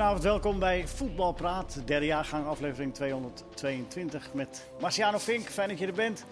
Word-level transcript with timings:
Goedenavond, 0.00 0.30
welkom 0.32 0.58
bij 0.58 0.88
Voetbalpraat, 0.88 1.80
derde 1.84 2.06
jaargang, 2.06 2.46
aflevering 2.46 2.94
222 2.94 4.34
met 4.34 4.66
Marciano 4.80 5.18
Fink. 5.18 5.48
Fijn 5.48 5.68
dat 5.68 5.78
je 5.78 5.86
er 5.86 5.92
bent. 5.92 6.24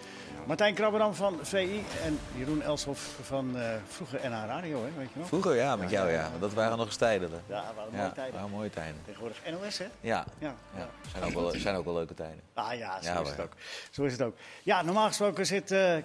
Martijn 0.46 0.75
Krabberam 0.75 1.14
van 1.14 1.39
VI 1.43 1.84
en 2.05 2.19
Jeroen 2.37 2.62
Elshoff 2.62 3.19
van 3.23 3.57
uh, 3.57 3.75
vroeger 3.89 4.20
NH 4.30 4.46
Radio, 4.46 4.84
hè, 4.84 4.91
weet 4.96 5.09
je 5.12 5.19
nog? 5.19 5.29
Vroeger, 5.29 5.55
ja, 5.55 5.77
met 5.77 5.91
jou, 5.91 6.11
ja. 6.11 6.30
Dat 6.41 6.52
waren 6.52 6.77
nog 6.77 6.87
eens 6.87 6.96
tijden. 6.96 7.30
Ja, 7.30 7.65
dat 7.66 7.75
waren 7.77 7.93
mooie 7.93 8.12
tijden. 8.12 8.34
waren 8.34 8.51
mooie 8.51 8.70
tijden. 8.70 9.01
Tegenwoordig 9.05 9.39
NOS, 9.51 9.79
hè? 9.79 9.87
Ja, 10.00 10.25
ja. 10.39 10.55
ja. 10.77 10.89
Zijn, 11.12 11.25
ook 11.25 11.32
wel, 11.32 11.50
zijn 11.50 11.77
ook 11.77 11.85
wel 11.85 11.95
leuke 11.95 12.14
tijden. 12.14 12.41
Ah 12.55 12.75
ja, 12.79 13.03
zo, 13.03 13.23
is, 13.23 13.30
het 13.30 13.41
ook. 13.41 13.53
zo 13.91 14.05
is 14.05 14.12
het 14.12 14.23
ook. 14.23 14.37
Ja, 14.62 14.82
normaal 14.82 15.07
gesproken 15.07 15.46
zit 15.46 15.71
uh, 15.71 15.96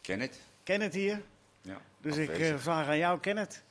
Kenneth. 0.00 0.40
Kenneth 0.62 0.94
hier. 0.94 1.22
Ja, 1.62 1.80
dus 2.00 2.16
ik 2.16 2.38
uh, 2.38 2.58
vraag 2.58 2.86
aan 2.86 2.98
jou, 2.98 3.20
Kenneth. 3.20 3.62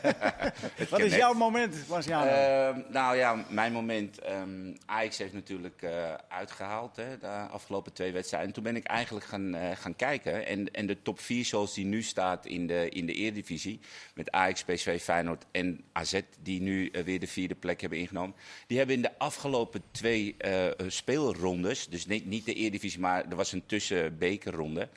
Wat 0.90 1.00
is 1.00 1.14
jouw 1.14 1.32
moment, 1.32 1.88
Marciano? 1.88 2.26
Uh, 2.26 2.84
nou 2.88 3.16
ja, 3.16 3.44
mijn 3.48 3.72
moment. 3.72 4.28
Um, 4.28 4.76
Ajax 4.86 5.18
heeft 5.18 5.32
natuurlijk 5.32 5.82
uh, 5.82 6.14
uitgehaald 6.28 6.96
hè, 6.96 7.18
de 7.18 7.26
afgelopen 7.26 7.92
twee 7.92 8.12
wedstrijden. 8.12 8.48
En 8.48 8.54
toen 8.54 8.64
ben 8.64 8.76
ik 8.76 8.84
eigenlijk 8.84 9.26
gaan, 9.26 9.54
uh, 9.54 9.70
gaan 9.74 9.96
kijken. 9.96 10.46
En, 10.46 10.70
en 10.70 10.86
de 10.86 11.02
top 11.02 11.20
4 11.20 11.44
zoals 11.44 11.74
die 11.74 11.84
nu 11.84 12.02
staat 12.02 12.46
in 12.46 12.66
de, 12.66 12.88
in 12.88 13.06
de 13.06 13.12
Eredivisie... 13.12 13.80
met 14.14 14.30
Ajax, 14.30 14.64
PSV, 14.64 15.02
Feyenoord 15.02 15.44
en 15.50 15.84
AZ... 15.92 16.20
die 16.42 16.60
nu 16.60 16.92
weer 17.04 17.20
de 17.20 17.26
vierde 17.26 17.54
plek 17.54 17.80
hebben 17.80 17.98
ingenomen... 17.98 18.36
die 18.66 18.78
hebben 18.78 18.96
in 18.96 19.02
de 19.02 19.18
afgelopen 19.18 19.82
twee 19.90 20.36
speelrondes... 20.86 21.88
dus 21.88 22.06
niet, 22.06 22.26
niet 22.26 22.44
de 22.44 22.54
Eredivisie, 22.54 23.00
maar 23.00 23.24
er 23.28 23.36
was 23.36 23.52
een 23.52 23.66
tussenbekerronde... 23.66 24.88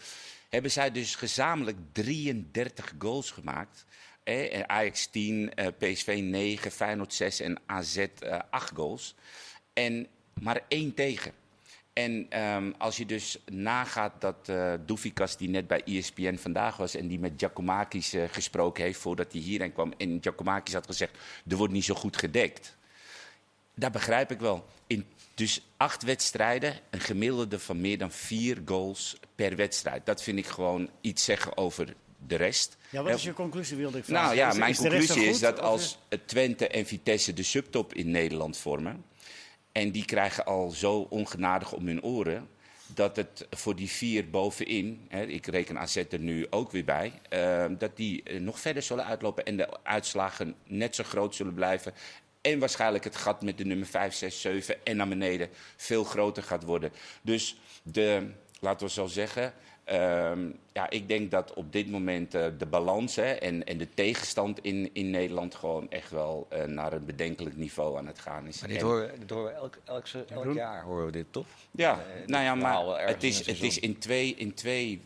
hebben 0.50 0.72
zij 0.72 0.92
dus 0.92 1.16
gezamenlijk 1.16 1.78
33 1.92 2.94
goals 3.00 3.32
gemaakt... 3.32 3.86
Eh, 4.24 4.62
Ajax 4.62 5.08
10, 5.08 5.52
uh, 5.56 5.68
PSV 5.78 6.20
9, 6.24 6.72
Feyenoord 6.72 7.14
6 7.14 7.40
en 7.40 7.58
AZ 7.66 7.98
uh, 7.98 8.40
8 8.50 8.72
goals. 8.76 9.16
En 9.74 10.08
maar 10.34 10.62
één 10.68 10.94
tegen. 10.94 11.32
En 11.94 12.42
um, 12.42 12.76
als 12.78 12.98
je 12.98 13.06
dus 13.06 13.38
nagaat 13.46 14.22
dat 14.22 14.50
uh, 14.50 14.74
Doefikas, 14.86 15.38
die 15.38 15.50
net 15.50 15.68
bij 15.68 15.84
ESPN 15.84 16.36
vandaag 16.36 16.78
was... 16.78 16.96
en 16.96 17.08
die 17.08 17.20
met 17.20 17.34
Giacomakis 17.38 18.14
uh, 18.14 18.24
gesproken 18.32 18.84
heeft 18.84 19.00
voordat 19.00 19.32
hij 19.32 19.42
hierheen 19.42 19.74
kwam... 19.74 19.94
en 19.98 20.18
Giacomakis 20.22 20.74
had 20.74 20.86
gezegd, 20.86 21.18
er 21.48 21.58
wordt 21.58 21.74
niet 21.74 21.84
zo 21.84 21.94
goed 21.96 22.18
gedekt. 22.18 22.78
Dat 23.76 23.92
begrijp 23.92 24.32
ik 24.32 24.40
wel. 24.40 24.66
In 24.88 25.06
dus 25.36 25.68
acht 25.78 26.04
wedstrijden, 26.04 26.80
een 26.90 27.00
gemiddelde 27.00 27.60
van 27.60 27.82
meer 27.82 27.98
dan 27.98 28.12
vier 28.12 28.62
goals 28.66 29.16
per 29.36 29.56
wedstrijd. 29.56 30.06
Dat 30.06 30.24
vind 30.24 30.38
ik 30.38 30.46
gewoon 30.46 30.90
iets 31.02 31.24
zeggen 31.24 31.58
over 31.58 31.94
de 32.28 32.36
rest. 32.36 32.78
Ja, 32.90 33.04
wat 33.04 33.14
is 33.14 33.24
je 33.24 33.34
conclusie, 33.34 33.78
wilde 33.78 33.98
ik 33.98 34.06
vragen? 34.06 34.38
Nou 34.38 34.38
ja, 34.38 34.58
mijn 34.58 34.72
is 34.72 34.78
conclusie 34.78 35.26
is 35.26 35.40
dat 35.40 35.60
als 35.60 35.98
Twente 36.26 36.68
en 36.68 36.86
Vitesse 36.86 37.34
de 37.34 37.44
subtop 37.44 37.94
in 37.94 38.12
Nederland 38.12 38.58
vormen... 38.58 39.06
en 39.72 39.92
die 39.92 40.06
krijgen 40.06 40.46
al 40.46 40.70
zo 40.70 41.08
ongenadig 41.10 41.74
om 41.74 41.88
hun 41.88 42.04
oren... 42.04 42.48
dat 42.88 43.16
het 43.16 43.48
voor 43.50 43.76
die 43.76 43.90
vier 43.90 44.30
bovenin, 44.30 45.06
hè, 45.10 45.26
ik 45.26 45.46
reken 45.46 45.80
AZ 45.80 45.96
er 45.96 46.20
nu 46.20 46.48
ook 46.50 46.72
weer 46.72 46.86
bij... 46.86 47.22
Uh, 47.34 47.66
dat 47.78 47.98
die 47.98 48.40
nog 48.40 48.60
verder 48.60 48.84
zullen 48.84 49.06
uitlopen 49.06 49.46
en 49.46 49.58
de 49.58 49.84
uitslagen 49.84 50.56
net 50.64 50.96
zo 50.96 51.04
groot 51.04 51.36
zullen 51.36 51.54
blijven... 51.54 51.94
En 52.46 52.60
waarschijnlijk 52.60 53.04
het 53.04 53.16
gat 53.16 53.42
met 53.42 53.58
de 53.58 53.66
nummer 53.66 53.88
5, 53.88 54.14
6, 54.14 54.42
7 54.42 54.86
en 54.86 54.98
naar 54.98 55.08
beneden 55.08 55.50
veel 55.76 56.04
groter 56.04 56.44
gaat 56.44 56.64
worden. 56.64 56.92
Dus 57.22 57.58
de, 57.84 58.28
laten 58.60 58.88
we 58.88 58.94
zo 58.94 59.06
zeggen, 59.06 59.54
Um, 59.94 60.60
ja, 60.74 60.90
ik 60.90 61.08
denk 61.08 61.32
dat 61.32 61.54
op 61.54 61.72
dit 61.72 61.90
moment 61.90 62.36
uh, 62.36 62.46
de 62.58 62.66
balans 62.66 63.16
hè, 63.16 63.32
en, 63.32 63.66
en 63.66 63.78
de 63.78 63.88
tegenstand 63.94 64.60
in, 64.60 64.90
in 64.94 65.10
Nederland 65.10 65.56
gewoon 65.56 65.90
echt 65.90 66.12
wel 66.12 66.48
uh, 66.54 66.64
naar 66.64 66.94
een 66.94 67.06
bedenkelijk 67.06 67.58
niveau 67.58 67.98
aan 67.98 68.08
het 68.08 68.20
gaan 68.20 68.48
is. 68.48 68.60
Maar 68.60 68.70
dit 68.70 68.82
horen, 68.82 69.20
dit 69.20 69.30
horen 69.30 69.46
we 69.46 69.52
elk, 69.52 69.78
elk, 69.84 70.06
elk, 70.30 70.54
jaar, 70.54 70.84
horen 70.84 71.06
we 71.06 71.12
dit 71.12 71.26
toch? 71.30 71.46
Ja, 71.72 71.94
uh, 71.94 72.28
nou 72.28 72.44
ja, 72.44 72.56
maar 72.56 73.08
het 73.08 73.24
is, 73.24 73.46
het 73.46 73.62
is 73.62 73.80
in 73.80 73.98
twee, 73.98 74.36
in 74.36 74.54
twee 74.54 75.02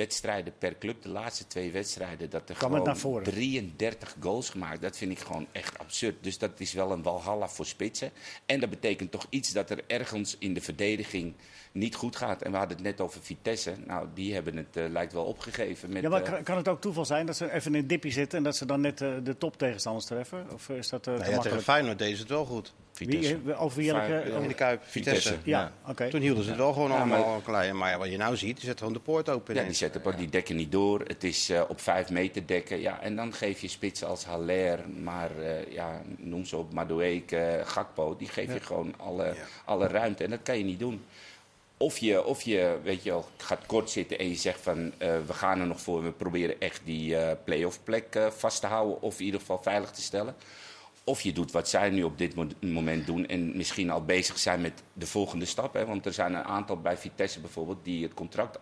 wedstrijden 0.00 0.52
per 0.58 0.78
club, 0.78 1.02
de 1.02 1.08
laatste 1.08 1.46
twee 1.46 1.72
wedstrijden, 1.72 2.30
dat 2.30 2.48
er 2.48 2.56
gewoon 2.56 3.22
33 3.22 4.16
goals 4.20 4.50
gemaakt. 4.50 4.82
Dat 4.82 4.96
vind 4.96 5.10
ik 5.10 5.18
gewoon 5.18 5.46
echt 5.52 5.78
absurd. 5.78 6.16
Dus 6.20 6.38
dat 6.38 6.60
is 6.60 6.72
wel 6.72 6.92
een 6.92 7.02
walhalla 7.02 7.48
voor 7.48 7.66
spitsen. 7.66 8.10
En 8.46 8.60
dat 8.60 8.70
betekent 8.70 9.10
toch 9.10 9.26
iets 9.28 9.52
dat 9.52 9.70
er 9.70 9.84
ergens 9.86 10.36
in 10.38 10.54
de 10.54 10.60
verdediging 10.60 11.34
niet 11.72 11.94
goed 11.94 12.16
gaat. 12.16 12.42
En 12.42 12.50
we 12.50 12.56
hadden 12.56 12.76
het 12.76 12.86
net 12.86 13.00
over 13.00 13.22
Vitesse. 13.22 13.74
Nou, 13.86 14.08
die 14.14 14.34
hebben 14.34 14.56
het, 14.56 14.76
uh, 14.76 14.88
lijkt 14.88 15.12
wel 15.12 15.24
opgegeven. 15.24 15.92
Met, 15.92 16.02
ja, 16.02 16.08
maar 16.08 16.22
kan, 16.22 16.42
kan 16.42 16.56
het 16.56 16.68
ook 16.68 16.80
toeval 16.80 17.04
zijn 17.04 17.26
dat 17.26 17.36
ze 17.36 17.52
even 17.52 17.74
in 17.74 17.80
een 17.80 17.86
dipje 17.86 18.10
zitten 18.10 18.38
en 18.38 18.44
dat 18.44 18.56
ze 18.56 18.66
dan 18.66 18.80
net 18.80 19.00
uh, 19.00 19.14
de 19.22 19.38
top 19.38 19.58
tegenstanders 19.58 20.06
treffen? 20.06 20.46
Of 20.52 20.68
is 20.68 20.88
dat 20.88 21.06
uh, 21.06 21.14
nou 21.14 21.30
ja, 21.30 21.38
tegen 21.38 21.62
Feyenoord 21.62 21.98
deden 21.98 22.16
ze 22.16 22.22
het 22.22 22.30
wel 22.30 22.44
goed. 22.44 22.72
Vitesse. 23.06 23.42
Wie, 23.42 23.56
over 23.56 23.84
welke? 23.84 24.30
In 24.42 24.48
de 24.48 24.54
Kuip, 24.54 24.82
Vitesse. 24.84 25.20
Vitesse. 25.20 25.50
Ja, 25.50 25.60
ja. 25.60 25.72
oké. 25.80 25.90
Okay. 25.90 26.10
Toen 26.10 26.20
hielden 26.20 26.42
ze 26.44 26.48
het 26.48 26.58
wel 26.58 26.72
gewoon 26.72 26.90
ja, 26.90 26.96
allemaal 26.96 27.30
maar, 27.30 27.42
klein. 27.42 27.76
Maar 27.76 27.90
ja, 27.90 27.98
wat 27.98 28.10
je 28.10 28.16
nou 28.16 28.36
ziet, 28.36 28.56
die 28.56 28.64
zetten 28.64 28.78
gewoon 28.78 28.92
de 28.92 29.00
poort 29.00 29.28
open. 29.28 29.54
Ja, 29.54 29.62
die, 29.62 29.72
zetten, 29.72 30.16
die 30.16 30.28
dekken 30.28 30.56
niet 30.56 30.72
door. 30.72 31.00
Het 31.06 31.24
is 31.24 31.50
uh, 31.50 31.62
op 31.68 31.80
vijf 31.80 32.10
meter 32.10 32.46
dekken. 32.46 32.80
Ja, 32.80 33.00
en 33.00 33.16
dan 33.16 33.32
geef 33.32 33.60
je 33.60 33.68
spitsen 33.68 34.08
als 34.08 34.24
Haller, 34.24 34.78
maar 35.02 35.30
uh, 35.38 35.72
ja, 35.72 36.02
noem 36.16 36.44
ze 36.44 36.56
op, 36.56 36.72
Madueke, 36.72 37.62
Gakpo. 37.64 38.16
Die 38.16 38.28
geef 38.28 38.52
je 38.52 38.60
gewoon 38.60 38.94
alle, 38.96 39.34
alle 39.64 39.86
ruimte. 39.86 40.24
En 40.24 40.30
dat 40.30 40.42
kan 40.42 40.58
je 40.58 40.64
niet 40.64 40.78
doen. 40.78 41.02
Of 41.76 41.98
je, 41.98 42.24
of 42.24 42.42
je 42.42 42.78
weet 42.82 43.02
je 43.02 43.10
wel, 43.10 43.28
gaat 43.36 43.66
kort 43.66 43.90
zitten 43.90 44.18
en 44.18 44.28
je 44.28 44.34
zegt 44.34 44.60
van 44.60 44.78
uh, 44.78 44.92
we 44.98 45.32
gaan 45.32 45.60
er 45.60 45.66
nog 45.66 45.80
voor. 45.80 46.04
We 46.04 46.12
proberen 46.12 46.60
echt 46.60 46.80
die 46.84 47.10
uh, 47.10 47.30
play-off 47.44 47.78
plek 47.84 48.14
uh, 48.16 48.26
vast 48.30 48.60
te 48.60 48.66
houden 48.66 49.02
of 49.02 49.18
in 49.18 49.24
ieder 49.24 49.40
geval 49.40 49.62
veilig 49.62 49.90
te 49.90 50.02
stellen. 50.02 50.34
Of 51.10 51.20
je 51.20 51.32
doet 51.32 51.50
wat 51.50 51.68
zij 51.68 51.90
nu 51.90 52.02
op 52.02 52.18
dit 52.18 52.34
moment 52.60 53.06
doen 53.06 53.26
en 53.26 53.56
misschien 53.56 53.90
al 53.90 54.04
bezig 54.04 54.38
zijn 54.38 54.60
met 54.60 54.82
de 54.92 55.06
volgende 55.06 55.44
stap. 55.44 55.74
Hè? 55.74 55.86
Want 55.86 56.06
er 56.06 56.12
zijn 56.12 56.34
een 56.34 56.44
aantal 56.44 56.80
bij 56.80 56.96
Vitesse 56.96 57.40
bijvoorbeeld 57.40 57.84
die 57.84 58.02
het 58.02 58.14
contract 58.14 58.58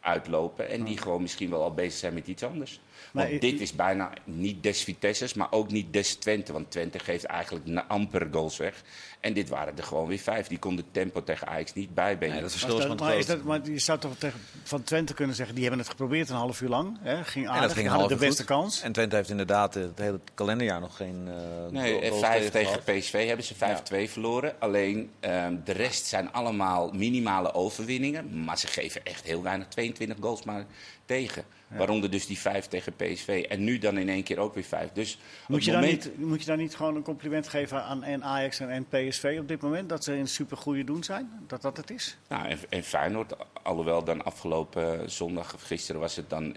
uitlopen 0.00 0.68
en 0.68 0.84
die 0.84 0.98
gewoon 0.98 1.22
misschien 1.22 1.50
wel 1.50 1.62
al 1.62 1.74
bezig 1.74 1.98
zijn 1.98 2.14
met 2.14 2.26
iets 2.26 2.42
anders. 2.42 2.80
Want 3.12 3.30
maar, 3.30 3.40
dit 3.40 3.60
is 3.60 3.72
bijna 3.72 4.10
niet 4.24 4.62
des 4.62 4.82
Vitesses, 4.82 5.34
maar 5.34 5.52
ook 5.52 5.70
niet 5.70 5.92
des 5.92 6.14
Twente. 6.14 6.52
Want 6.52 6.70
Twente 6.70 6.98
geeft 6.98 7.24
eigenlijk 7.24 7.84
amper 7.88 8.28
goals 8.30 8.56
weg. 8.56 8.82
En 9.20 9.32
dit 9.32 9.48
waren 9.48 9.76
er 9.76 9.82
gewoon 9.82 10.06
weer 10.06 10.18
vijf. 10.18 10.46
Die 10.46 10.58
konden 10.58 10.84
tempo 10.90 11.24
tegen 11.24 11.46
Ajax 11.46 11.74
niet 11.74 11.94
bijbenen. 11.94 12.32
Nee, 12.32 12.42
dat 12.42 12.50
verschil 12.50 12.78
is 12.78 12.86
dat, 12.86 13.00
maar, 13.00 13.18
is 13.18 13.26
dat, 13.26 13.42
maar 13.42 13.60
je 13.70 13.78
zou 13.78 13.98
toch 13.98 14.16
tegen, 14.18 14.40
van 14.62 14.82
Twente 14.82 15.14
kunnen 15.14 15.36
zeggen... 15.36 15.54
die 15.54 15.64
hebben 15.64 15.82
het 15.82 15.90
geprobeerd 15.90 16.28
een 16.28 16.36
half 16.36 16.60
uur 16.60 16.68
lang. 16.68 16.98
Hè? 17.00 17.24
Ging 17.24 17.48
aardig, 17.48 17.72
ging 17.72 17.88
hadden 17.88 18.08
de 18.08 18.16
beste 18.16 18.42
goed. 18.42 18.50
kans. 18.50 18.82
En 18.82 18.92
Twente 18.92 19.16
heeft 19.16 19.30
inderdaad 19.30 19.74
het 19.74 19.98
hele 19.98 20.20
kalenderjaar 20.34 20.80
nog 20.80 20.96
geen 20.96 21.28
uh, 21.28 21.70
Nee, 21.70 22.12
vijf 22.12 22.50
tegen 22.50 22.82
PSV 22.84 23.26
hebben 23.26 23.44
ze 23.44 23.54
5-2 23.54 23.58
ja. 23.58 24.06
verloren. 24.06 24.54
Alleen 24.58 25.10
um, 25.20 25.60
de 25.64 25.72
rest 25.72 26.06
zijn 26.06 26.32
allemaal 26.32 26.90
minimale 26.90 27.54
overwinningen. 27.54 28.44
Maar 28.44 28.58
ze 28.58 28.66
geven 28.66 29.04
echt 29.04 29.24
heel 29.24 29.42
weinig, 29.42 29.66
22 29.68 30.16
goals 30.20 30.42
maar 30.42 30.64
tegen. 31.04 31.44
Ja. 31.70 31.76
Waaronder 31.76 32.10
dus 32.10 32.26
die 32.26 32.38
vijf 32.38 32.66
tegen 32.66 32.92
PSV. 32.96 33.44
En 33.48 33.64
nu 33.64 33.78
dan 33.78 33.98
in 33.98 34.08
één 34.08 34.22
keer 34.22 34.38
ook 34.38 34.54
weer 34.54 34.64
vijf. 34.64 34.90
Dus 34.92 35.18
moet, 35.48 35.64
je 35.64 35.72
moment... 35.72 36.04
niet, 36.04 36.26
moet 36.26 36.40
je 36.40 36.46
daar 36.46 36.56
niet 36.56 36.76
gewoon 36.76 36.96
een 36.96 37.02
compliment 37.02 37.48
geven 37.48 37.82
aan 37.84 38.02
en 38.02 38.24
Ajax 38.24 38.60
en, 38.60 38.70
en 38.70 38.86
PSV 38.88 39.36
op 39.40 39.48
dit 39.48 39.60
moment? 39.60 39.88
Dat 39.88 40.04
ze 40.04 40.16
in 40.16 40.28
supergoeie 40.28 40.84
doen 40.84 41.04
zijn? 41.04 41.30
Dat 41.46 41.62
dat 41.62 41.76
het 41.76 41.90
is? 41.90 42.16
Nou, 42.28 42.48
en, 42.48 42.58
en 42.68 42.82
Feyenoord, 42.82 43.34
alhoewel 43.62 44.04
dan 44.04 44.24
afgelopen 44.24 45.10
zondag 45.10 45.54
of 45.54 45.62
gisteren 45.62 46.00
was 46.00 46.16
het 46.16 46.30
dan 46.30 46.56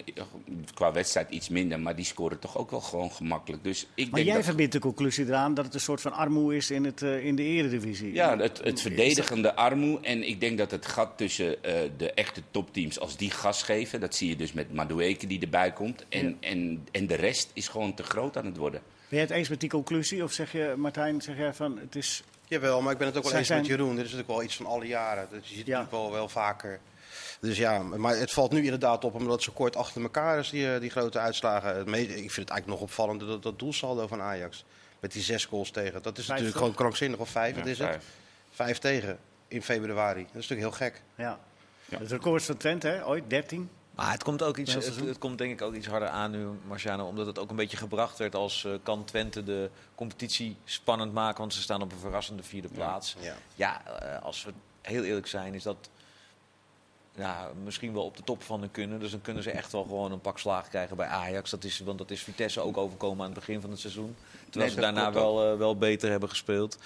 qua 0.73 0.91
wedstrijd 0.91 1.29
iets 1.29 1.49
minder. 1.49 1.79
Maar 1.79 1.95
die 1.95 2.05
scoren 2.05 2.39
toch 2.39 2.57
ook 2.57 2.71
wel 2.71 2.81
gewoon 2.81 3.11
gemakkelijk. 3.11 3.63
Dus 3.63 3.87
ik 3.95 4.05
maar 4.05 4.13
denk 4.13 4.25
jij 4.25 4.35
dat... 4.35 4.45
verbindt 4.45 4.71
de 4.71 4.79
conclusie 4.79 5.25
eraan 5.25 5.53
dat 5.53 5.65
het 5.65 5.73
een 5.73 5.79
soort 5.79 6.01
van 6.01 6.13
armoe 6.13 6.55
is 6.55 6.71
in, 6.71 6.85
het, 6.85 7.01
uh, 7.01 7.25
in 7.25 7.35
de 7.35 7.43
eredivisie. 7.43 8.13
Ja, 8.13 8.37
het, 8.37 8.63
het 8.63 8.81
verdedigende 8.81 9.55
armoe. 9.55 9.99
En 10.01 10.27
ik 10.27 10.39
denk 10.39 10.57
dat 10.57 10.71
het 10.71 10.85
gat 10.85 11.17
tussen 11.17 11.47
uh, 11.47 11.73
de 11.97 12.11
echte 12.11 12.41
topteams, 12.51 12.99
als 12.99 13.17
die 13.17 13.31
gas 13.31 13.63
geven... 13.63 13.99
dat 13.99 14.15
zie 14.15 14.29
je 14.29 14.35
dus 14.35 14.53
met 14.53 14.73
Madueke 15.01 15.27
die 15.27 15.41
erbij 15.41 15.71
komt. 15.71 16.05
En, 16.09 16.27
ja. 16.27 16.49
en, 16.49 16.87
en 16.91 17.07
de 17.07 17.15
rest 17.15 17.49
is 17.53 17.67
gewoon 17.67 17.93
te 17.93 18.03
groot 18.03 18.37
aan 18.37 18.45
het 18.45 18.57
worden. 18.57 18.81
Ben 19.09 19.19
je 19.19 19.25
het 19.25 19.35
eens 19.35 19.49
met 19.49 19.59
die 19.59 19.69
conclusie? 19.69 20.23
Of 20.23 20.31
zeg 20.31 20.51
je, 20.51 20.73
Martijn, 20.77 21.21
zeg 21.21 21.37
jij 21.37 21.53
van 21.53 21.77
het 21.77 21.95
is... 21.95 22.23
Jawel, 22.47 22.81
maar 22.81 22.91
ik 22.91 22.97
ben 22.97 23.07
het 23.07 23.17
ook 23.17 23.23
wel 23.23 23.33
eens 23.33 23.47
zijn... 23.47 23.59
met 23.59 23.69
Jeroen. 23.69 23.95
Dit 23.95 24.05
is 24.05 24.11
natuurlijk 24.11 24.27
wel 24.27 24.43
iets 24.43 24.55
van 24.55 24.65
alle 24.65 24.85
jaren. 24.85 25.27
Dat 25.31 25.47
je 25.47 25.55
ziet 25.55 25.65
ja. 25.65 25.77
natuurlijk 25.79 26.03
wel, 26.03 26.11
wel 26.11 26.29
vaker. 26.29 26.79
Dus 27.39 27.57
ja, 27.57 27.79
maar 27.79 28.17
het 28.17 28.31
valt 28.31 28.51
nu 28.51 28.63
inderdaad 28.63 29.03
op 29.03 29.13
omdat 29.13 29.33
het 29.33 29.43
zo 29.43 29.51
kort 29.51 29.75
achter 29.75 30.01
elkaar 30.01 30.39
is, 30.39 30.49
die, 30.49 30.79
die 30.79 30.89
grote 30.89 31.19
uitslagen. 31.19 31.79
Ik 31.79 32.07
vind 32.07 32.35
het 32.35 32.35
eigenlijk 32.35 32.67
nog 32.67 32.81
opvallender 32.81 33.27
dat, 33.27 33.43
dat 33.43 33.59
doelsaldo 33.59 34.07
van 34.07 34.21
Ajax. 34.21 34.65
Met 34.99 35.11
die 35.11 35.21
zes 35.21 35.45
goals 35.45 35.71
tegen. 35.71 36.01
Dat 36.01 36.17
is 36.17 36.25
vijf 36.25 36.27
natuurlijk 36.27 36.51
toch? 36.51 36.61
gewoon 36.61 36.73
krankzinnig. 36.73 37.19
Of 37.19 37.29
vijf, 37.29 37.55
ja, 37.55 37.59
wat 37.59 37.69
is 37.69 37.77
vijf. 37.77 37.93
het? 37.93 38.03
Vijf 38.49 38.77
tegen 38.77 39.19
in 39.47 39.63
februari. 39.63 40.21
Dat 40.21 40.41
is 40.41 40.47
natuurlijk 40.47 40.77
heel 40.77 40.87
gek. 40.87 41.01
Ja. 41.15 41.39
ja. 41.85 41.97
Het 41.99 42.11
record 42.11 42.43
van 42.43 42.57
Twente, 42.57 42.87
hè? 42.87 43.07
ooit 43.07 43.29
13. 43.29 43.69
Maar 44.01 44.11
het 44.11 44.23
komt 44.23 44.43
ook 44.43 44.57
iets, 44.57 44.73
het, 44.73 44.95
het, 44.95 45.17
komt 45.17 45.37
denk 45.37 45.51
ik 45.51 45.61
ook 45.61 45.73
iets 45.73 45.87
harder 45.87 46.09
aan 46.09 46.31
nu, 46.31 46.47
Marciano, 46.67 47.07
omdat 47.07 47.25
het 47.25 47.39
ook 47.39 47.49
een 47.49 47.55
beetje 47.55 47.77
gebracht 47.77 48.17
werd 48.17 48.35
als 48.35 48.63
uh, 48.63 48.73
kan 48.83 49.05
Twente 49.05 49.43
de 49.43 49.69
competitie 49.95 50.57
spannend 50.65 51.13
maken, 51.13 51.39
want 51.39 51.53
ze 51.53 51.61
staan 51.61 51.81
op 51.81 51.91
een 51.91 51.97
verrassende 51.97 52.43
vierde 52.43 52.67
plaats. 52.67 53.15
Ja, 53.19 53.25
ja. 53.55 53.81
ja 53.85 54.17
uh, 54.17 54.23
als 54.23 54.43
we 54.43 54.51
heel 54.81 55.03
eerlijk 55.03 55.27
zijn, 55.27 55.53
is 55.53 55.63
dat 55.63 55.89
ja, 57.15 57.51
misschien 57.63 57.93
wel 57.93 58.03
op 58.03 58.17
de 58.17 58.23
top 58.23 58.43
van 58.43 58.59
hun 58.59 58.71
kunnen. 58.71 58.99
Dus 58.99 59.11
dan 59.11 59.21
kunnen 59.21 59.43
ze 59.43 59.51
echt 59.51 59.71
wel 59.71 59.83
gewoon 59.83 60.11
een 60.11 60.21
pak 60.21 60.39
slaag 60.39 60.69
krijgen 60.69 60.97
bij 60.97 61.07
Ajax. 61.07 61.49
Dat 61.49 61.63
is, 61.63 61.79
want 61.79 61.97
dat 61.97 62.11
is 62.11 62.23
Vitesse 62.23 62.61
ook 62.61 62.77
overkomen 62.77 63.25
aan 63.25 63.31
het 63.31 63.39
begin 63.39 63.61
van 63.61 63.69
het 63.69 63.79
seizoen. 63.79 64.15
Terwijl 64.49 64.71
ze 64.71 64.79
daarna 64.79 65.11
wel, 65.11 65.51
uh, 65.51 65.57
wel 65.57 65.77
beter 65.77 66.09
hebben 66.09 66.29
gespeeld. 66.29 66.77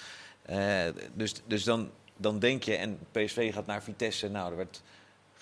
Dus 1.13 1.33
dus 1.45 1.63
dan, 1.63 1.89
dan 2.17 2.39
denk 2.39 2.63
je, 2.63 2.75
en 2.75 2.99
PSV 3.11 3.53
gaat 3.53 3.65
naar 3.65 3.83
Vitesse. 3.83 4.29
Nou, 4.29 4.51
er 4.51 4.57
werd 4.57 4.81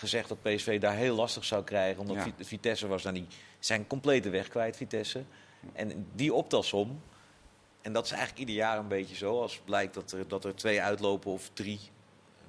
gezegd 0.03 0.29
dat 0.29 0.41
PSV 0.41 0.79
daar 0.79 0.95
heel 0.95 1.15
lastig 1.15 1.45
zou 1.45 1.63
krijgen. 1.63 2.01
Omdat 2.01 2.15
ja. 2.15 2.31
Vitesse 2.39 2.87
was 2.87 3.03
dan 3.03 3.13
die 3.13 3.27
zijn 3.59 3.87
complete 3.87 4.29
weg 4.29 4.47
kwijt, 4.47 4.77
Vitesse. 4.77 5.23
En 5.73 6.07
die 6.15 6.33
optelsom, 6.33 7.01
en 7.81 7.93
dat 7.93 8.05
is 8.05 8.11
eigenlijk 8.11 8.39
ieder 8.39 8.55
jaar 8.55 8.77
een 8.77 8.87
beetje 8.87 9.15
zo. 9.15 9.41
Als 9.41 9.61
blijkt 9.65 9.93
dat 9.93 10.11
er, 10.11 10.27
dat 10.27 10.45
er 10.45 10.55
twee 10.55 10.81
uitlopen 10.81 11.31
of 11.31 11.49
drie, 11.53 11.79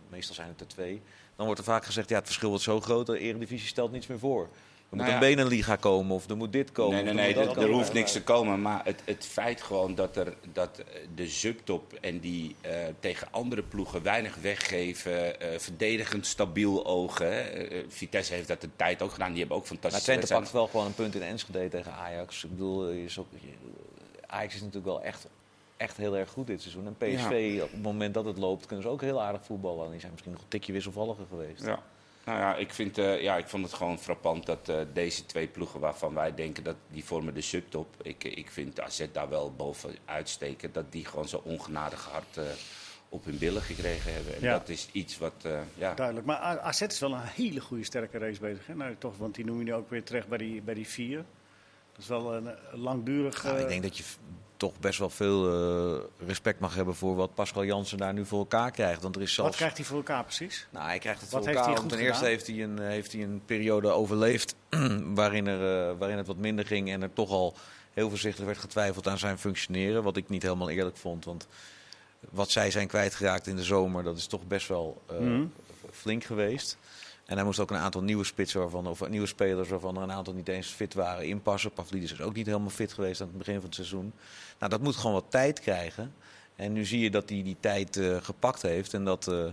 meestal 0.09 0.35
zijn 0.35 0.49
het 0.49 0.61
er 0.61 0.69
twee 0.69 1.03
dan 1.37 1.47
wordt 1.47 1.61
er 1.61 1.67
vaak 1.67 1.85
gezegd, 1.85 2.09
ja, 2.09 2.17
het 2.17 2.25
verschil 2.25 2.49
wordt 2.49 2.65
zo 2.65 2.81
groot, 2.81 3.07
de 3.07 3.19
Eredivisie 3.19 3.69
stelt 3.69 3.93
niets 3.93 4.07
meer 4.07 4.19
voor. 4.19 4.49
Er 4.95 5.01
moet 5.01 5.11
nou 5.13 5.25
ja. 5.25 5.29
een 5.29 5.37
benenliga 5.37 5.77
komen 5.77 6.15
of 6.15 6.31
er 6.31 6.37
moet 6.37 6.53
dit 6.53 6.73
komen. 6.73 7.05
Nee, 7.05 7.15
nee, 7.15 7.35
nee, 7.35 7.49
er, 7.49 7.71
hoeft 7.71 7.93
niks 7.93 8.13
te 8.13 8.23
komen. 8.23 8.63
Maar 8.63 8.81
het, 8.85 9.03
het 9.05 9.27
feit 9.27 9.63
gewoon 9.63 9.95
dat, 9.95 10.17
er, 10.17 10.35
dat 10.53 10.83
de 11.15 11.29
subtop 11.29 11.93
en 12.01 12.19
die 12.19 12.57
uh, 12.67 12.73
tegen 13.01 13.29
andere 13.31 13.63
ploegen 13.63 14.03
weinig 14.03 14.37
weggeven, 14.37 15.13
uh, 15.13 15.59
verdedigend 15.59 16.27
stabiel 16.27 16.87
ogen. 16.87 17.73
Uh, 17.73 17.85
Vitesse 17.89 18.35
heeft 18.35 18.49
dat 18.49 18.61
de 18.61 18.69
tijd 18.77 19.03
ook 19.03 19.13
gedaan. 19.13 19.31
Die 19.31 19.39
hebben 19.39 19.57
ook 19.57 19.67
fantastisch. 19.67 20.07
Maar 20.07 20.17
Twente 20.17 20.35
pakt 20.35 20.53
wel 20.53 20.67
gewoon 20.67 20.87
een 20.87 20.95
punt 20.95 21.15
in 21.15 21.23
Enschede 21.23 21.69
tegen 21.69 21.93
Ajax. 21.93 22.45
Ik 22.45 22.51
bedoel, 22.51 22.91
je 22.91 23.05
is 23.05 23.19
ook, 23.19 23.27
Ajax 24.27 24.55
is 24.55 24.61
natuurlijk 24.61 24.87
wel 24.87 25.03
echt 25.03 25.27
echt 25.77 25.97
heel 25.97 26.17
erg 26.17 26.31
goed 26.31 26.47
dit 26.47 26.61
seizoen. 26.63 26.87
En 26.87 26.97
PSV, 26.97 27.61
op 27.63 27.71
het 27.71 27.83
moment 27.83 28.15
dat 28.15 28.25
het 28.25 28.39
loopt, 28.39 28.67
kunnen 28.67 28.85
ze 28.85 28.91
ook 28.91 29.01
heel 29.01 29.23
aardig 29.23 29.45
voetballen. 29.45 29.85
En 29.85 29.91
die 29.91 30.01
zijn 30.01 30.13
misschien 30.13 30.33
nog 30.33 30.43
een 30.43 30.49
tikje 30.49 30.73
wisselvalliger 30.73 31.27
geweest. 31.29 31.65
Ja. 31.65 31.83
Nou 32.25 32.39
ja, 32.39 32.57
ik, 32.57 32.73
vind, 32.73 32.99
uh, 32.99 33.23
ja, 33.23 33.37
ik 33.37 33.49
vond 33.49 33.65
het 33.65 33.75
gewoon 33.75 33.99
frappant 33.99 34.47
dat 34.47 34.69
uh, 34.69 34.81
deze 34.93 35.27
twee 35.27 35.47
ploegen 35.47 35.81
waarvan 35.81 36.15
wij 36.15 36.35
denken 36.35 36.65
dat 36.65 36.77
die 36.91 37.05
vormen 37.05 37.35
de 37.35 37.41
subtop. 37.41 37.87
Ik, 38.03 38.25
ik 38.25 38.51
vind 38.51 38.81
AZ 38.81 39.07
daar 39.13 39.29
wel 39.29 39.55
boven 39.55 39.97
uitsteken. 40.05 40.73
Dat 40.73 40.93
die 40.93 41.05
gewoon 41.05 41.29
zo 41.29 41.41
ongenadig 41.45 42.05
hard 42.05 42.37
uh, 42.37 42.45
op 43.09 43.25
hun 43.25 43.39
billen 43.39 43.63
gekregen 43.63 44.13
hebben. 44.13 44.35
En 44.35 44.41
ja. 44.41 44.59
dat 44.59 44.69
is 44.69 44.89
iets 44.93 45.19
wat... 45.19 45.47
ja. 45.75 45.95
Duidelijk. 45.95 46.27
Maar 46.27 46.39
AZ 46.39 46.81
is 46.81 46.99
wel 46.99 47.13
een 47.13 47.21
hele 47.21 47.61
goede 47.61 47.85
sterke 47.85 48.19
race 48.19 48.41
bezig. 48.41 48.67
Hè? 48.67 48.75
Nou, 48.75 48.97
toch, 48.99 49.17
want 49.17 49.35
die 49.35 49.45
noem 49.45 49.59
je 49.59 49.65
nu 49.65 49.75
ook 49.75 49.91
weer 49.91 50.05
terecht 50.05 50.29
bij 50.29 50.39
die, 50.39 50.63
bij 50.63 50.75
die 50.75 50.89
vier. 50.89 51.17
Dat 51.93 52.03
is 52.03 52.09
wel 52.09 52.35
een 52.35 52.55
langdurig... 52.73 53.45
Nou, 53.45 53.59
ik 53.59 53.69
denk 53.69 53.83
dat 53.83 53.97
je 53.97 54.05
toch 54.65 54.81
best 54.81 54.99
wel 54.99 55.11
veel 55.11 55.95
uh, 55.95 56.01
respect 56.27 56.61
mag 56.61 56.75
hebben 56.75 56.95
voor 56.95 57.15
wat 57.15 57.35
Pascal 57.35 57.65
Jansen 57.65 57.99
daar 57.99 58.13
nu 58.13 58.27
voor 58.27 58.39
elkaar 58.39 58.71
krijgt. 58.71 59.03
Want 59.03 59.17
er 59.17 59.23
is 59.23 59.35
zelfs... 59.35 59.51
Wat 59.51 59.59
krijgt 59.59 59.77
hij 59.77 59.87
voor 59.87 59.97
elkaar 59.97 60.25
precies? 60.25 60.67
Nou, 60.71 60.87
hij 60.87 60.99
krijgt 60.99 61.21
het 61.21 61.31
wat 61.31 61.45
voor 61.45 61.55
elkaar. 61.55 61.87
Ten 61.87 61.99
eerste 61.99 62.25
heeft 62.25 62.47
hij, 62.47 62.63
een, 62.63 62.79
heeft 62.79 63.13
hij 63.13 63.23
een 63.23 63.43
periode 63.47 63.89
overleefd 63.89 64.55
waarin, 65.21 65.47
er, 65.47 65.91
uh, 65.91 65.99
waarin 65.99 66.17
het 66.17 66.27
wat 66.27 66.37
minder 66.37 66.67
ging 66.67 66.91
en 66.91 67.03
er 67.03 67.13
toch 67.13 67.31
al 67.31 67.55
heel 67.93 68.09
voorzichtig 68.09 68.45
werd 68.45 68.59
getwijfeld 68.59 69.09
aan 69.09 69.19
zijn 69.19 69.39
functioneren. 69.39 70.03
Wat 70.03 70.17
ik 70.17 70.29
niet 70.29 70.43
helemaal 70.43 70.71
eerlijk 70.71 70.97
vond, 70.97 71.25
want 71.25 71.47
wat 72.31 72.51
zij 72.51 72.71
zijn 72.71 72.89
kwijtgeraakt 72.89 73.47
in 73.47 73.57
de 73.57 73.65
zomer, 73.65 74.03
dat 74.03 74.17
is 74.17 74.27
toch 74.27 74.47
best 74.47 74.69
wel 74.69 75.03
uh, 75.13 75.19
mm. 75.19 75.53
flink 75.91 76.25
geweest. 76.25 76.79
En 77.25 77.37
hij 77.37 77.45
moest 77.45 77.59
ook 77.59 77.71
een 77.71 77.77
aantal 77.77 78.03
nieuwe 78.03 78.25
spitsen 78.25 78.61
waarvan, 78.61 78.87
of 78.87 79.09
nieuwe 79.09 79.27
spelers 79.27 79.69
waarvan 79.69 79.97
er 79.97 80.03
een 80.03 80.13
aantal 80.13 80.35
niet 80.35 80.49
eens 80.49 80.69
fit 80.69 80.95
waren 80.95 81.27
inpassen. 81.27 81.71
Pavlidis 81.71 82.13
is 82.13 82.21
ook 82.21 82.35
niet 82.35 82.47
helemaal 82.47 82.71
fit 82.71 82.93
geweest 82.93 83.21
aan 83.21 83.29
het 83.29 83.39
begin 83.39 83.55
van 83.55 83.65
het 83.65 83.75
seizoen. 83.75 84.13
Nou, 84.59 84.71
dat 84.71 84.81
moet 84.81 84.97
gewoon 84.97 85.13
wat 85.13 85.31
tijd 85.31 85.61
krijgen. 85.61 86.15
En 86.57 86.73
nu 86.73 86.85
zie 86.85 87.01
je 87.01 87.11
dat 87.11 87.29
hij 87.29 87.43
die 87.43 87.57
tijd 87.61 87.97
uh, 87.97 88.17
gepakt 88.23 88.63
heeft. 88.63 88.95
En 88.95 89.05
dat, 89.05 89.29
uh, 89.29 89.45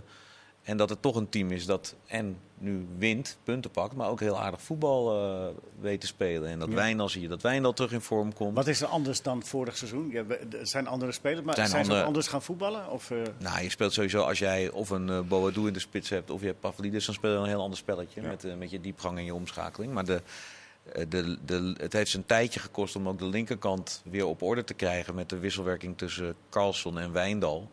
en 0.62 0.76
dat 0.76 0.88
het 0.88 1.02
toch 1.02 1.16
een 1.16 1.28
team 1.28 1.50
is 1.50 1.66
dat 1.66 1.94
en 2.06 2.36
nu 2.58 2.86
wint, 2.98 3.36
punten 3.42 3.70
pakt, 3.70 3.94
maar 3.94 4.08
ook 4.08 4.20
heel 4.20 4.40
aardig 4.40 4.62
voetbal 4.62 5.16
uh, 5.16 5.46
weet 5.80 6.00
te 6.00 6.06
spelen. 6.06 6.48
En 6.50 6.58
dat 6.58 6.68
ja. 6.68 6.74
Wijndal 6.74 7.08
zie 7.08 7.22
je 7.22 7.28
dat 7.28 7.42
Wijndal 7.42 7.72
terug 7.72 7.92
in 7.92 8.00
vorm 8.00 8.32
komt. 8.32 8.56
Wat 8.56 8.66
is 8.66 8.80
er 8.80 8.86
anders 8.86 9.22
dan 9.22 9.42
vorig 9.42 9.76
seizoen? 9.76 10.10
Ja, 10.10 10.24
er 10.58 10.66
zijn 10.66 10.86
andere 10.86 11.12
spelers, 11.12 11.42
maar 11.42 11.54
zijn, 11.54 11.68
zijn 11.68 11.82
andere... 11.82 12.00
ze 12.00 12.06
anders 12.06 12.28
gaan 12.28 12.42
voetballen? 12.42 12.90
Of, 12.90 13.10
uh... 13.10 13.22
Nou, 13.38 13.62
je 13.62 13.70
speelt 13.70 13.92
sowieso 13.92 14.22
als 14.22 14.38
jij 14.38 14.70
of 14.70 14.90
een 14.90 15.08
uh, 15.08 15.20
Boadu 15.20 15.66
in 15.66 15.72
de 15.72 15.78
spits 15.78 16.08
hebt 16.08 16.30
of 16.30 16.40
je 16.40 16.46
hebt 16.46 16.60
Pavlidis, 16.60 17.06
dan 17.06 17.14
speel 17.14 17.32
je 17.32 17.38
een 17.38 17.44
heel 17.44 17.62
ander 17.62 17.78
spelletje 17.78 18.22
ja. 18.22 18.28
met, 18.28 18.58
met 18.58 18.70
je 18.70 18.80
diepgang 18.80 19.18
en 19.18 19.24
je 19.24 19.34
omschakeling. 19.34 19.92
Maar 19.92 20.04
de, 20.04 20.22
de, 21.08 21.38
de, 21.44 21.74
het 21.76 21.92
heeft 21.92 22.14
een 22.14 22.26
tijdje 22.26 22.60
gekost 22.60 22.96
om 22.96 23.08
ook 23.08 23.18
de 23.18 23.26
linkerkant 23.26 24.02
weer 24.04 24.26
op 24.26 24.42
orde 24.42 24.64
te 24.64 24.74
krijgen 24.74 25.14
met 25.14 25.28
de 25.28 25.38
wisselwerking 25.38 25.98
tussen 25.98 26.34
Carlson 26.50 26.98
en 26.98 27.12
Wijndal. 27.12 27.70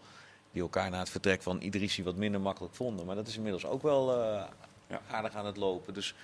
Die 0.52 0.62
elkaar 0.62 0.90
na 0.90 1.00
het 1.00 1.10
vertrek 1.10 1.42
van 1.42 1.62
Idrissi 1.62 2.04
wat 2.04 2.16
minder 2.16 2.42
makkelijk 2.42 2.76
vonden. 2.76 3.06
Maar 3.06 3.16
dat 3.16 3.28
is 3.28 3.36
inmiddels 3.36 3.66
ook 3.66 3.82
wel 3.82 4.18
uh, 4.18 4.44
ja. 4.88 5.02
aardig 5.12 5.36
aan 5.36 5.46
het 5.46 5.58
lopen. 5.58 5.94
Dus 5.94 6.16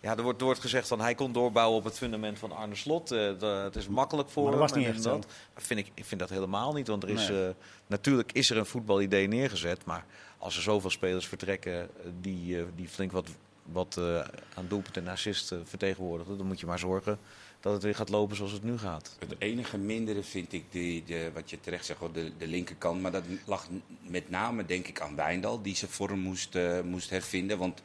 ja, 0.00 0.16
er 0.16 0.22
wordt, 0.22 0.38
er 0.38 0.44
wordt 0.44 0.60
gezegd 0.60 0.88
van 0.88 1.00
hij 1.00 1.14
kon 1.14 1.32
doorbouwen 1.32 1.78
op 1.78 1.84
het 1.84 1.98
fundament 1.98 2.38
van 2.38 2.52
Arne 2.52 2.74
Slot. 2.74 3.12
Uh, 3.12 3.38
de, 3.38 3.46
het 3.46 3.76
is 3.76 3.88
makkelijk 3.88 4.28
voor 4.28 4.42
maar 4.42 4.58
dat 4.58 4.60
hem. 4.60 4.70
was 4.70 4.86
niet 4.86 4.96
echt 4.96 5.04
dat. 5.04 5.26
Vind 5.54 5.80
ik, 5.80 5.90
ik 5.94 6.04
vind 6.04 6.20
dat 6.20 6.30
helemaal 6.30 6.72
niet. 6.72 6.86
Want 6.86 7.02
er 7.02 7.08
is, 7.08 7.28
nee. 7.28 7.48
uh, 7.48 7.54
natuurlijk 7.86 8.32
is 8.32 8.50
er 8.50 8.56
een 8.56 8.66
voetbalidee 8.66 9.28
neergezet. 9.28 9.84
Maar 9.84 10.04
als 10.38 10.56
er 10.56 10.62
zoveel 10.62 10.90
spelers 10.90 11.26
vertrekken 11.26 11.88
die, 12.20 12.64
die 12.74 12.88
flink 12.88 13.12
wat 13.12 13.28
wat 13.72 13.96
uh, 13.98 14.20
aan 14.54 14.66
doelpunt 14.68 14.96
en 14.96 15.08
assist 15.08 15.54
vertegenwoordigde. 15.64 16.36
Dan 16.36 16.46
moet 16.46 16.60
je 16.60 16.66
maar 16.66 16.78
zorgen 16.78 17.18
dat 17.66 17.74
het 17.74 17.84
weer 17.84 17.94
gaat 17.94 18.08
lopen 18.08 18.36
zoals 18.36 18.52
het 18.52 18.62
nu 18.62 18.78
gaat. 18.78 19.16
Het 19.18 19.34
enige 19.38 19.78
mindere 19.78 20.22
vind 20.22 20.52
ik, 20.52 20.64
die, 20.70 21.04
de, 21.04 21.30
wat 21.34 21.50
je 21.50 21.60
terecht 21.60 21.84
zegt, 21.84 22.00
de, 22.12 22.32
de 22.38 22.46
linkerkant. 22.46 23.02
Maar 23.02 23.12
dat 23.12 23.24
lag 23.44 23.68
met 24.02 24.30
name 24.30 24.64
denk 24.64 24.86
ik 24.86 25.00
aan 25.00 25.16
Wijndal, 25.16 25.62
die 25.62 25.76
zijn 25.76 25.90
vorm 25.90 26.18
moest, 26.18 26.54
uh, 26.54 26.80
moest 26.80 27.10
hervinden. 27.10 27.58
Want 27.58 27.82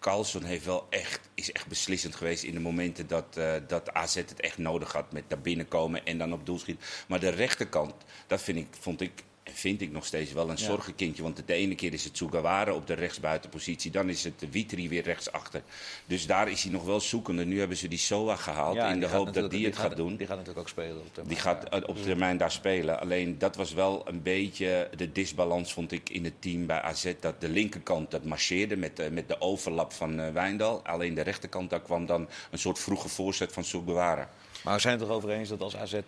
Carlson 0.00 0.42
heeft 0.42 0.64
wel 0.64 0.86
echt, 0.90 1.20
is 1.34 1.52
echt 1.52 1.66
beslissend 1.66 2.14
geweest 2.14 2.42
in 2.42 2.54
de 2.54 2.60
momenten 2.60 3.06
dat, 3.06 3.36
uh, 3.38 3.54
dat 3.66 3.92
AZ 3.92 4.14
het 4.14 4.40
echt 4.40 4.58
nodig 4.58 4.92
had. 4.92 5.12
Met 5.12 5.28
naar 5.28 5.40
binnen 5.40 5.68
komen 5.68 6.06
en 6.06 6.18
dan 6.18 6.32
op 6.32 6.46
doel 6.46 6.58
schieten. 6.58 6.84
Maar 7.08 7.20
de 7.20 7.28
rechterkant, 7.28 7.94
dat 8.26 8.42
vind 8.42 8.58
ik, 8.58 8.66
vond 8.70 9.00
ik 9.00 9.12
vind 9.54 9.80
ik 9.80 9.92
nog 9.92 10.06
steeds 10.06 10.32
wel 10.32 10.50
een 10.50 10.56
ja. 10.56 10.64
zorgenkindje. 10.64 11.22
Want 11.22 11.42
de 11.46 11.52
ene 11.52 11.74
keer 11.74 11.92
is 11.92 12.04
het 12.04 12.16
Sugawara 12.16 12.72
op 12.72 12.86
de 12.86 12.94
rechtsbuitenpositie. 12.94 13.90
Dan 13.90 14.08
is 14.08 14.24
het 14.24 14.50
Witri 14.50 14.88
weer 14.88 15.02
rechtsachter. 15.02 15.62
Dus 16.06 16.26
daar 16.26 16.48
is 16.48 16.62
hij 16.62 16.72
nog 16.72 16.84
wel 16.84 17.00
zoekende. 17.00 17.44
Nu 17.44 17.58
hebben 17.58 17.76
ze 17.76 17.88
die 17.88 17.98
Soa 17.98 18.36
gehaald 18.36 18.74
ja, 18.74 18.92
in 18.92 19.00
de 19.00 19.06
hoop 19.06 19.32
dat 19.32 19.50
die 19.50 19.64
het 19.64 19.76
gaat, 19.76 19.86
gaat, 19.86 19.96
doen. 19.96 20.16
Die 20.16 20.26
gaat 20.26 20.36
natuurlijk 20.36 20.66
ook 20.66 20.68
spelen 20.68 20.98
op 20.98 21.14
termijn. 21.14 21.34
Die 21.34 21.44
gaat 21.44 21.86
op 21.86 22.02
termijn 22.02 22.36
daar 22.36 22.50
spelen. 22.50 23.00
Alleen 23.00 23.38
dat 23.38 23.56
was 23.56 23.72
wel 23.72 24.08
een 24.08 24.22
beetje 24.22 24.90
de 24.96 25.12
disbalans 25.12 25.72
vond 25.72 25.92
ik 25.92 26.10
in 26.10 26.24
het 26.24 26.42
team 26.42 26.66
bij 26.66 26.80
AZ. 26.80 27.12
Dat 27.20 27.40
de 27.40 27.48
linkerkant 27.48 28.10
dat 28.10 28.24
marcheerde 28.24 28.76
met, 28.76 29.00
uh, 29.00 29.08
met 29.08 29.28
de 29.28 29.40
overlap 29.40 29.92
van 29.92 30.20
uh, 30.20 30.28
Wijndal. 30.28 30.80
Alleen 30.84 31.14
de 31.14 31.20
rechterkant 31.20 31.70
daar 31.70 31.80
kwam 31.80 32.06
dan 32.06 32.28
een 32.50 32.58
soort 32.58 32.78
vroege 32.78 33.08
voorzet 33.08 33.52
van 33.52 33.64
Sugawara. 33.64 34.28
Maar 34.64 34.74
we 34.74 34.80
zijn 34.80 34.98
het 34.98 35.08
erover 35.08 35.30
eens 35.30 35.48
dat 35.48 35.60
als 35.60 35.76
AZ 35.76 35.92
uh, 35.92 36.00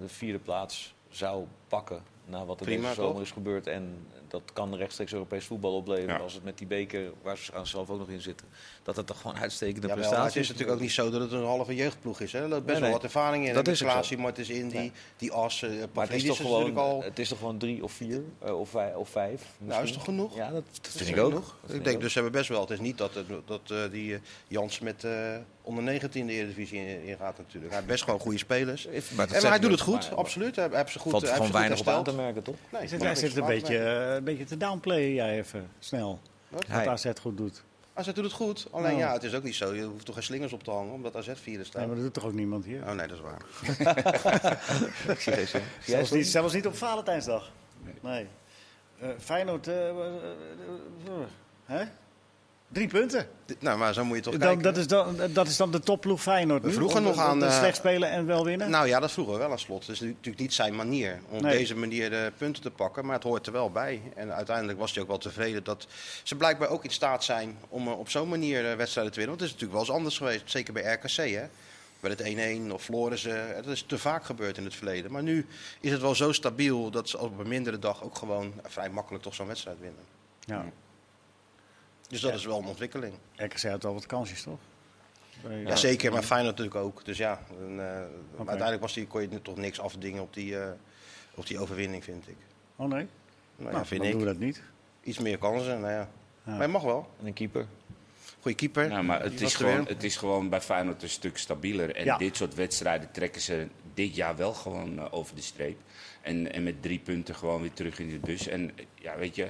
de 0.00 0.08
vierde 0.08 0.38
plaats 0.38 0.94
zou 1.10 1.44
pakken 1.68 2.13
na 2.24 2.44
wat 2.44 2.60
er 2.60 2.66
Prima, 2.66 2.82
deze 2.82 2.94
zomer 2.94 3.12
toch? 3.12 3.22
is 3.22 3.30
gebeurd. 3.30 3.66
En 3.66 4.06
dat 4.28 4.42
kan 4.52 4.74
rechtstreeks 4.74 5.12
Europees 5.12 5.44
voetbal 5.44 5.74
opleveren. 5.74 6.14
Ja. 6.14 6.20
Als 6.20 6.32
het 6.34 6.44
met 6.44 6.58
die 6.58 6.66
beker, 6.66 7.12
waar 7.22 7.38
ze 7.38 7.52
zelf 7.62 7.90
ook 7.90 7.98
nog 7.98 8.08
in 8.08 8.20
zitten, 8.20 8.46
dat 8.82 8.96
het 8.96 9.06
toch 9.06 9.20
gewoon 9.20 9.36
uitstekende 9.38 9.86
ja, 9.86 9.94
prestatie 9.94 10.26
is. 10.26 10.32
Het 10.34 10.42
is 10.42 10.48
natuurlijk 10.48 10.76
ook 10.76 10.82
niet 10.82 10.92
zo 10.92 11.10
dat 11.10 11.20
het 11.20 11.32
een 11.32 11.44
halve 11.44 11.74
jeugdploeg 11.74 12.20
is. 12.20 12.32
Hè? 12.32 12.42
Er 12.42 12.48
loopt 12.48 12.64
best 12.64 12.80
nee, 12.80 12.90
wel 12.90 12.98
wat 12.98 13.04
ervaring 13.04 13.48
in. 13.48 13.54
Dat 13.54 13.68
is 13.68 13.80
Klaasie, 13.80 14.18
Martens 14.18 14.48
in, 14.48 14.68
die, 14.68 14.92
die 15.16 15.32
as. 15.32 15.62
Uh, 15.62 15.70
maar 15.92 16.06
het 16.06 16.14
is, 16.14 16.24
toch 16.24 16.36
gewoon, 16.36 16.76
al... 16.76 17.02
het 17.02 17.18
is 17.18 17.28
toch 17.28 17.38
gewoon 17.38 17.58
drie 17.58 17.82
of 17.84 17.92
vier 17.92 18.22
uh, 18.44 18.58
of, 18.60 18.68
vijf, 18.68 18.94
of 18.94 19.08
vijf? 19.08 19.30
Misschien? 19.40 19.66
Nou, 19.66 19.82
is 19.82 19.92
toch 19.92 20.04
genoeg? 20.04 20.36
Ja, 20.36 20.50
dat, 20.50 20.64
dat 20.82 20.92
vind 20.92 21.08
ik 21.08 21.18
ook. 21.18 21.30
Genoeg. 21.30 21.56
Ik 21.68 21.84
denk 21.84 22.00
dus 22.00 22.12
ze 22.12 22.18
hebben 22.20 22.38
best 22.38 22.48
wel. 22.48 22.60
Het 22.60 22.70
is 22.70 22.80
niet 22.80 22.98
dat, 22.98 23.12
dat 23.44 23.70
uh, 23.72 23.90
die 23.90 24.18
Jans 24.48 24.78
met 24.78 25.06
onder 25.64 25.84
19 25.84 26.26
de 26.26 26.32
Eredivisie 26.32 27.06
ingaat 27.06 27.38
in 27.38 27.42
natuurlijk. 27.42 27.72
Hij 27.72 27.74
heeft 27.74 27.86
best 27.86 28.04
gewoon 28.04 28.20
goede 28.20 28.38
spelers. 28.38 28.86
Maar, 28.86 29.28
en, 29.28 29.42
maar 29.42 29.50
hij 29.50 29.58
doet 29.58 29.70
het 29.70 29.80
goed, 29.80 30.10
maar, 30.10 30.18
absoluut. 30.18 30.56
Hij 30.56 30.68
heeft 30.72 30.92
ze 30.92 30.98
goed. 30.98 31.10
Valt 31.10 31.28
gewoon 31.28 31.52
weinig 31.52 31.80
op 31.80 31.88
aan 31.88 32.04
te 32.04 32.14
merken, 32.14 32.42
toch? 32.42 32.56
Nee, 32.70 32.88
hij 32.88 33.14
zit 33.14 33.36
een 33.36 33.46
beetje, 33.46 33.78
een 33.78 34.24
beetje 34.24 34.44
te 34.44 34.56
downplayen, 34.56 35.14
jij 35.14 35.38
even 35.38 35.68
snel. 35.78 36.20
Wat 36.48 36.68
AZ 36.70 37.06
goed 37.20 37.36
doet. 37.36 37.62
AZ 37.94 38.12
doet 38.12 38.24
het 38.24 38.32
goed. 38.32 38.66
Alleen 38.70 38.86
nou. 38.90 38.98
ja, 38.98 39.12
het 39.12 39.22
is 39.22 39.34
ook 39.34 39.42
niet 39.42 39.54
zo. 39.54 39.74
Je 39.74 39.82
hoeft 39.82 40.04
toch 40.04 40.14
geen 40.14 40.24
slingers 40.24 40.52
op 40.52 40.62
te 40.62 40.70
hangen 40.70 40.92
omdat 40.92 41.16
AZ 41.16 41.30
vierde 41.34 41.64
staat. 41.64 41.76
Nee, 41.76 41.86
maar 41.86 41.94
dat 41.94 42.04
doet 42.04 42.14
toch 42.14 42.24
ook 42.24 42.32
niemand 42.32 42.64
hier? 42.64 42.82
Oh 42.82 42.92
nee, 42.92 43.06
dat 43.06 43.16
is 43.16 43.22
waar. 43.22 43.42
zelfs, 45.84 46.10
niet, 46.10 46.26
zelfs 46.26 46.54
niet 46.54 46.66
op 46.66 46.76
Valentijnsdag. 46.76 47.52
Nee. 47.82 47.94
nee. 48.00 48.26
Uh, 49.02 49.08
Feyenoord... 49.18 49.68
Uh, 49.68 49.74
uh, 49.74 50.02
hè? 51.64 51.84
Drie 52.68 52.88
punten. 52.88 53.28
Nou, 53.58 53.78
maar 53.78 53.94
zo 53.94 54.04
moet 54.04 54.16
je 54.16 54.22
toch 54.22 54.32
dan, 54.32 54.42
kijken. 54.42 54.62
Dat 54.62 54.76
is 54.76 54.86
dan, 54.86 55.16
dat 55.32 55.46
is 55.46 55.56
dan 55.56 55.70
de 55.70 55.80
topploeg 55.80 56.22
Feyenoord 56.22 56.62
We 56.62 56.72
vroegen 56.72 57.02
nog 57.02 57.18
aan... 57.18 57.40
De 57.40 57.50
slecht 57.50 57.76
spelen 57.76 58.10
en 58.10 58.26
wel 58.26 58.44
winnen? 58.44 58.70
Nou 58.70 58.86
ja, 58.86 59.00
dat 59.00 59.12
vroegen 59.12 59.34
we 59.34 59.40
wel 59.40 59.50
aan 59.50 59.58
slot. 59.58 59.86
Het 59.86 59.94
is 59.94 60.00
natuurlijk 60.00 60.38
niet 60.38 60.54
zijn 60.54 60.74
manier 60.74 61.20
om 61.28 61.42
nee. 61.42 61.52
op 61.52 61.58
deze 61.58 61.76
manier 61.76 62.10
de 62.10 62.32
punten 62.38 62.62
te 62.62 62.70
pakken. 62.70 63.04
Maar 63.04 63.14
het 63.14 63.24
hoort 63.24 63.46
er 63.46 63.52
wel 63.52 63.70
bij. 63.70 64.00
En 64.14 64.34
uiteindelijk 64.34 64.78
was 64.78 64.92
hij 64.92 65.02
ook 65.02 65.08
wel 65.08 65.18
tevreden 65.18 65.64
dat 65.64 65.86
ze 66.22 66.36
blijkbaar 66.36 66.68
ook 66.68 66.84
in 66.84 66.90
staat 66.90 67.24
zijn 67.24 67.58
om 67.68 67.88
op 67.88 68.08
zo'n 68.08 68.28
manier 68.28 68.76
wedstrijden 68.76 69.12
te 69.12 69.18
winnen. 69.18 69.38
Want 69.38 69.40
het 69.40 69.42
is 69.42 69.52
natuurlijk 69.52 69.72
wel 69.72 69.80
eens 69.80 69.90
anders 69.90 70.16
geweest. 70.16 70.50
Zeker 70.50 70.72
bij 70.72 70.92
RKC, 70.92 71.16
hè. 71.16 71.46
Werd 72.00 72.18
het 72.18 72.68
1-1 72.68 72.72
of 72.72 72.82
verloren 72.82 73.18
ze. 73.18 73.52
Dat 73.56 73.72
is 73.72 73.82
te 73.82 73.98
vaak 73.98 74.24
gebeurd 74.24 74.58
in 74.58 74.64
het 74.64 74.74
verleden. 74.74 75.12
Maar 75.12 75.22
nu 75.22 75.46
is 75.80 75.90
het 75.90 76.00
wel 76.00 76.14
zo 76.14 76.32
stabiel 76.32 76.90
dat 76.90 77.08
ze 77.08 77.18
op 77.18 77.38
een 77.38 77.48
mindere 77.48 77.78
dag 77.78 78.04
ook 78.04 78.18
gewoon 78.18 78.52
vrij 78.62 78.90
makkelijk 78.90 79.22
toch 79.22 79.34
zo'n 79.34 79.46
wedstrijd 79.46 79.80
winnen. 79.80 80.02
Ja. 80.46 80.64
Dus 82.14 82.22
dat 82.22 82.34
is 82.34 82.44
wel 82.44 82.58
een 82.58 82.66
ontwikkeling. 82.66 83.14
RKC 83.36 83.62
had 83.62 83.82
wel 83.82 83.94
wat 83.94 84.06
kansjes, 84.06 84.42
toch? 84.42 84.58
Ja, 85.64 85.76
zeker, 85.76 86.12
maar 86.12 86.22
Feyenoord 86.22 86.56
natuurlijk 86.56 86.84
ook. 86.84 87.04
Dus 87.04 87.18
ja, 87.18 87.40
en, 87.60 87.72
uh, 87.72 87.82
uiteindelijk 88.36 88.80
was 88.80 88.92
die, 88.92 89.06
kon 89.06 89.20
je 89.20 89.42
toch 89.42 89.56
niks 89.56 89.80
afdingen 89.80 90.22
op 90.22 90.34
die, 90.34 90.52
uh, 90.52 90.68
op 91.34 91.46
die 91.46 91.58
overwinning, 91.58 92.04
vind 92.04 92.28
ik. 92.28 92.36
Oh 92.76 92.88
nee? 92.88 93.06
Nou, 93.56 93.72
nou 93.72 93.86
vind 93.86 94.00
dan 94.00 94.10
ik. 94.10 94.16
doen 94.16 94.26
we 94.26 94.32
dat 94.32 94.38
niet. 94.38 94.62
Iets 95.02 95.18
meer 95.18 95.38
kansen, 95.38 95.80
nou 95.80 95.92
ja. 95.92 96.08
ja. 96.44 96.52
Maar 96.52 96.62
je 96.62 96.72
mag 96.72 96.82
wel. 96.82 97.10
En 97.20 97.26
een 97.26 97.32
keeper. 97.32 97.66
Goeie 98.40 98.56
keeper. 98.56 98.90
Ja, 98.90 99.02
maar 99.02 99.22
het 99.22 99.40
is, 99.40 99.54
gewoon, 99.54 99.86
het 99.86 100.04
is 100.04 100.16
gewoon 100.16 100.48
bij 100.48 100.60
Feyenoord 100.60 101.02
een 101.02 101.08
stuk 101.08 101.36
stabieler. 101.38 101.96
En 101.96 102.04
Ja. 102.04 102.18
dit 102.18 102.36
soort 102.36 102.54
wedstrijden 102.54 103.10
trekken 103.10 103.40
ze 103.40 103.66
dit 103.94 104.14
jaar 104.14 104.36
wel 104.36 104.52
gewoon 104.54 104.98
uh, 104.98 105.04
over 105.10 105.36
de 105.36 105.42
streep. 105.42 105.78
En, 106.22 106.52
en 106.52 106.62
met 106.62 106.82
drie 106.82 106.98
punten 106.98 107.34
gewoon 107.34 107.60
weer 107.60 107.72
terug 107.72 107.98
in 107.98 108.08
de 108.08 108.18
bus. 108.18 108.46
En 108.46 108.70
ja, 108.94 109.16
weet 109.16 109.34
je, 109.34 109.48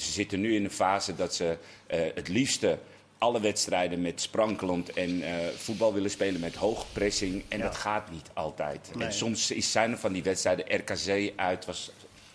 ze 0.00 0.12
zitten 0.12 0.40
nu 0.40 0.54
in 0.54 0.64
een 0.64 0.70
fase 0.70 1.14
dat 1.14 1.34
ze 1.34 1.56
uh, 1.94 2.00
het 2.14 2.28
liefste 2.28 2.78
alle 3.18 3.40
wedstrijden 3.40 4.00
met 4.00 4.20
sprankelend 4.20 4.92
en 4.92 5.10
uh, 5.18 5.28
voetbal 5.56 5.92
willen 5.94 6.10
spelen 6.10 6.40
met 6.40 6.54
hoog 6.54 6.86
pressing. 6.92 7.42
En 7.48 7.58
Ja. 7.58 7.64
dat 7.64 7.76
gaat 7.76 8.10
niet 8.10 8.30
altijd. 8.32 8.90
Nee. 8.94 9.06
En 9.06 9.12
soms 9.12 9.50
is, 9.50 9.72
zijn 9.72 9.90
er 9.90 9.98
van 9.98 10.12
die 10.12 10.22
wedstrijden, 10.22 10.76
RKC 10.76 11.32
uit 11.36 11.64
was 11.64 11.90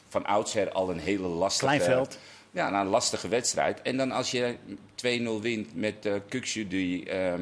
van 0.10 0.26
oudsher 0.26 0.72
al 0.72 0.90
een 0.90 1.00
hele 1.00 1.28
lastige... 1.28 1.66
Kleinveld. 1.66 2.18
Ja, 2.52 2.70
nou, 2.70 2.86
een 2.86 2.92
lastige 2.92 3.28
wedstrijd. 3.28 3.82
En 3.82 3.98
dan 3.98 4.12
als 4.12 4.32
je 4.32 4.56
2-0 5.40 5.42
wint 5.42 5.76
met 5.76 6.06
uh, 6.06 6.14
Kukshu, 6.30 6.68
die 6.68 7.06
uh, 7.14 7.34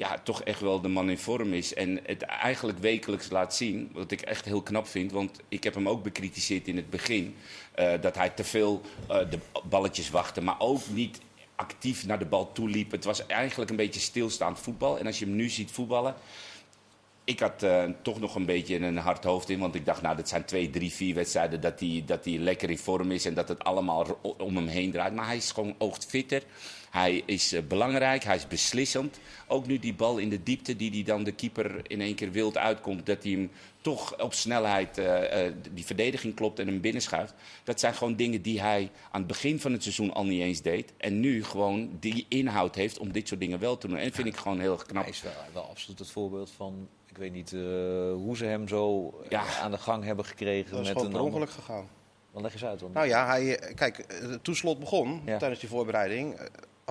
ja, 0.00 0.18
toch 0.22 0.42
echt 0.42 0.60
wel 0.60 0.80
de 0.80 0.88
man 0.88 1.10
in 1.10 1.18
vorm 1.18 1.52
is. 1.52 1.74
En 1.74 2.00
het 2.06 2.22
eigenlijk 2.22 2.78
wekelijks 2.78 3.30
laat 3.30 3.54
zien, 3.54 3.90
wat 3.92 4.10
ik 4.10 4.20
echt 4.20 4.44
heel 4.44 4.62
knap 4.62 4.86
vind. 4.86 5.12
Want 5.12 5.40
ik 5.48 5.64
heb 5.64 5.74
hem 5.74 5.88
ook 5.88 6.02
bekritiseerd 6.02 6.68
in 6.68 6.76
het 6.76 6.90
begin. 6.90 7.34
Uh, 7.78 7.92
dat 8.00 8.14
hij 8.14 8.30
te 8.30 8.44
veel 8.44 8.80
uh, 9.10 9.18
de 9.30 9.38
balletjes 9.64 10.10
wachtte, 10.10 10.40
maar 10.40 10.54
ook 10.58 10.80
niet 10.88 11.20
actief 11.56 12.06
naar 12.06 12.18
de 12.18 12.24
bal 12.24 12.52
toe 12.52 12.68
liep. 12.68 12.90
Het 12.90 13.04
was 13.04 13.26
eigenlijk 13.26 13.70
een 13.70 13.76
beetje 13.76 14.00
stilstaand 14.00 14.58
voetbal. 14.58 14.98
En 14.98 15.06
als 15.06 15.18
je 15.18 15.24
hem 15.24 15.36
nu 15.36 15.48
ziet 15.48 15.70
voetballen... 15.70 16.14
Ik 17.24 17.40
had 17.40 17.62
uh, 17.62 17.84
toch 18.02 18.20
nog 18.20 18.34
een 18.34 18.46
beetje 18.46 18.78
een 18.78 18.96
hard 18.96 19.24
hoofd 19.24 19.50
in. 19.50 19.58
Want 19.58 19.74
ik 19.74 19.84
dacht, 19.84 20.02
nou, 20.02 20.16
dat 20.16 20.28
zijn 20.28 20.44
twee, 20.44 20.70
drie, 20.70 20.92
vier 20.92 21.14
wedstrijden 21.14 21.60
dat 21.60 21.80
hij, 21.80 22.02
dat 22.06 22.26
lekker 22.26 22.70
in 22.70 22.78
vorm 22.78 23.10
is. 23.10 23.24
En 23.24 23.34
dat 23.34 23.48
het 23.48 23.64
allemaal 23.64 24.20
om 24.38 24.56
hem 24.56 24.66
heen 24.66 24.90
draait. 24.90 25.14
Maar 25.14 25.26
hij 25.26 25.36
is 25.36 25.50
gewoon 25.50 25.74
oogt 25.78 26.06
fitter. 26.06 26.42
Hij 26.90 27.22
is 27.26 27.52
uh, 27.52 27.60
belangrijk, 27.68 28.24
hij 28.24 28.36
is 28.36 28.46
beslissend. 28.46 29.20
Ook 29.46 29.66
nu 29.66 29.78
die 29.78 29.94
bal 29.94 30.18
in 30.18 30.28
de 30.28 30.42
diepte 30.42 30.76
die, 30.76 30.90
die 30.90 31.04
dan 31.04 31.24
de 31.24 31.32
keeper 31.32 31.80
in 31.86 32.00
één 32.00 32.14
keer 32.14 32.30
wild 32.30 32.58
uitkomt. 32.58 33.06
Dat 33.06 33.22
hij 33.22 33.32
hem 33.32 33.50
toch 33.80 34.22
op 34.22 34.34
snelheid 34.34 34.98
uh, 34.98 35.42
die 35.72 35.84
verdediging 35.84 36.34
klopt 36.34 36.58
en 36.58 36.66
hem 36.66 36.80
binnenschuift. 36.80 37.34
Dat 37.64 37.80
zijn 37.80 37.94
gewoon 37.94 38.16
dingen 38.16 38.42
die 38.42 38.60
hij 38.60 38.90
aan 39.10 39.20
het 39.20 39.26
begin 39.26 39.60
van 39.60 39.72
het 39.72 39.82
seizoen 39.82 40.12
al 40.12 40.24
niet 40.24 40.40
eens 40.42 40.62
deed. 40.62 40.92
En 40.96 41.20
nu 41.20 41.44
gewoon 41.44 41.96
die 42.00 42.26
inhoud 42.28 42.74
heeft 42.74 42.98
om 42.98 43.12
dit 43.12 43.28
soort 43.28 43.40
dingen 43.40 43.58
wel 43.58 43.78
te 43.78 43.88
doen. 43.88 43.96
En 43.96 44.04
dat 44.04 44.14
vind 44.14 44.26
ik 44.26 44.36
gewoon 44.36 44.60
heel 44.60 44.72
erg 44.72 44.86
knap. 44.86 45.02
Hij 45.02 45.12
is 45.12 45.22
wel, 45.22 45.32
wel 45.52 45.68
absoluut 45.68 45.98
het 45.98 46.10
voorbeeld 46.10 46.50
van 46.50 46.88
ik 47.10 47.16
weet 47.16 47.32
niet 47.32 47.52
uh, 47.52 47.60
hoe 48.12 48.36
ze 48.36 48.44
hem 48.44 48.68
zo 48.68 49.14
Ja. 49.28 49.44
aan 49.60 49.70
de 49.70 49.78
gang 49.78 50.04
hebben 50.04 50.24
gekregen. 50.24 50.70
Dat 50.70 50.80
is 50.80 50.88
met 50.88 50.96
gewoon 50.96 51.14
een 51.14 51.20
ongeluk 51.20 51.50
gegaan. 51.50 51.88
Dan 52.32 52.42
leg 52.42 52.52
eens 52.52 52.64
uit. 52.64 52.80
Want... 52.80 52.94
Nou 52.94 53.06
ja, 53.06 53.26
hij, 53.26 53.58
eh, 53.58 53.74
kijk, 53.74 53.98
eh, 53.98 54.32
toen 54.42 54.54
slot 54.54 54.78
begon, 54.78 55.22
Ja. 55.24 55.38
tijdens 55.38 55.60
die 55.60 55.68
voorbereiding, 55.68 56.34
eh, 56.34 56.46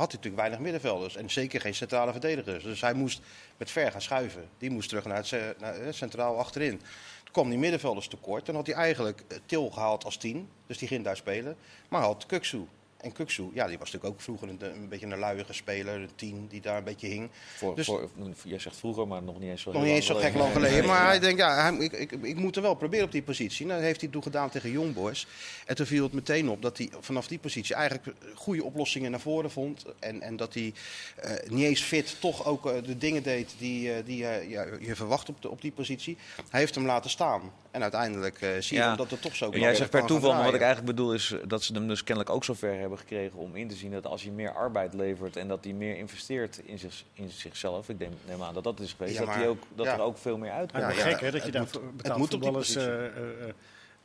hij 0.08 0.16
natuurlijk 0.16 0.42
weinig 0.42 0.60
middenvelders. 0.60 1.16
En 1.16 1.30
zeker 1.30 1.62
geen 1.62 1.76
centrale 1.76 2.12
verdedigers. 2.12 2.64
Dus 2.64 2.82
hij 2.82 2.94
moest 2.94 3.22
met 3.58 3.72
ver 3.72 3.92
gaan 3.92 4.02
schuiven. 4.02 4.50
Die 4.58 4.70
moest 4.70 4.90
terug 4.90 5.06
naar 5.06 5.18
het 5.18 5.60
naar, 5.60 5.76
eh, 5.76 5.94
centraal 5.94 6.38
achterin. 6.38 6.78
Toen 7.24 7.32
kwam 7.32 7.50
die 7.50 7.58
middenvelders 7.58 8.08
tekort. 8.08 8.46
Dan 8.46 8.56
had 8.56 8.66
hij 8.68 8.76
eigenlijk 8.76 9.24
eh, 9.28 9.38
Til 9.46 9.70
gehaald 9.70 10.06
als 10.06 10.18
tien. 10.18 10.50
Dus 10.68 10.78
die 10.78 10.88
ging 10.88 11.04
daar 11.04 11.18
spelen. 11.18 11.56
Maar 11.90 12.02
had 12.02 12.26
Kuksu. 12.26 12.68
En 13.02 13.12
Kuksu, 13.12 13.50
ja, 13.54 13.68
die 13.68 13.78
was 13.78 13.92
natuurlijk 13.92 14.14
ook 14.14 14.22
vroeger 14.22 14.50
een, 14.50 14.60
een 14.62 14.90
beetje 14.90 15.06
een 15.06 15.20
luiige 15.20 15.54
speler. 15.54 15.96
Een 16.02 16.10
tien 16.16 16.48
die 16.48 16.62
daar 16.62 16.78
een 16.78 16.84
beetje 16.84 17.08
hing. 17.08 17.30
voor, 17.56 17.76
dus- 17.76 17.86
voor, 17.86 18.10
jij 18.44 18.60
zegt 18.60 18.76
vroeger, 18.76 19.08
maar 19.08 19.24
nog 19.24 19.40
niet 19.40 19.50
eens 19.50 19.62
zo 19.62 19.72
Nog 19.72 19.84
niet 19.84 19.92
eens 19.92 20.06
zo 20.06 20.16
gek 20.16 20.34
lang 20.34 20.54
geleden. 20.54 20.86
Maar 20.86 21.06
hij 21.14 21.20
denkt, 21.20 21.40
ja, 21.40 21.62
hij, 21.62 21.78
ik, 21.78 21.92
ik, 21.92 22.12
ik 22.12 22.36
moet 22.36 22.56
er 22.56 22.62
wel 22.62 22.74
proberen 22.74 23.06
op 23.06 23.12
die 23.12 23.22
positie. 23.22 23.66
Nou, 23.66 23.78
dat 23.78 23.88
heeft 23.88 24.02
hij 24.02 24.10
toen 24.10 24.24
gedaan 24.24 24.50
tegen 24.50 24.72
Young 24.72 24.94
Boys. 24.94 25.28
En 25.66 25.76
toen 25.76 25.86
viel 25.86 26.04
het 26.04 26.14
meteen 26.14 26.50
op 26.50 26.62
dat 26.62 26.78
hij 26.78 26.90
vanaf 27.00 27.28
die 27.28 27.40
positie 27.40 27.76
eigenlijk 27.76 28.16
goede 28.36 28.64
oplossingen 28.64 29.12
naar 29.12 29.20
voren 29.20 29.52
vond. 29.52 29.86
En, 30.00 30.22
en 30.22 30.36
dat 30.36 30.54
hij 30.54 30.74
eh, 31.16 31.32
niet 31.50 31.66
eens 31.66 31.82
fit 31.82 32.16
toch 32.20 32.46
ook 32.46 32.66
eh, 32.66 32.84
de 32.84 32.98
dingen 32.98 33.24
deed 33.24 33.56
die, 33.58 33.94
eh, 33.94 34.06
die 34.06 34.18
ja, 34.18 34.66
je 34.80 34.96
verwacht 34.96 35.30
op, 35.30 35.42
de, 35.42 35.50
op 35.50 35.62
die 35.62 35.72
positie. 35.72 36.18
Hij 36.50 36.60
heeft 36.60 36.76
hem 36.76 36.86
laten 36.86 37.10
staan. 37.10 37.42
En 37.72 37.82
uiteindelijk 37.82 38.38
zie 38.60 38.78
je 38.78 38.84
Ja. 38.84 38.96
dat 38.96 39.12
het 39.12 39.22
toch 39.22 39.36
zo 39.36 39.52
En 39.52 39.60
jij 39.60 39.76
zegt 39.76 39.90
per 39.90 40.06
toeval, 40.06 40.34
maar 40.34 40.44
wat 40.44 40.54
ik 40.54 40.62
eigenlijk 40.62 40.96
bedoel 40.96 41.14
is 41.14 41.36
dat 41.48 41.64
ze 41.64 41.74
hem 41.74 41.88
dus 41.88 42.04
kennelijk 42.04 42.36
ook 42.36 42.44
zover 42.44 42.80
hebben 42.80 42.89
gekregen 42.98 43.40
om 43.40 43.56
in 43.56 43.68
te 43.68 43.76
zien 43.76 43.92
dat 43.92 44.06
als 44.06 44.24
hij 44.24 44.32
meer 44.32 44.54
arbeid 44.54 44.94
levert 44.94 45.36
en 45.36 45.48
dat 45.48 45.64
hij 45.64 45.74
meer 45.74 45.98
investeert 45.98 46.62
in, 46.66 46.80
zich, 46.80 47.04
in 47.14 47.30
zichzelf, 47.30 47.90
ik 47.90 48.00
neem, 48.00 48.12
neem 48.28 48.44
aan 48.44 48.54
dat 48.54 48.64
dat 48.64 48.80
is 48.80 48.94
geweest, 48.94 49.14
Ja, 49.14 49.20
dat, 49.20 49.30
hij 49.30 49.38
maar- 49.40 49.48
ook, 49.48 49.62
dat 49.76 49.86
ja. 49.86 49.94
er 49.94 50.02
ook 50.02 50.18
veel 50.18 50.38
meer 50.38 50.52
uitkomt. 50.52 50.84
Maar 50.84 50.96
Ja, 50.96 51.02
gek 51.02 51.20
hè, 51.22 51.32
dat 51.32 51.46
je 51.46 51.52
daar 51.52 51.62
moet- 51.62 51.98
betaald 51.98 52.18
moet 52.20 52.30
die 52.32 52.40
voetballers 52.40 52.74
positie. 52.74 52.92
eh, 52.94 53.06
eh, 53.06 53.50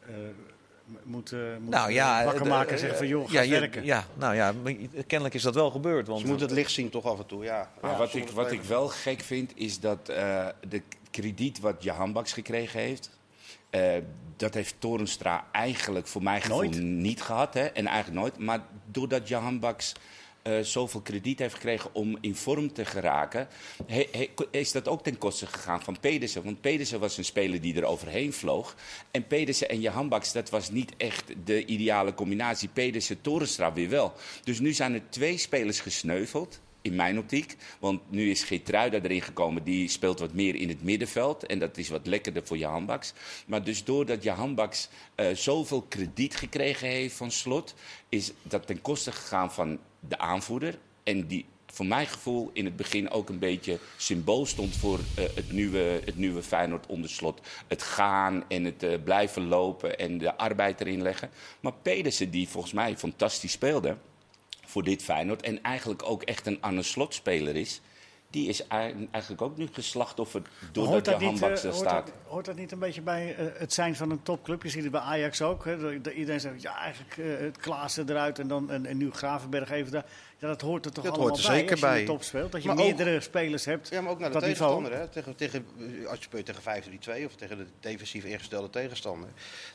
eh, 0.00 0.14
moet, 1.02 1.32
moet 1.60 1.70
Nou 1.70 1.92
ja, 1.92 2.24
wakker 2.24 2.46
maken 2.46 2.72
en 2.72 2.78
zeggen 2.78 2.98
van 2.98 3.06
joh, 3.06 3.26
ga 3.28 3.32
ja, 3.34 3.40
je- 3.40 3.50
werken. 3.60 3.84
Ja, 3.84 4.04
nou 4.14 4.34
ja, 4.34 4.54
kennelijk 5.06 5.34
is 5.34 5.42
dat 5.42 5.54
wel 5.54 5.70
gebeurd. 5.70 6.06
Want 6.06 6.20
Ze 6.20 6.26
moeten 6.26 6.46
het 6.46 6.54
licht 6.56 6.70
zien 6.70 6.90
toch 6.90 7.04
af 7.04 7.18
en 7.18 7.26
toe, 7.26 7.44
ja. 7.44 7.70
Maar 7.80 7.90
Ja, 7.90 7.96
wat, 7.96 8.14
ik, 8.14 8.28
wat 8.28 8.52
ik 8.52 8.62
wel 8.62 8.88
gek 8.88 9.20
vind, 9.20 9.52
is 9.54 9.80
dat 9.80 10.08
eh, 10.08 10.46
de 10.68 10.82
krediet 11.10 11.60
wat 11.60 11.82
Jahan 11.82 12.12
Baks 12.12 12.32
gekregen 12.32 12.80
heeft... 12.80 13.10
eh, 13.74 14.02
dat 14.36 14.54
heeft 14.54 14.74
Torenstra 14.78 15.46
eigenlijk 15.52 16.06
voor 16.06 16.22
mijn 16.22 16.40
gevoel 16.42 16.56
Nooit. 16.62 16.80
niet 16.82 17.22
gehad. 17.22 17.54
Hè? 17.54 17.64
En 17.64 17.86
eigenlijk 17.86 18.20
nooit. 18.20 18.38
Maar 18.38 18.60
doordat 18.86 19.28
Jahan 19.28 19.58
Baks 19.58 19.92
eh, 20.42 20.58
zoveel 20.60 21.00
krediet 21.00 21.38
heeft 21.38 21.54
gekregen 21.54 21.90
om 21.94 22.18
in 22.20 22.34
vorm 22.34 22.72
te 22.72 22.84
geraken... 22.84 23.48
he- 23.86 24.08
he- 24.12 24.30
is 24.50 24.72
dat 24.72 24.88
ook 24.88 25.02
ten 25.02 25.18
koste 25.18 25.46
gegaan 25.46 25.82
van 25.82 26.00
Pedersen. 26.00 26.44
Want 26.44 26.60
Pedersen 26.60 27.00
was 27.00 27.18
een 27.18 27.24
speler 27.24 27.60
die 27.60 27.76
er 27.76 27.84
overheen 27.84 28.32
vloog. 28.32 28.74
En 29.10 29.26
Pedersen 29.26 29.68
en 29.68 29.80
Jahan 29.80 30.08
Baks, 30.08 30.32
dat 30.32 30.50
was 30.50 30.70
niet 30.70 30.92
echt 30.96 31.32
de 31.44 31.64
ideale 31.66 32.14
combinatie. 32.14 32.68
Pedersen-Torenstra 32.68 33.72
weer 33.72 33.88
wel. 33.88 34.12
Dus 34.44 34.60
nu 34.60 34.72
zijn 34.72 34.94
er 34.94 35.02
twee 35.08 35.38
spelers 35.38 35.80
gesneuveld 35.80 36.60
in 36.84 36.94
mijn 36.94 37.18
optiek. 37.18 37.56
Want 37.78 38.00
nu 38.10 38.30
is 38.30 38.42
Geertruida 38.42 39.00
erin 39.00 39.22
gekomen. 39.22 39.64
Die 39.64 39.88
speelt 39.88 40.18
wat 40.18 40.32
meer 40.32 40.54
in 40.54 40.68
het 40.68 40.82
middenveld. 40.82 41.46
En 41.46 41.58
dat 41.58 41.76
is 41.76 41.88
wat 41.88 42.06
lekkerder 42.06 42.46
voor 42.46 42.56
Jahan 42.56 42.86
Baks. 42.86 43.12
Maar 43.46 43.64
dus 43.64 43.84
doordat 43.84 44.22
Jahan 44.22 44.54
Baks 44.54 44.88
eh, 45.14 45.34
zoveel 45.34 45.82
krediet 45.82 46.36
gekregen 46.36 46.88
heeft 46.88 47.16
van 47.16 47.30
Slot... 47.30 47.74
is 48.08 48.32
dat 48.42 48.66
ten 48.66 48.80
koste 48.80 49.12
gegaan 49.12 49.52
van 49.52 49.78
de 50.00 50.18
aanvoerder. 50.18 50.78
En 51.02 51.26
die 51.26 51.44
voor 51.66 51.86
mijn 51.86 52.06
gevoel 52.06 52.50
in 52.52 52.64
het 52.64 52.76
begin 52.76 53.10
ook 53.10 53.28
een 53.28 53.38
beetje 53.38 53.78
symbool 53.96 54.46
stond 54.46 54.76
voor 54.76 54.98
eh, 54.98 55.24
het, 55.34 55.52
nieuwe, 55.52 56.00
het 56.04 56.16
nieuwe 56.16 56.42
Feyenoord 56.42 56.86
onder 56.86 57.10
slot. 57.10 57.40
Het 57.68 57.82
gaan 57.82 58.44
en 58.48 58.64
het 58.64 58.82
eh, 58.82 59.02
blijven 59.04 59.48
lopen 59.48 59.98
en 59.98 60.18
de 60.18 60.36
arbeid 60.36 60.80
erin 60.80 61.02
leggen. 61.02 61.30
Maar 61.60 61.74
Pedersen, 61.82 62.30
die 62.30 62.48
volgens 62.48 62.72
mij 62.72 62.96
fantastisch 62.96 63.52
speelde 63.52 63.96
voor 64.66 64.82
dit 64.82 65.02
Feyenoord... 65.02 65.42
en 65.42 65.62
eigenlijk 65.62 66.02
ook 66.02 66.22
echt 66.22 66.46
een 66.46 66.58
Anne 66.60 66.82
Slot 66.82 67.14
speler 67.14 67.56
is... 67.56 67.80
die 68.30 68.48
is 68.48 68.66
ei- 68.66 69.08
eigenlijk 69.10 69.42
ook 69.42 69.56
nu 69.56 69.68
geslachtofferd 69.72 70.48
doordat 70.72 71.06
Johan 71.06 71.32
niet, 71.32 71.40
Baks 71.40 71.64
eh, 71.64 71.70
hoort, 71.70 71.80
staat. 71.86 72.06
dat, 72.06 72.14
hoort 72.26 72.44
dat 72.44 72.56
niet 72.56 72.72
een 72.72 72.78
beetje 72.78 73.02
bij 73.02 73.34
eh, 73.36 73.46
het 73.54 73.72
zijn 73.72 73.96
van 73.96 74.10
een 74.10 74.22
topclub? 74.22 74.62
Je 74.62 74.68
ziet 74.68 74.82
het 74.82 74.92
bij 74.92 75.00
Ajax 75.00 75.42
ook. 75.42 75.64
Hè? 75.64 75.92
Iedereen 76.12 76.40
zegt, 76.40 76.62
ja, 76.62 76.78
eigenlijk 76.78 77.16
eh, 77.16 77.44
het 77.44 77.56
Klaassen 77.56 78.10
eruit 78.10 78.38
en, 78.38 78.48
dan, 78.48 78.70
en, 78.70 78.86
en 78.86 78.96
nu 78.96 79.10
Gravenberg 79.10 79.70
even 79.70 79.92
daar. 79.92 80.04
Ja, 80.44 80.50
dat 80.50 80.60
hoort 80.60 80.84
er 80.84 80.92
toch 80.92 81.04
Dat 81.04 81.12
allemaal 81.12 81.30
hoort 81.30 81.42
er 81.44 81.50
bij 81.50 81.58
zeker 81.58 81.70
als 81.72 81.80
je 81.80 81.86
in 81.86 81.92
bij. 81.92 82.00
de 82.00 82.06
top 82.10 82.22
speelt. 82.22 82.52
Dat 82.52 82.62
je 82.62 82.68
Maar 82.68 82.76
ook- 82.78 82.84
meerdere 82.84 83.20
spelers 83.20 83.64
hebt 83.64 83.88
Ja, 83.88 84.00
maar 84.00 84.12
ook 84.12 84.18
naar 84.18 84.32
de 84.32 84.38
tegenstander. 84.38 84.92
Hè? 84.92 85.08
Tegen, 85.08 85.36
tegen, 85.36 85.66
als 86.08 86.18
je 86.18 86.24
speelt 86.24 86.46
tegen 86.46 86.62
5-3-2 86.62 87.24
of 87.26 87.34
tegen 87.34 87.56
de 87.58 87.66
defensief 87.80 88.24
ingestelde 88.24 88.70
tegenstander. 88.70 89.28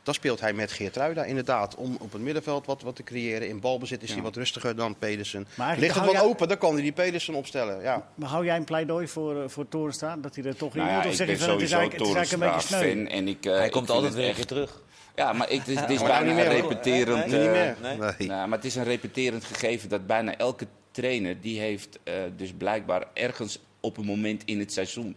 Dan 0.04 0.14
speelt 0.14 0.40
hij 0.40 0.54
met 0.54 0.72
Geertruida 0.72 1.24
inderdaad. 1.24 1.76
Om 1.76 1.98
op 2.00 2.12
het 2.12 2.22
middenveld 2.22 2.66
wat, 2.66 2.82
wat 2.82 2.96
te 2.96 3.04
creëren. 3.04 3.48
In 3.48 3.60
balbezit 3.60 4.04
is 4.04 4.12
hij 4.14 4.22
wat 4.22 4.36
rustiger 4.36 4.76
dan 4.76 4.96
Pedersen. 5.00 5.48
Ligt 5.78 5.96
het 5.96 6.04
wat 6.06 6.12
jij- 6.14 6.22
open, 6.22 6.48
dan 6.48 6.58
kan 6.58 6.74
hij 6.74 6.82
die 6.82 6.92
Pedersen 6.92 7.34
opstellen. 7.34 7.82
Ja. 7.82 8.08
Maar 8.16 8.30
hou 8.30 8.46
jij 8.46 8.56
een 8.56 8.64
pleidooi 8.64 9.08
voor, 9.08 9.44
eh, 9.44 9.50
voor 9.50 9.68
Torenstra? 9.70 10.16
Dat 10.18 10.36
hij 10.36 10.44
er 10.44 10.56
toch 10.56 10.74
in 10.76 10.80
Nou 10.80 10.90
ja, 10.92 10.98
moet? 10.98 11.06
Of 11.08 11.14
zeg 11.16 11.28
je 11.30 11.38
van 11.38 11.50
het 11.50 11.62
is 11.62 11.72
eigenlijk, 11.72 12.00
het 12.02 12.10
is 12.10 12.16
eigenlijk 12.16 12.44
een 12.44 12.52
beetje 12.58 12.68
sneu? 12.78 13.06
En 13.18 13.28
ik, 13.28 13.46
eh, 13.46 13.54
Hij 13.54 13.66
ik 13.66 13.72
komt 13.72 13.90
altijd 13.90 14.14
weer 14.14 14.24
een 14.24 14.28
echt- 14.30 14.38
keer 14.38 14.46
terug. 14.48 14.82
Ja, 15.20 15.34
maar 15.34 15.50
ik, 15.50 15.60
het 15.60 15.68
is, 15.68 15.80
het 15.80 15.90
is 15.90 16.00
Maar 16.02 16.08
nou 16.10 16.24
bijna 16.24 16.36
niet 16.40 16.46
een 16.46 16.52
meer, 16.52 16.62
repeterend... 16.70 17.26
Niet 17.26 17.36
meer. 17.36 17.54
eh, 17.82 17.82
Nee? 17.82 17.98
Nee. 18.18 18.28
Nou, 18.28 18.48
maar 18.48 18.58
het 18.58 18.68
is 18.68 18.76
een 18.76 18.84
repeterend 18.84 19.44
gegeven 19.44 19.90
dat 19.90 20.08
bijna 20.08 20.38
elke 20.38 20.68
trainer... 20.92 21.42
die 21.42 21.60
heeft 21.60 22.00
eh, 22.04 22.14
dus 22.38 22.52
blijkbaar 22.58 23.04
ergens 23.14 23.60
op 23.80 23.98
een 23.98 24.06
moment 24.06 24.42
in 24.46 24.60
het 24.60 24.74
seizoen... 24.74 25.16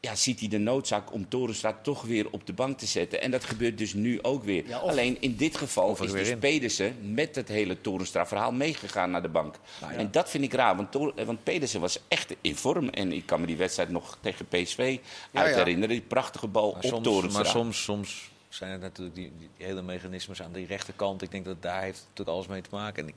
Ja, 0.00 0.14
ziet 0.14 0.40
hij 0.40 0.48
de 0.48 0.58
noodzaak 0.58 1.12
om 1.12 1.28
Torenstra 1.28 1.78
toch 1.82 2.02
weer 2.02 2.26
op 2.30 2.46
de 2.46 2.52
bank 2.52 2.78
te 2.78 2.86
zetten. 2.86 3.22
En 3.22 3.30
dat 3.30 3.44
gebeurt 3.44 3.78
dus 3.78 3.94
nu 3.94 4.22
ook 4.22 4.44
weer. 4.44 4.66
Ja, 4.66 4.80
of- 4.80 4.90
Alleen 4.90 5.16
in 5.20 5.36
dit 5.36 5.56
geval 5.56 5.96
is 6.04 6.12
dus. 6.12 6.34
Pedersen 6.38 7.14
met 7.14 7.34
het 7.34 7.48
hele 7.48 7.80
Torenstra-verhaal 7.80 8.52
meegegaan 8.52 9.10
naar 9.10 9.22
de 9.22 9.28
bank. 9.28 9.54
Nou 9.80 9.92
En 9.92 10.10
dat 10.10 10.30
vind 10.30 10.44
ik 10.44 10.52
raar, 10.52 10.76
want, 10.76 11.12
want 11.24 11.42
Pedersen 11.42 11.80
was 11.80 11.98
echt 12.08 12.34
in 12.40 12.56
vorm. 12.56 12.88
En 12.88 13.12
ik 13.12 13.26
kan 13.26 13.40
me 13.40 13.46
die 13.46 13.56
wedstrijd 13.56 13.88
nog 13.88 14.18
tegen 14.20 14.46
PSV 14.46 14.98
Ja, 15.30 15.40
uit 15.40 15.50
ja. 15.50 15.56
herinneren. 15.56 15.88
Die 15.88 16.00
prachtige 16.04 16.46
bal 16.46 16.72
Maar 16.72 16.82
op 16.82 16.88
soms, 16.90 17.04
Torenstra. 17.06 17.42
maar 17.42 17.50
soms, 17.50 17.82
soms 17.82 18.30
zijn 18.54 18.72
er 18.72 18.78
natuurlijk 18.78 19.16
die, 19.16 19.32
die, 19.38 19.50
hele 19.56 19.82
mechanismes 19.82 20.42
aan 20.42 20.52
die 20.52 20.66
rechterkant. 20.66 21.22
Ik 21.22 21.30
denk 21.30 21.44
dat 21.44 21.62
daar 21.62 21.82
heeft 21.82 22.00
natuurlijk 22.00 22.36
alles 22.36 22.46
mee 22.46 22.62
te 22.62 22.68
maken. 22.72 23.02
En 23.02 23.08
ik, 23.08 23.14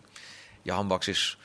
Johan 0.62 0.88
Baks 0.88 1.08
is 1.08 1.38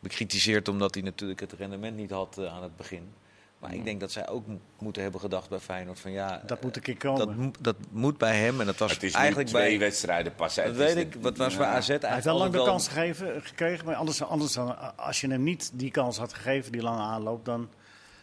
bekritiseerd 0.00 0.68
omdat 0.68 0.94
hij 0.94 1.02
natuurlijk 1.02 1.40
het 1.40 1.52
rendement 1.52 1.96
niet 1.96 2.10
had 2.10 2.38
aan 2.38 2.62
het 2.62 2.76
begin. 2.76 3.12
Maar 3.58 3.74
ik 3.74 3.84
denk 3.84 4.00
dat 4.00 4.12
zij 4.12 4.28
ook 4.28 4.44
moeten 4.78 5.02
hebben 5.02 5.20
gedacht 5.20 5.48
bij 5.48 5.58
Feyenoord 5.58 6.00
van 6.00 6.10
ja... 6.10 6.42
Dat 6.46 6.62
moet 6.62 6.76
een 6.76 6.82
keer 6.82 6.96
komen. 6.96 7.42
Dat, 7.42 7.56
dat 7.60 7.76
moet 7.90 8.18
bij 8.18 8.38
hem 8.38 8.60
en 8.60 8.66
dat 8.66 8.78
was 8.78 8.92
het 8.92 9.02
is 9.02 9.12
eigenlijk 9.12 9.48
twee 9.48 9.68
bij... 9.68 9.78
wedstrijden 9.78 10.34
pas. 10.34 10.54
Dat 10.54 10.76
weet 10.76 10.96
ik, 10.96 11.16
wat 11.20 11.36
was 11.36 11.56
bij 11.56 11.66
AZ 11.66 11.88
Hij 11.88 11.98
heeft 12.02 12.24
wel 12.24 12.36
lang 12.36 12.52
de 12.52 12.64
kans 12.64 12.88
gegeven, 12.88 13.42
gekregen, 13.42 13.84
maar 13.84 13.94
anders, 13.94 14.22
anders 14.22 14.52
dan, 14.52 14.96
als 14.96 15.20
je 15.20 15.28
hem 15.28 15.42
niet 15.42 15.70
die 15.74 15.90
kans 15.90 16.18
had 16.18 16.34
gegeven, 16.34 16.72
die 16.72 16.82
lange 16.82 17.02
aanloop, 17.02 17.44
dan... 17.44 17.68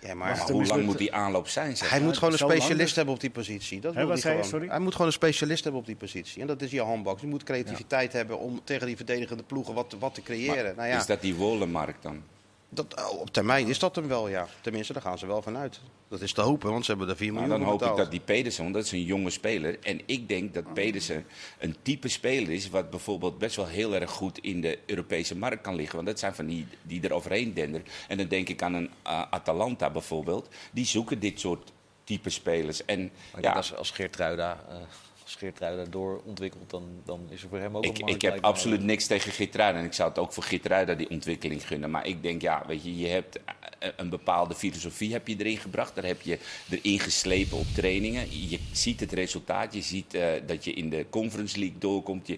Ja, 0.06 0.14
maar, 0.14 0.40
hoe 0.40 0.66
lang 0.66 0.84
moet 0.86 0.98
die 0.98 1.14
aanloop 1.14 1.48
zijn? 1.48 1.78
Zeg? 1.78 1.90
Hij 1.90 2.02
moet 2.02 2.18
gewoon 2.18 2.34
een 2.34 2.40
specialist 2.40 2.78
dus- 2.78 2.96
hebben 2.96 3.14
op 3.14 3.20
die 3.20 3.30
positie. 3.30 3.80
Dat 3.82 3.94
wil 3.94 4.08
hij, 4.08 4.18
gewoon. 4.18 4.44
Sorry? 4.44 4.68
hij 4.68 4.80
moet 4.80 4.92
gewoon 4.92 5.08
een 5.08 5.14
specialist 5.14 5.64
hebben 5.64 5.82
op 5.82 5.88
die 5.88 5.96
positie. 5.96 6.42
En 6.42 6.48
dat 6.48 6.62
is 6.62 6.72
Johan 6.72 7.04
Baks. 7.04 7.22
Hij 7.22 7.30
moet 7.30 7.44
creativiteit 7.44 8.14
hebben 8.14 8.40
om 8.40 8.62
tegen 8.64 8.88
die 8.88 8.96
verdedigende 8.96 9.44
ploegen 9.44 9.74
wat, 9.74 9.96
wat 10.00 10.14
te 10.14 10.22
creëren. 10.22 10.76
nou 10.76 10.88
ja. 10.88 10.98
Is 10.98 11.06
dat 11.06 11.22
die 11.22 11.36
Wollemark 11.36 11.96
dan? 12.02 12.24
Dat, 12.74 13.10
oh, 13.12 13.20
op 13.20 13.30
termijn 13.30 13.68
is 13.68 13.80
dat 13.80 13.96
hem 13.96 14.08
wel, 14.08 14.30
ja. 14.30 14.48
Tenminste, 14.62 14.94
daar 14.94 15.02
gaan 15.02 15.18
ze 15.18 15.28
wel 15.28 15.42
vanuit. 15.42 15.80
Dat 16.08 16.22
is 16.22 16.34
te 16.34 16.42
hopen, 16.42 16.72
want 16.72 16.86
ze 16.86 16.92
hebben 16.92 17.10
er 17.10 17.16
4 17.16 17.34
miljoen 17.34 17.50
dan 17.50 17.62
hoop 17.62 17.84
ik 17.84 17.96
dat 17.96 18.12
die 18.12 18.20
Pedersen, 18.20 18.72
dat 18.72 18.86
is 18.86 18.92
een 18.92 19.04
jonge 19.04 19.30
speler. 19.30 19.80
En 19.80 20.02
ik 20.06 20.28
denk 20.28 20.54
dat 20.54 20.74
Pedersen 20.74 21.26
een 21.60 21.76
type 21.82 22.08
speler 22.08 22.50
is... 22.50 22.70
wat 22.70 22.90
bijvoorbeeld 22.90 23.38
best 23.38 23.56
wel 23.56 23.68
heel 23.68 23.96
erg 23.96 24.12
goed 24.12 24.38
in 24.38 24.62
de 24.62 24.80
Europese 24.86 25.38
markt 25.38 25.62
kan 25.62 25.76
liggen. 25.76 25.96
Want 25.96 26.08
dat 26.08 26.20
zijn 26.20 26.36
van 26.36 26.46
die 26.46 26.68
die 26.82 27.02
er 27.02 27.14
overheen 27.14 27.54
denderen. 27.54 27.88
En 28.08 28.18
dan 28.18 28.28
denk 28.28 28.50
ik 28.50 28.62
aan 28.62 28.74
een 28.74 28.90
uh, 29.08 29.22
Atalanta 29.30 29.90
bijvoorbeeld. 29.90 30.48
Die 30.72 30.86
zoeken 30.86 31.20
dit 31.20 31.40
soort 31.40 31.72
type 32.04 32.30
spelers. 32.30 32.86
En, 32.86 33.12
ja, 33.42 33.52
als, 33.52 33.76
als 33.76 33.92
Geertruida... 33.92 34.64
Uh 34.70 34.76
als 35.34 35.42
Geertruida 35.42 35.84
doorontwikkelt, 35.90 36.70
dan, 36.70 36.84
dan 37.06 37.28
is 37.30 37.44
er 37.44 37.50
voor 37.50 37.58
hem 37.58 37.78
ook 37.78 37.86
ik, 37.86 37.98
een 38.00 38.08
Ik 38.08 38.22
heb 38.22 38.44
absoluut 38.44 38.84
niks 38.84 39.08
tegen 39.08 39.32
Geertruida. 39.32 39.80
En 39.80 39.86
ik 39.86 39.94
zou 39.94 40.10
het 40.10 40.20
ook 40.20 40.34
voor 40.34 40.44
Geertruida 40.44 40.94
die 40.94 41.10
ontwikkeling 41.10 41.68
gunnen. 41.68 41.92
Maar 41.92 42.08
ik 42.08 42.24
denk, 42.24 42.42
ja, 42.42 42.64
weet 42.68 42.84
je, 42.84 42.98
je 42.98 43.08
hebt 43.08 43.40
eh, 43.80 43.90
een 43.96 44.10
bepaalde 44.10 44.56
filosofie 44.56 45.12
heb 45.12 45.28
je 45.28 45.36
erin 45.38 45.58
gebracht. 45.58 45.96
Daar 45.96 46.06
heb 46.06 46.22
je 46.22 46.40
erin 46.70 47.00
geslepen 47.00 47.58
op 47.58 47.66
trainingen. 47.76 48.50
Je 48.50 48.60
ziet 48.72 49.00
het 49.00 49.12
resultaat. 49.12 49.74
Je 49.74 49.82
ziet 49.82 50.16
uh, 50.16 50.26
dat 50.46 50.64
je 50.64 50.74
in 50.74 50.90
de 50.90 51.06
Conference 51.10 51.60
League 51.60 51.78
doorkomt. 51.78 52.28
Je, 52.28 52.38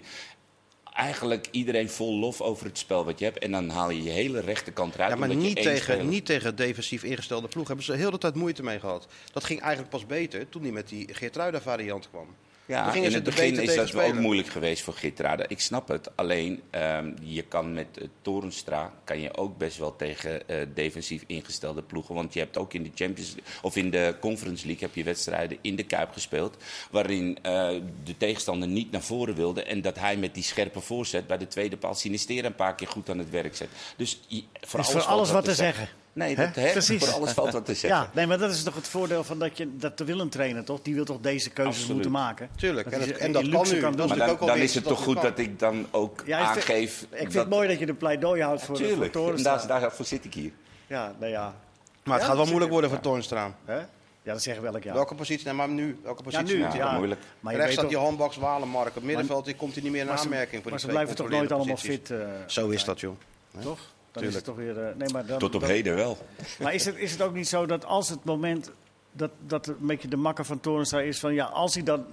eigenlijk 0.96 1.48
iedereen 1.50 1.90
vol 1.90 2.18
lof 2.18 2.40
over 2.40 2.66
het 2.66 2.78
spel 2.78 3.04
wat 3.04 3.18
je 3.18 3.24
hebt. 3.24 3.38
En 3.38 3.50
dan 3.50 3.68
haal 3.68 3.90
je 3.90 4.02
je 4.02 4.10
hele 4.10 4.40
rechterkant 4.40 4.94
eruit. 4.94 5.10
Ja, 5.10 5.16
maar 5.16 5.34
niet 5.34 5.62
tegen, 5.62 6.08
niet 6.08 6.26
tegen 6.26 6.56
defensief 6.56 7.02
ingestelde 7.02 7.48
ploeg. 7.48 7.66
Hebben 7.66 7.84
ze 7.84 7.92
heel 7.92 8.10
de 8.10 8.18
tijd 8.18 8.34
moeite 8.34 8.62
mee 8.62 8.80
gehad. 8.80 9.06
Dat 9.32 9.44
ging 9.44 9.60
eigenlijk 9.60 9.90
pas 9.90 10.06
beter 10.06 10.48
toen 10.48 10.62
hij 10.62 10.70
met 10.70 10.88
die 10.88 11.14
Geertruida 11.14 11.60
variant 11.60 12.08
kwam. 12.10 12.26
Ja, 12.66 12.92
in 12.92 13.12
het 13.12 13.24
begin 13.24 13.58
is 13.58 13.74
dat 13.74 13.94
ook 13.94 14.14
moeilijk 14.14 14.48
geweest 14.48 14.82
voor 14.82 14.94
Gittrade. 14.94 15.44
Ik 15.48 15.60
snap 15.60 15.88
het. 15.88 16.16
Alleen, 16.16 16.62
um, 16.70 17.14
je 17.22 17.42
kan 17.42 17.74
met 17.74 17.86
uh, 17.98 18.08
Torenstra 18.22 18.92
kan 19.04 19.20
je 19.20 19.36
ook 19.36 19.58
best 19.58 19.78
wel 19.78 19.96
tegen 19.96 20.42
uh, 20.46 20.56
defensief 20.74 21.24
ingestelde 21.26 21.82
ploegen. 21.82 22.14
Want 22.14 22.32
je 22.32 22.38
hebt 22.38 22.58
ook 22.58 22.72
in 22.72 22.82
de 22.82 22.90
Champions 22.94 23.34
of 23.62 23.76
in 23.76 23.90
de 23.90 24.14
Conference 24.20 24.66
League 24.66 24.86
heb 24.86 24.96
je 24.96 25.04
wedstrijden 25.04 25.58
in 25.60 25.76
de 25.76 25.82
Kuip 25.82 26.12
gespeeld. 26.12 26.56
Waarin 26.90 27.38
uh, 27.42 27.68
de 28.04 28.16
tegenstander 28.18 28.68
niet 28.68 28.90
naar 28.90 29.02
voren 29.02 29.34
wilde. 29.34 29.62
En 29.62 29.82
dat 29.82 29.98
hij 29.98 30.16
met 30.16 30.34
die 30.34 30.42
scherpe 30.42 30.80
voorzet 30.80 31.26
bij 31.26 31.38
de 31.38 31.48
tweede 31.48 31.76
paal 31.76 31.94
Sinistera 31.94 32.46
een 32.46 32.54
paar 32.54 32.74
keer 32.74 32.88
goed 32.88 33.10
aan 33.10 33.18
het 33.18 33.30
werk 33.30 33.56
zet. 33.56 33.68
Dus 33.96 34.20
voor 34.60 34.80
alles, 34.80 34.90
voor 34.90 35.02
alles 35.02 35.30
wat 35.30 35.44
te 35.44 35.54
zeggen. 35.54 35.76
zeggen. 35.76 36.05
Nee, 36.16 36.34
dat, 36.34 36.54
hè? 36.54 36.70
Precies. 36.70 37.04
voor 37.04 37.14
alles 37.14 37.32
valt 37.32 37.52
wat 37.52 37.64
te 37.64 37.74
zeggen. 37.80 38.00
Ja, 38.00 38.10
nee, 38.14 38.26
maar 38.26 38.38
dat 38.38 38.50
is 38.50 38.62
toch 38.62 38.74
het 38.74 38.88
voordeel 38.88 39.24
van 39.24 39.38
dat 39.38 39.58
je 39.58 39.76
dat 39.76 39.96
te 39.96 40.04
willen 40.04 40.28
trainen, 40.28 40.64
toch? 40.64 40.82
Die 40.82 40.94
wil 40.94 41.04
toch 41.04 41.20
deze 41.20 41.50
keuzes 41.50 41.86
moeten 41.86 42.10
maken. 42.10 42.48
Tuurlijk, 42.56 42.90
en, 42.90 43.00
dat, 43.00 43.08
en 43.08 43.32
dat 43.32 43.48
kan 43.48 43.66
nu. 43.68 43.80
Kan 43.80 43.94
maar 44.08 44.18
dan, 44.26 44.36
dan 44.46 44.58
is 44.58 44.74
het 44.74 44.84
toch 44.84 45.02
goed 45.02 45.22
dat 45.22 45.38
ik 45.38 45.58
dan 45.58 45.86
ook 45.90 46.30
aangeef... 46.30 47.02
Ik 47.02 47.18
vind, 47.18 47.34
het 47.34 47.48
mooi 47.48 47.68
dat 47.68 47.78
je 47.78 47.86
de 47.86 47.94
pleidooi 47.94 48.42
houdt 48.42 48.62
voor, 48.62 48.82
ja, 48.82 48.94
voor 48.94 49.10
Torenstra. 49.10 49.60
En 49.60 49.68
daar, 49.68 49.80
daarvoor 49.80 50.04
zit 50.04 50.24
ik 50.24 50.34
hier. 50.34 50.52
Ja, 50.86 51.14
nou 51.18 51.32
ja. 51.32 51.54
Maar 52.04 52.18
het 52.18 52.26
gaat 52.26 52.36
wel 52.36 52.46
moeilijk 52.46 52.70
worden 52.70 52.90
voor 52.90 53.00
Toornstra. 53.00 53.54
Ja, 53.66 54.32
dat 54.32 54.42
zeggen 54.42 54.62
we 54.62 54.68
elk 54.68 54.82
jaar. 54.82 54.94
Welke 54.94 55.14
positie? 55.14 55.46
Nee, 55.46 55.54
maar 55.54 55.68
nu. 55.68 55.98
Welke 56.02 56.22
positie? 56.22 56.58
Ja, 56.58 56.72
nu. 56.72 56.78
Ja, 56.78 56.96
moeilijk. 56.96 57.20
Maar 57.40 57.54
Rechts 57.54 57.72
staat 57.72 57.88
die 57.88 57.98
handbaks 57.98 58.36
Walenmark. 58.36 58.88
Op 58.88 58.94
het 58.94 59.04
middenveld 59.04 59.56
komt 59.56 59.74
hij 59.74 59.82
niet 59.82 59.92
meer 59.92 60.00
in 60.00 60.10
aanmerking 60.10 60.62
voor 60.62 60.70
Maar 60.70 60.80
ze 60.80 60.86
blijven 60.86 61.16
toch 61.16 61.28
nooit 61.28 61.52
allemaal 61.52 61.76
fit? 61.76 62.12
Zo 62.46 62.68
is 62.68 62.84
dat, 62.84 63.00
joh. 63.00 63.16
Toch? 63.62 63.78
Dan 64.20 64.28
is 64.28 64.34
het 64.34 64.44
toch 64.44 64.56
weer, 64.56 64.76
uh, 64.76 64.96
nee, 64.96 65.08
maar 65.12 65.26
dan, 65.26 65.38
Tot 65.38 65.54
op 65.54 65.62
heden 65.62 65.94
wel. 65.94 66.18
Maar 66.58 66.74
is 66.74 66.84
het, 66.84 66.96
is 66.96 67.12
het 67.12 67.22
ook 67.22 67.34
niet 67.34 67.48
zo 67.48 67.66
dat 67.66 67.84
als 67.84 68.08
het 68.08 68.24
moment 68.24 68.70
dat, 69.12 69.30
dat 69.46 69.66
een 69.66 69.76
beetje 69.80 70.08
de 70.08 70.16
makker 70.16 70.44
van 70.44 70.60
Torenstra 70.60 71.00
is 71.00 71.18
van 71.18 71.34
ja, 71.34 71.44
als 71.44 71.74
hij 71.74 71.82
dan. 71.82 72.04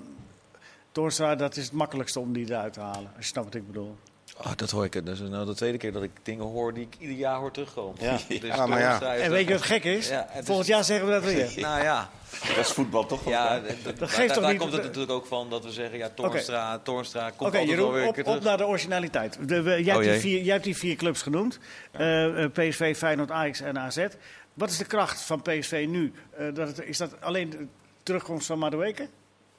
Torenstra, 0.92 1.36
dat 1.36 1.56
is 1.58 1.64
het 1.64 1.74
makkelijkste 1.74 2.20
om 2.20 2.34
die 2.34 2.46
eruit 2.46 2.74
te 2.74 2.80
halen. 2.80 3.12
Als 3.16 3.18
je 3.18 3.24
snapt 3.24 3.46
wat 3.46 3.56
ik 3.56 3.68
bedoel. 3.68 3.96
Oh, 4.38 4.52
dat 4.56 4.72
hoor 4.72 4.84
ik. 4.84 5.06
Dat 5.06 5.08
is 5.08 5.20
nou 5.20 5.46
de 5.46 5.56
tweede 5.56 5.78
keer 5.78 5.92
dat 5.92 6.04
ik 6.04 6.12
dingen 6.24 6.46
hoor 6.46 6.74
die 6.74 6.84
ik 6.84 6.96
ieder 7.00 7.16
jaar 7.16 7.38
hoor 7.38 7.52
terugkomen. 7.52 7.96
Ja. 8.00 8.18
Dus 8.28 8.40
ja, 8.40 8.66
maar 8.66 8.80
ja. 8.80 9.16
En 9.16 9.32
weet 9.32 9.48
je 9.48 9.54
wat 9.54 9.62
gek 9.62 9.84
is? 9.84 10.08
Ja, 10.08 10.28
Volgend 10.44 10.68
jaar 10.68 10.84
zeggen 10.84 11.06
we 11.08 11.12
dat 11.12 11.24
weer. 11.24 11.54
nou 11.68 11.84
ja. 11.84 12.10
Dat 12.56 12.66
is 12.66 12.72
voetbal 12.72 13.06
toch? 13.06 13.30
Ja, 13.30 13.60
dat, 13.60 13.98
dat 13.98 14.10
geeft 14.10 14.34
toch 14.34 14.44
daar 14.44 14.52
niet... 14.52 14.62
komt 14.62 14.74
het 14.74 14.84
natuurlijk 14.84 15.12
ook 15.12 15.26
van 15.26 15.50
dat 15.50 15.64
we 15.64 15.72
zeggen, 15.72 15.98
ja, 15.98 16.10
Toornstra, 16.10 16.66
okay. 16.66 16.84
Toornstra 16.84 17.30
komt 17.30 17.50
okay, 17.50 17.60
altijd 17.60 17.78
Jeroen, 17.78 17.94
weer 17.94 18.08
op, 18.08 18.28
op 18.38 18.44
naar 18.44 18.58
de 18.58 18.66
originaliteit. 18.66 19.48
De, 19.48 19.62
we, 19.62 19.84
jij, 19.84 19.96
oh, 19.96 20.02
hebt 20.02 20.12
die 20.12 20.20
vier, 20.20 20.42
jij 20.42 20.54
hebt 20.54 20.64
die 20.64 20.78
vier 20.78 20.96
clubs 20.96 21.22
genoemd. 21.22 21.60
Ja. 21.92 22.28
Uh, 22.28 22.46
PSV, 22.46 22.98
Feyenoord, 22.98 23.32
Ajax 23.32 23.62
en 23.62 23.80
AZ. 23.80 24.08
Wat 24.54 24.70
is 24.70 24.78
de 24.78 24.86
kracht 24.86 25.22
van 25.22 25.42
PSV 25.42 25.86
nu? 25.90 26.14
Uh, 26.40 26.54
dat 26.54 26.68
het, 26.68 26.86
is 26.86 26.98
dat 26.98 27.22
alleen 27.22 27.50
de 27.50 27.68
terugkomst 28.04 28.46
van 28.46 28.60
Madueke? 28.60 29.10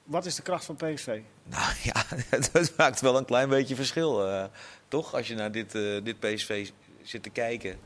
Wat 0.04 0.26
is 0.26 0.34
de 0.34 0.42
kracht 0.42 0.64
van 0.64 0.76
PSV? 0.76 1.20
Nou 1.44 1.72
ja, 1.82 2.04
het 2.52 2.72
maakt 2.76 3.00
wel 3.00 3.16
een 3.16 3.24
klein 3.24 3.48
beetje 3.48 3.74
verschil. 3.74 4.28
Uh, 4.28 4.44
toch? 4.88 5.14
Als 5.14 5.28
je 5.28 5.34
naar 5.34 5.52
dit, 5.52 5.74
uh, 5.74 6.04
dit 6.04 6.20
PSV 6.20 6.70
zit 7.02 7.22
te 7.22 7.30
kijken. 7.30 7.78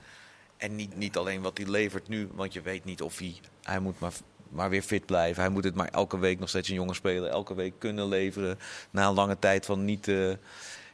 En 0.56 0.76
niet, 0.76 0.96
niet 0.96 1.16
alleen 1.16 1.42
wat 1.42 1.58
hij 1.58 1.66
levert 1.66 2.08
nu, 2.08 2.28
want 2.32 2.52
je 2.52 2.60
weet 2.60 2.84
niet 2.84 3.02
of 3.02 3.18
hij. 3.18 3.34
Hij 3.62 3.80
moet 3.80 3.98
maar, 3.98 4.12
maar 4.48 4.70
weer 4.70 4.82
fit 4.82 5.06
blijven. 5.06 5.42
Hij 5.42 5.52
moet 5.52 5.64
het 5.64 5.74
maar 5.74 5.88
elke 5.88 6.18
week 6.18 6.38
nog 6.38 6.48
steeds 6.48 6.68
een 6.68 6.74
jongen 6.74 6.94
spelen. 6.94 7.30
Elke 7.30 7.54
week 7.54 7.74
kunnen 7.78 8.08
leveren. 8.08 8.58
Na 8.90 9.06
een 9.06 9.14
lange 9.14 9.38
tijd 9.38 9.66
van 9.66 9.84
niet, 9.84 10.06
uh, 10.06 10.34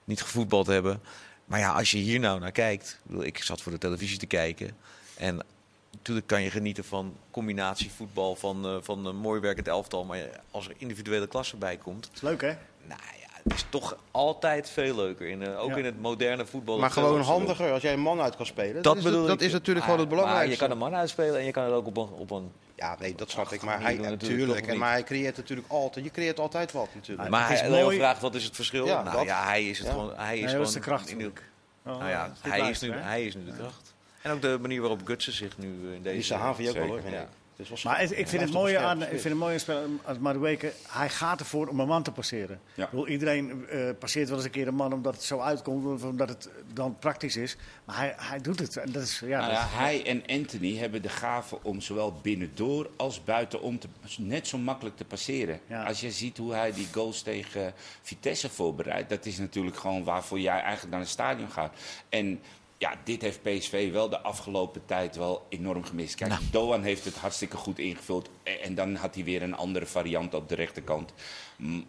niet 0.04 0.22
gevoetbald 0.22 0.66
hebben. 0.66 1.00
Maar 1.44 1.58
ja, 1.58 1.72
als 1.72 1.90
je 1.90 1.98
hier 1.98 2.20
nou 2.20 2.40
naar 2.40 2.52
kijkt. 2.52 3.00
Ik 3.20 3.38
zat 3.38 3.62
voor 3.62 3.72
de 3.72 3.78
televisie 3.78 4.18
te 4.18 4.26
kijken. 4.26 4.76
En 5.16 5.42
natuurlijk 5.90 6.26
kan 6.26 6.42
je 6.42 6.50
genieten 6.50 6.84
van 6.84 7.16
combinatievoetbal, 7.30 8.36
van, 8.36 8.66
uh, 8.66 8.76
van 8.80 9.06
een 9.06 9.16
mooi 9.16 9.40
werkend 9.40 9.68
elftal. 9.68 10.04
Maar 10.04 10.40
als 10.50 10.68
er 10.68 10.74
individuele 10.76 11.26
klasse 11.26 11.56
bij 11.56 11.76
komt. 11.76 12.10
is 12.14 12.20
leuk 12.20 12.40
hè? 12.40 12.56
Nou 12.86 13.00
ja, 13.20 13.23
het 13.23 13.23
is 13.44 13.66
toch 13.68 13.96
altijd 14.11 14.70
veel 14.70 14.96
leuker. 14.96 15.26
In, 15.26 15.40
uh, 15.40 15.62
ook 15.62 15.70
ja. 15.70 15.76
in 15.76 15.85
het 15.85 16.00
moderne 16.00 16.46
voetbal. 16.46 16.78
Maar 16.78 16.90
gewoon 16.90 17.20
handiger 17.20 17.72
als 17.72 17.83
jij 17.83 17.92
een 17.92 18.00
man 18.00 18.20
uit 18.20 18.37
kan 18.37 18.46
spelen. 18.46 18.74
Dat, 18.74 18.85
dat, 18.85 18.96
is, 18.96 19.02
bedoel 19.02 19.26
dat, 19.26 19.40
is 19.40 19.52
natuurlijk 19.52 19.85
gewoon 19.85 20.00
het 20.00 20.09
belangrijkste. 20.09 20.50
je 20.50 20.57
kan 20.57 20.70
een 20.70 20.78
man 20.78 20.94
uitspelen 20.94 21.38
en 21.38 21.44
je 21.44 21.50
kan 21.50 21.64
het 21.64 21.72
ook 21.72 21.87
op 21.87 21.96
een. 21.96 22.09
Op 22.09 22.30
een 22.30 22.52
ja, 22.76 22.96
nee, 23.00 23.14
dat 23.14 23.30
snap 23.30 23.52
ik. 23.52 23.62
Maar 23.62 23.80
hij, 23.80 23.96
natuurlijk, 23.96 24.66
en, 24.66 24.78
maar 24.78 24.90
hij 24.90 25.02
creëert 25.02 25.37
natuurlijk 25.37 25.68
altijd. 25.68 26.04
Je 26.04 26.11
creëert 26.11 26.40
altijd 26.40 26.72
wat 26.72 26.88
natuurlijk. 26.94 27.28
Maar 27.28 27.48
hij, 27.48 27.70
Leo 27.70 27.90
vraagt 27.90 28.20
wat 28.20 28.35
is 28.35 28.44
het 28.44 28.54
verschil? 28.54 28.87
Ja, 28.87 29.02
nou 29.02 29.24
ja, 29.26 29.44
hij 29.44 29.68
is 29.68 29.78
het 29.78 29.88
gewoon. 29.88 30.12
Hij 30.16 30.35
is 30.35 30.40
nee, 30.40 30.50
gewoon 30.50 30.72
de 30.72 30.80
kracht. 30.80 31.11
In 31.11 31.18
de, 31.18 31.33
oh, 31.87 31.98
nou 31.98 32.09
ja, 32.09 32.33
hij 32.40 32.70
is, 32.70 32.80
nu, 32.80 32.92
hij 32.92 33.24
is 33.24 33.35
nu 33.35 33.44
de 33.44 33.52
kracht. 33.52 33.94
En 34.22 34.30
ook 34.30 34.42
de 34.42 34.59
manier 34.61 34.80
waarop 34.80 35.00
Gutsen 35.04 35.33
zich 35.33 35.59
nu 35.59 35.66
in 35.66 36.02
deze... 36.02 36.14
Die 36.14 36.24
Sahavi 36.24 36.68
ook 36.68 36.74
wel 36.74 36.87
hoor, 36.87 37.00
ja. 37.11 37.28
Dus 37.56 37.82
maar 37.82 38.02
ik, 38.02 38.10
ik 38.10 38.28
vind 38.28 38.42
het 38.42 38.52
mooie 38.52 38.78
aan, 38.78 39.02
ik 39.02 39.08
vind 39.08 39.22
het 39.22 39.34
mooie 39.34 39.60
aan 40.04 40.20
Madueke, 40.20 40.72
hij 40.88 41.08
gaat 41.08 41.40
ervoor 41.40 41.66
om 41.66 41.80
een 41.80 41.86
man 41.86 42.02
te 42.02 42.12
passeren. 42.12 42.60
Ja. 42.74 42.88
Bedoel, 42.90 43.08
iedereen 43.08 43.66
uh, 43.72 43.90
passeert 43.98 44.28
wel 44.28 44.36
eens 44.36 44.46
een 44.46 44.52
keer 44.52 44.68
een 44.68 44.74
man 44.74 44.92
omdat 44.92 45.14
het 45.14 45.22
zo 45.22 45.38
uitkomt, 45.38 45.86
of 45.86 46.04
omdat 46.04 46.28
het 46.28 46.48
dan 46.72 46.98
praktisch 46.98 47.36
is. 47.36 47.56
Maar 47.84 47.96
hij, 47.96 48.14
hij 48.16 48.40
doet 48.40 48.58
het. 48.58 48.76
En 48.76 48.92
dat 48.92 49.02
is, 49.02 49.22
ja, 49.24 49.40
nou 49.40 49.52
ja, 49.52 49.66
hij 49.68 50.06
en 50.06 50.22
Anthony 50.26 50.76
hebben 50.76 51.02
de 51.02 51.08
gave 51.08 51.58
om 51.62 51.80
zowel 51.80 52.12
binnendoor 52.22 52.90
als 52.96 53.24
buitenom 53.24 53.78
te, 53.78 53.88
net 54.18 54.46
zo 54.46 54.58
makkelijk 54.58 54.96
te 54.96 55.04
passeren. 55.04 55.60
Ja. 55.66 55.84
Als 55.84 56.00
je 56.00 56.10
ziet 56.10 56.36
hoe 56.36 56.54
hij 56.54 56.72
die 56.72 56.88
goals 56.92 57.22
tegen 57.22 57.74
Vitesse 58.02 58.48
voorbereidt, 58.48 59.08
dat 59.08 59.26
is 59.26 59.38
natuurlijk 59.38 59.76
gewoon 59.76 60.04
waarvoor 60.04 60.40
jij 60.40 60.60
eigenlijk 60.60 60.90
naar 60.90 61.00
het 61.00 61.08
stadion 61.08 61.50
gaat. 61.50 61.74
En 62.08 62.40
ja, 62.85 62.94
dit 63.05 63.23
heeft 63.23 63.42
PSV 63.42 63.92
wel 63.92 64.09
de 64.09 64.20
afgelopen 64.20 64.85
tijd 64.87 65.16
wel 65.16 65.47
enorm 65.49 65.85
gemist. 65.85 66.14
Kijk, 66.14 66.31
nou. 66.31 66.42
Doan 66.51 66.83
heeft 66.83 67.05
het 67.05 67.14
hartstikke 67.14 67.57
goed 67.57 67.79
ingevuld. 67.79 68.29
En 68.42 68.75
dan 68.75 68.94
had 68.94 69.14
hij 69.14 69.25
weer 69.25 69.42
een 69.42 69.55
andere 69.55 69.87
variant 69.87 70.35
op 70.35 70.49
de 70.49 70.55
rechterkant. 70.55 71.12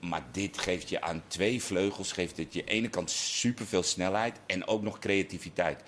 Maar 0.01 0.23
dit 0.31 0.57
geeft 0.57 0.89
je 0.89 1.01
aan 1.01 1.23
twee 1.27 1.63
vleugels, 1.63 2.11
geeft 2.11 2.37
het 2.37 2.53
je 2.53 2.63
ene 2.63 2.89
kant 2.89 3.11
superveel 3.11 3.83
snelheid 3.83 4.39
en 4.45 4.67
ook 4.67 4.81
nog 4.81 4.99
creativiteit. 4.99 5.83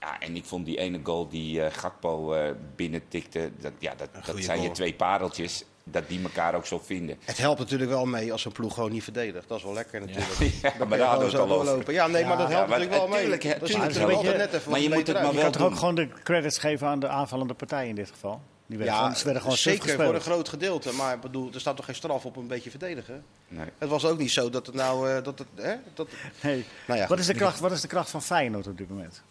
Ja, 0.00 0.20
en 0.20 0.36
ik 0.36 0.44
vond 0.44 0.66
die 0.66 0.78
ene 0.78 1.00
goal 1.02 1.28
die 1.28 1.58
uh, 1.58 1.66
Gakpo 1.70 2.34
uh, 2.34 2.50
binnentikte, 2.76 3.50
dat, 3.60 3.72
ja, 3.78 3.94
dat, 3.94 4.08
dat 4.26 4.36
zijn 4.38 4.62
je 4.62 4.70
twee 4.70 4.94
pareltjes 4.94 5.64
dat 5.90 6.08
die 6.08 6.22
elkaar 6.22 6.54
ook 6.54 6.66
zo 6.66 6.78
vinden. 6.84 7.16
Het 7.24 7.38
helpt 7.38 7.58
natuurlijk 7.58 7.90
wel 7.90 8.06
mee 8.06 8.32
als 8.32 8.44
een 8.44 8.52
ploeg 8.52 8.74
gewoon 8.74 8.92
niet 8.92 9.02
verdedigt. 9.02 9.48
Dat 9.48 9.58
is 9.58 9.64
wel 9.64 9.72
lekker 9.72 10.00
natuurlijk. 10.00 10.34
Ja, 10.62 10.84
maar 10.84 10.98
daar 10.98 11.08
hadden 11.08 11.30
we 11.30 11.38
het 11.38 11.50
al 11.50 11.64
lopen. 11.64 11.94
Ja, 11.94 12.06
nee, 12.06 12.24
maar 12.24 12.36
dat 12.36 12.48
helpt 12.48 12.70
ja, 12.70 12.78
natuurlijk 12.78 13.00
wel 13.00 13.08
mee. 13.08 13.20
Tuurlijk, 13.20 13.64
tuurlijk, 13.64 14.36
net 14.36 14.52
even 14.52 14.70
maar 14.70 14.80
je 14.80 14.88
moet 14.88 15.06
het 15.06 15.12
maar 15.12 15.22
wel 15.22 15.32
Je 15.32 15.40
kan 15.40 15.52
toch 15.52 15.62
ook 15.62 15.76
gewoon 15.76 15.94
de 15.94 16.08
credits 16.22 16.58
geven 16.58 16.86
aan 16.86 17.00
de 17.00 17.08
aanvallende 17.08 17.54
partij 17.54 17.88
in 17.88 17.94
dit 17.94 18.10
geval? 18.10 18.40
Die 18.66 18.78
werden 18.78 18.94
ja, 18.94 19.00
gewoon, 19.00 19.16
ze 19.16 19.24
werden 19.24 19.42
gewoon 19.42 19.56
zeker 19.56 20.04
voor 20.04 20.14
een 20.14 20.20
groot 20.20 20.48
gedeelte. 20.48 20.92
Maar 20.92 21.18
bedoel, 21.18 21.50
er 21.54 21.60
staat 21.60 21.76
toch 21.76 21.84
geen 21.84 21.94
straf 21.94 22.24
op 22.24 22.36
een 22.36 22.46
beetje 22.46 22.70
verdedigen? 22.70 23.24
Nee. 23.48 23.66
Het 23.78 23.88
was 23.88 24.04
ook 24.04 24.18
niet 24.18 24.30
zo 24.30 24.50
dat 24.50 24.66
het 24.66 24.74
nou... 24.74 25.08
Uh, 25.08 25.22
dat 25.22 25.38
het, 25.38 25.48
hè, 25.54 25.74
dat, 25.94 26.08
nee. 26.42 26.64
Nou 26.86 27.00
ja, 27.00 27.06
wat, 27.06 27.18
is 27.18 27.26
de 27.26 27.34
kracht, 27.34 27.60
wat 27.60 27.72
is 27.72 27.80
de 27.80 27.88
kracht 27.88 28.10
van 28.10 28.22
Feyenoord 28.22 28.66
op 28.66 28.78
dit 28.78 28.88
moment? 28.88 29.22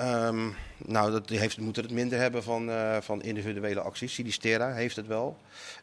Um, 0.00 0.56
nou, 0.86 1.10
dat 1.10 1.28
heeft, 1.28 1.58
moet 1.58 1.76
het 1.76 1.90
minder 1.90 2.18
hebben 2.18 2.42
van, 2.42 2.68
uh, 2.68 2.96
van 3.00 3.22
individuele 3.22 3.80
acties. 3.80 4.14
Sinistera 4.14 4.72
heeft 4.72 4.96
het 4.96 5.06
wel. 5.06 5.36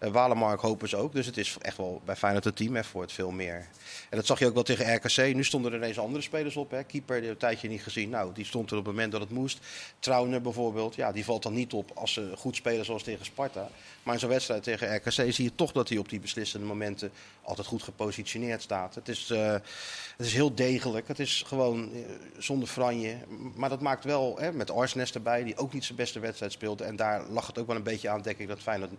Uh, 0.04 0.10
Walemark 0.10 0.60
hopen 0.60 0.90
ze 0.90 0.96
ook. 0.96 1.14
Dus 1.14 1.26
het 1.26 1.38
is 1.38 1.58
echt 1.62 1.78
wel 1.78 2.02
bij 2.06 2.16
Feyenoord 2.16 2.44
het 2.44 2.56
team 2.56 2.76
het 2.76 3.12
veel 3.12 3.32
meer. 3.32 3.68
En 4.10 4.18
dat 4.18 4.26
zag 4.26 4.40
je 4.40 4.46
ook 4.46 4.54
wel 4.54 4.64
tegen 4.64 4.96
RKC. 4.96 5.36
Nu 5.36 5.44
stonden 5.44 5.72
er 5.72 5.78
ineens 5.78 6.00
andere 6.00 6.24
spelers 6.24 6.56
op. 6.56 6.72
Hè. 6.72 6.84
Keeper, 6.84 7.22
die 7.22 7.30
een 7.30 7.38
tijdje 7.38 7.70
niet 7.70 7.84
gezien. 7.84 8.10
Nou, 8.10 8.34
die 8.34 8.46
stond 8.46 8.72
er 8.72 8.78
op 8.78 8.86
het 8.86 8.94
moment 8.94 9.12
dat 9.12 9.22
het 9.22 9.30
moest. 9.30 9.60
Trauner 10.00 10.42
bijvoorbeeld. 10.42 10.96
Ja, 10.96 11.12
die 11.12 11.26
valt 11.26 11.44
dan 11.44 11.54
niet 11.54 11.74
op 11.74 11.92
als 11.94 12.14
ze 12.14 12.34
goed 12.38 12.56
spelen 12.56 12.86
zoals 12.86 13.04
tegen 13.04 13.26
Sparta. 13.26 13.70
Maar 14.04 14.14
in 14.14 14.20
zo'n 14.20 14.30
wedstrijd 14.30 14.64
tegen 14.64 14.96
RKC 14.96 15.12
zie 15.12 15.44
je 15.44 15.56
toch 15.56 15.72
dat 15.72 15.90
hij 15.90 15.98
op 15.98 16.10
die 16.10 16.20
beslissende 16.20 16.66
momenten 16.66 17.12
altijd 17.42 17.68
goed 17.68 17.84
gepositioneerd 17.84 18.62
staat. 18.62 18.96
Het 18.96 19.08
is, 19.08 19.30
uh, 19.32 19.52
het 20.18 20.26
is 20.26 20.34
heel 20.34 20.56
degelijk. 20.56 21.08
Het 21.08 21.20
is 21.20 21.44
gewoon 21.46 21.92
zonder 22.38 22.68
franje. 22.68 23.18
Maar 23.56 23.70
dat 23.70 23.82
maakt 23.82 24.04
wel, 24.04 24.38
hè, 24.40 24.52
met 24.52 24.70
Arsnes 24.88 25.14
erbij, 25.14 25.44
die 25.44 25.58
ook 25.58 25.74
niet 25.74 25.86
zijn 25.86 25.98
beste 25.98 26.20
wedstrijd 26.20 26.52
speelde. 26.52 26.84
En 26.84 26.96
daar 26.96 27.28
lag 27.30 27.48
het 27.48 27.58
ook 27.58 27.68
wel 27.68 27.76
een 27.76 27.84
beetje 27.84 28.10
aan, 28.10 28.22
denk 28.22 28.38
ik, 28.38 28.48
dat 28.48 28.60
Feyenoord 28.60 28.92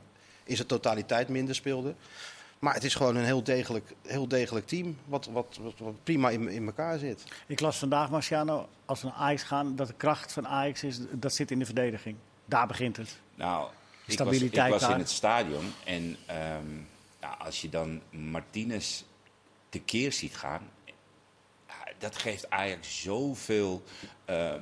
in 0.45 0.57
zijn 0.57 0.69
totaliteit 0.69 1.29
minder 1.29 1.55
speelde. 1.55 1.95
Maar 2.59 2.75
het 2.75 2.85
is 2.85 2.95
gewoon 2.95 3.17
een 3.17 3.25
heel 3.25 3.43
degelijk, 3.43 3.95
heel 4.03 4.29
degelijk 4.29 4.67
team, 4.67 4.97
wat, 5.05 5.27
wat, 5.27 5.59
wat, 5.79 6.05
prima 6.05 6.31
in, 6.31 6.49
in 6.49 6.67
elkaar 6.67 6.99
zit. 6.99 7.25
Ik 7.47 7.61
las 7.61 7.79
vandaag, 7.79 8.11
Marciano, 8.11 8.69
als 8.85 9.03
we 9.03 9.07
naar 9.07 9.17
Ajax 9.17 9.43
gaan, 9.43 9.77
dat 9.77 9.87
de 9.87 9.95
kracht 9.97 10.33
van 10.33 10.49
Ajax 10.49 10.83
is, 10.83 10.99
dat 11.11 11.35
zit 11.35 11.51
in 11.51 11.59
de 11.59 11.65
verdediging. 11.65 12.17
Daar 12.45 12.67
begint 12.67 12.97
het. 12.97 13.19
Nou, 13.35 13.71
Stabiliteit 14.07 14.67
ik 14.67 14.73
was, 14.73 14.83
ik 14.83 14.87
was 14.87 14.97
in 14.97 15.03
het 15.03 15.11
stadion 15.11 15.73
en 15.85 16.03
um, 16.05 16.89
nou, 17.21 17.35
als 17.39 17.61
je 17.61 17.69
dan 17.69 18.01
Martinez 18.11 19.03
tekeer 19.69 20.13
ziet 20.13 20.37
gaan, 20.37 20.63
dat 21.99 22.17
geeft 22.17 22.51
Ajax 22.51 23.03
zoveel 23.03 23.83
uh, 24.31 24.55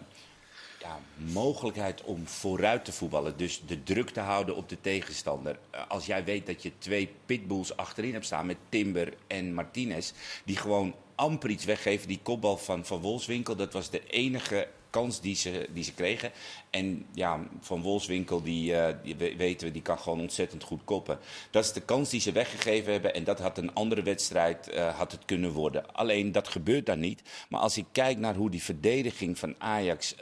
ja, 0.87 0.99
mogelijkheid 1.33 2.03
om 2.03 2.27
vooruit 2.27 2.85
te 2.85 2.93
voetballen. 2.93 3.37
Dus 3.37 3.63
de 3.67 3.83
druk 3.83 4.11
te 4.11 4.21
houden 4.21 4.57
op 4.57 4.69
de 4.69 4.81
tegenstander. 4.81 5.59
Eh, 5.71 5.81
als 5.89 6.07
jij 6.07 6.25
weet 6.25 6.47
dat 6.47 6.63
je 6.63 6.73
twee 6.79 7.11
pitbulls 7.27 7.77
achterin 7.77 8.13
hebt 8.13 8.25
staan 8.25 8.47
met 8.47 8.57
Timber 8.69 9.15
en 9.27 9.55
Martinez... 9.55 10.13
die 10.45 10.57
gewoon 10.57 10.95
amper 11.15 11.51
iets 11.51 11.65
weggeven. 11.65 12.09
Die 12.09 12.21
kopbal 12.23 12.57
van 12.57 12.85
Van 12.85 13.01
Wolfswinkel, 13.01 13.57
dat 13.57 13.73
was 13.73 13.91
de 13.91 14.07
enige 14.07 14.69
kans 14.91 15.21
die 15.21 15.35
ze, 15.35 15.69
die 15.73 15.85
ze 15.85 15.95
kregen. 15.95 16.31
En 16.71 17.07
ja, 17.15 17.41
Van 17.61 17.83
Wolfswinkel, 17.83 18.43
die, 18.43 18.73
uh, 18.73 18.87
die, 19.03 19.17
weten 19.37 19.67
we, 19.67 19.73
die 19.73 19.83
kan 19.83 19.99
gewoon 19.99 20.21
ontzettend 20.21 20.63
goed 20.63 20.81
koppen. 20.85 21.19
Dat 21.51 21.65
is 21.65 21.73
de 21.73 21.81
kans 21.81 22.11
die 22.11 22.21
ze 22.21 22.33
weggegeven 22.33 22.93
hebben. 22.93 23.15
En 23.15 23.25
dat 23.25 23.39
had 23.39 23.59
een 23.59 23.75
andere 23.75 24.03
wedstrijd 24.03 24.71
uh, 24.75 24.97
had 24.99 25.13
het 25.13 25.25
kunnen 25.25 25.51
worden. 25.51 25.95
Alleen, 25.95 26.33
dat 26.33 26.49
gebeurt 26.49 26.87
daar 26.87 26.97
niet. 26.97 27.23
Maar 27.49 27.61
als 27.61 27.77
ik 27.77 27.85
kijk 27.93 28.19
naar 28.19 28.35
hoe 28.35 28.51
die 28.51 28.63
verdediging 28.63 29.39
van 29.39 29.55
Ajax... 29.59 30.15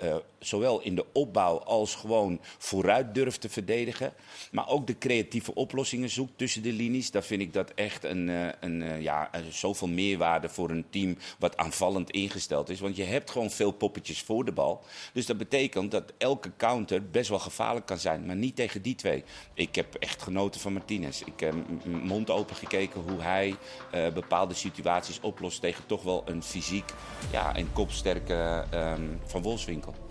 zowel 0.46 0.80
in 0.80 0.94
de 0.94 1.04
opbouw 1.12 1.58
als 1.58 1.94
gewoon 1.94 2.40
vooruit 2.58 3.14
durft 3.14 3.40
te 3.40 3.48
verdedigen... 3.48 4.12
maar 4.50 4.68
ook 4.68 4.86
de 4.86 4.98
creatieve 4.98 5.54
oplossingen 5.54 6.10
zoekt 6.10 6.38
tussen 6.38 6.62
de 6.62 6.72
linies... 6.72 7.10
dan 7.10 7.22
vind 7.22 7.40
ik 7.40 7.52
dat 7.52 7.70
echt 7.74 8.04
een, 8.04 8.30
een, 8.60 9.02
ja, 9.02 9.30
zoveel 9.50 9.88
meerwaarde 9.88 10.48
voor 10.48 10.70
een 10.70 10.84
team... 10.90 11.16
wat 11.38 11.56
aanvallend 11.56 12.10
ingesteld 12.10 12.68
is. 12.68 12.80
Want 12.80 12.96
je 12.96 13.04
hebt 13.04 13.30
gewoon 13.30 13.50
veel 13.50 13.70
poppetjes 13.70 14.22
voor 14.22 14.44
de 14.44 14.52
bal. 14.52 14.82
Dus 15.12 15.26
dat 15.26 15.38
betekent 15.38 15.90
dat 15.90 16.12
elke 16.18 16.50
counter 16.56 17.10
best 17.10 17.28
wel 17.28 17.38
gevaarlijk 17.38 17.86
kan 17.86 17.98
zijn. 17.98 18.26
Maar 18.26 18.36
niet 18.36 18.56
tegen 18.56 18.82
die 18.82 18.94
twee. 18.94 19.24
Ik 19.54 19.74
heb 19.74 19.94
echt 19.94 20.22
genoten 20.22 20.60
van 20.60 20.72
Martinez. 20.72 21.20
Ik 21.20 21.40
heb 21.40 21.54
mond 21.84 22.30
open 22.30 22.56
gekeken 22.56 23.00
hoe 23.00 23.20
hij 23.20 23.54
uh, 23.94 24.08
bepaalde 24.12 24.54
situaties 24.54 25.20
oplost 25.20 25.60
tegen 25.60 25.86
toch 25.86 26.02
wel 26.02 26.22
een 26.26 26.42
fysiek 26.42 26.92
ja, 27.32 27.56
en 27.56 27.72
kopsterke 27.72 28.64
um, 28.74 29.20
Van 29.24 29.42
Wolfswinkel. 29.42 30.03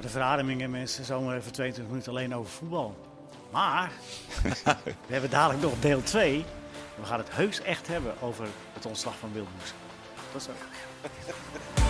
De 0.00 0.08
verademingen 0.08 0.70
mensen, 0.70 1.04
zomaar 1.04 1.36
even 1.36 1.52
22 1.52 1.92
minuten 1.92 2.12
alleen 2.12 2.34
over 2.34 2.50
voetbal. 2.50 2.96
Maar 3.50 3.92
we 4.84 5.12
hebben 5.12 5.30
dadelijk 5.30 5.62
nog 5.62 5.72
deel 5.80 6.02
2. 6.02 6.44
We 7.00 7.04
gaan 7.04 7.18
het 7.18 7.30
heus 7.30 7.62
echt 7.62 7.86
hebben 7.86 8.14
over 8.20 8.46
het 8.72 8.86
ontslag 8.86 9.18
van 9.18 9.32
Wilmoes. 9.32 9.72
Dat 10.32 10.40
is 10.40 11.87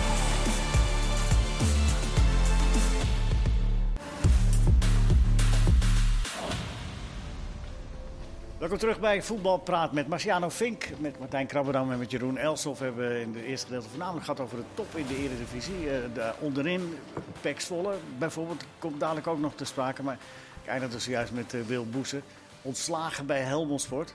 Welkom 8.69 8.87
terug 8.87 9.03
bij 9.03 9.21
Voetbalpraat 9.23 9.91
met 9.91 10.07
Marciano 10.07 10.49
Fink, 10.49 10.85
met 10.99 11.19
Martijn 11.19 11.47
Krabberdam 11.47 11.91
en 11.91 11.99
met 11.99 12.11
Jeroen 12.11 12.37
Elsof. 12.37 12.79
We 12.79 12.85
hebben 12.85 13.21
in 13.21 13.31
de 13.31 13.45
eerste 13.45 13.65
gedeelte 13.65 13.89
voornamelijk 13.89 14.25
gehad 14.25 14.39
over 14.39 14.57
de 14.57 14.63
top 14.73 14.95
in 14.95 15.05
de 15.07 15.17
Eredivisie. 15.17 15.83
Uh, 15.83 15.91
de, 16.13 16.33
onderin, 16.39 16.97
Pek 17.41 17.59
Zwolle 17.59 17.95
bijvoorbeeld, 18.17 18.63
komt 18.79 18.99
dadelijk 18.99 19.27
ook 19.27 19.39
nog 19.39 19.55
te 19.55 19.65
sprake. 19.65 20.03
Maar 20.03 20.17
ik 20.63 20.69
eindigde 20.69 20.95
dus 20.95 21.05
juist 21.05 21.31
met 21.31 21.53
uh, 21.53 21.61
Wil 21.65 21.85
Boesen. 21.85 22.23
Ontslagen 22.61 23.25
bij 23.25 23.41
Helmond 23.41 23.81
Sport. 23.81 24.13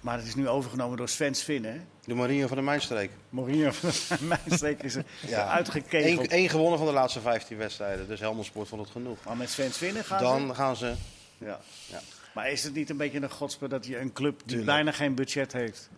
Maar 0.00 0.16
het 0.16 0.26
is 0.26 0.34
nu 0.34 0.48
overgenomen 0.48 0.96
door 0.96 1.08
Sven 1.08 1.34
Svinnen. 1.34 1.88
De 2.04 2.14
Mourinho 2.14 2.46
van 2.46 2.56
de 2.56 2.62
Mijnstreek. 2.62 3.10
Mourinho 3.28 3.70
van 3.70 3.90
de 3.90 4.24
Mijnstreek 4.44 4.82
is 4.82 4.94
er 4.94 5.04
ja. 5.26 5.48
uitgekeken. 5.48 6.26
Eén 6.38 6.48
gewonnen 6.48 6.78
van 6.78 6.86
de 6.86 6.94
laatste 6.94 7.20
15 7.20 7.56
wedstrijden. 7.56 8.08
Dus 8.08 8.20
Helmond 8.20 8.46
Sport 8.46 8.68
vond 8.68 8.80
het 8.80 8.90
genoeg. 8.90 9.18
Maar 9.24 9.36
met 9.36 9.50
Sven 9.50 9.72
Svinnen 9.72 10.04
gaan 10.04 10.22
Dan 10.22 10.46
ze... 10.48 10.54
gaan 10.54 10.76
ze... 10.76 10.94
Ja. 11.38 11.60
ja. 11.86 12.00
Maar 12.34 12.50
is 12.50 12.64
het 12.64 12.74
niet 12.74 12.90
een 12.90 12.96
beetje 12.96 13.22
een 13.22 13.30
godspe 13.30 13.68
dat 13.68 13.86
je 13.86 13.98
een 13.98 14.12
club 14.12 14.40
die 14.44 14.64
bijna 14.64 14.92
geen 14.92 15.14
budget 15.14 15.52
heeft, 15.52 15.90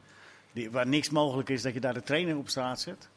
die, 0.52 0.70
waar 0.70 0.86
niks 0.86 1.10
mogelijk 1.10 1.48
is, 1.48 1.62
dat 1.62 1.74
je 1.74 1.80
daar 1.80 1.94
de 1.94 2.02
trainer 2.02 2.36
op 2.36 2.48
straat 2.48 2.80
zet? 2.80 3.08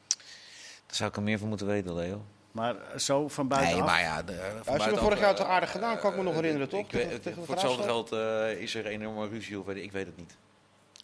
Daar 0.85 0.95
zou 0.95 1.09
ik 1.09 1.15
er 1.15 1.21
meer 1.21 1.39
van 1.39 1.47
moeten 1.47 1.67
weten, 1.67 1.95
Leo. 1.95 2.25
Maar 2.51 2.75
zo 2.97 3.27
van 3.27 3.47
buiten. 3.47 3.75
Nee, 3.75 3.83
maar 3.83 4.01
ja. 4.01 4.23
De, 4.23 4.51
van 4.63 4.77
ja, 4.77 4.83
hebben 4.83 5.01
vorig 5.01 5.19
jaar 5.19 5.35
toch 5.35 5.47
aardig 5.47 5.71
gedaan, 5.71 5.99
kan 5.99 6.11
ik 6.11 6.17
me 6.17 6.23
nog 6.23 6.33
herinneren, 6.33 6.69
toch? 6.69 6.91
Ik, 6.91 7.33
voor 7.35 7.49
hetzelfde 7.49 7.83
geld 7.83 8.13
uh, 8.13 8.61
is 8.61 8.75
er 8.75 8.85
een 8.85 8.91
enorme 8.91 9.27
ruzie 9.27 9.59
of 9.59 9.69
ik 9.69 9.91
weet 9.91 10.05
het 10.05 10.17
niet. 10.17 10.35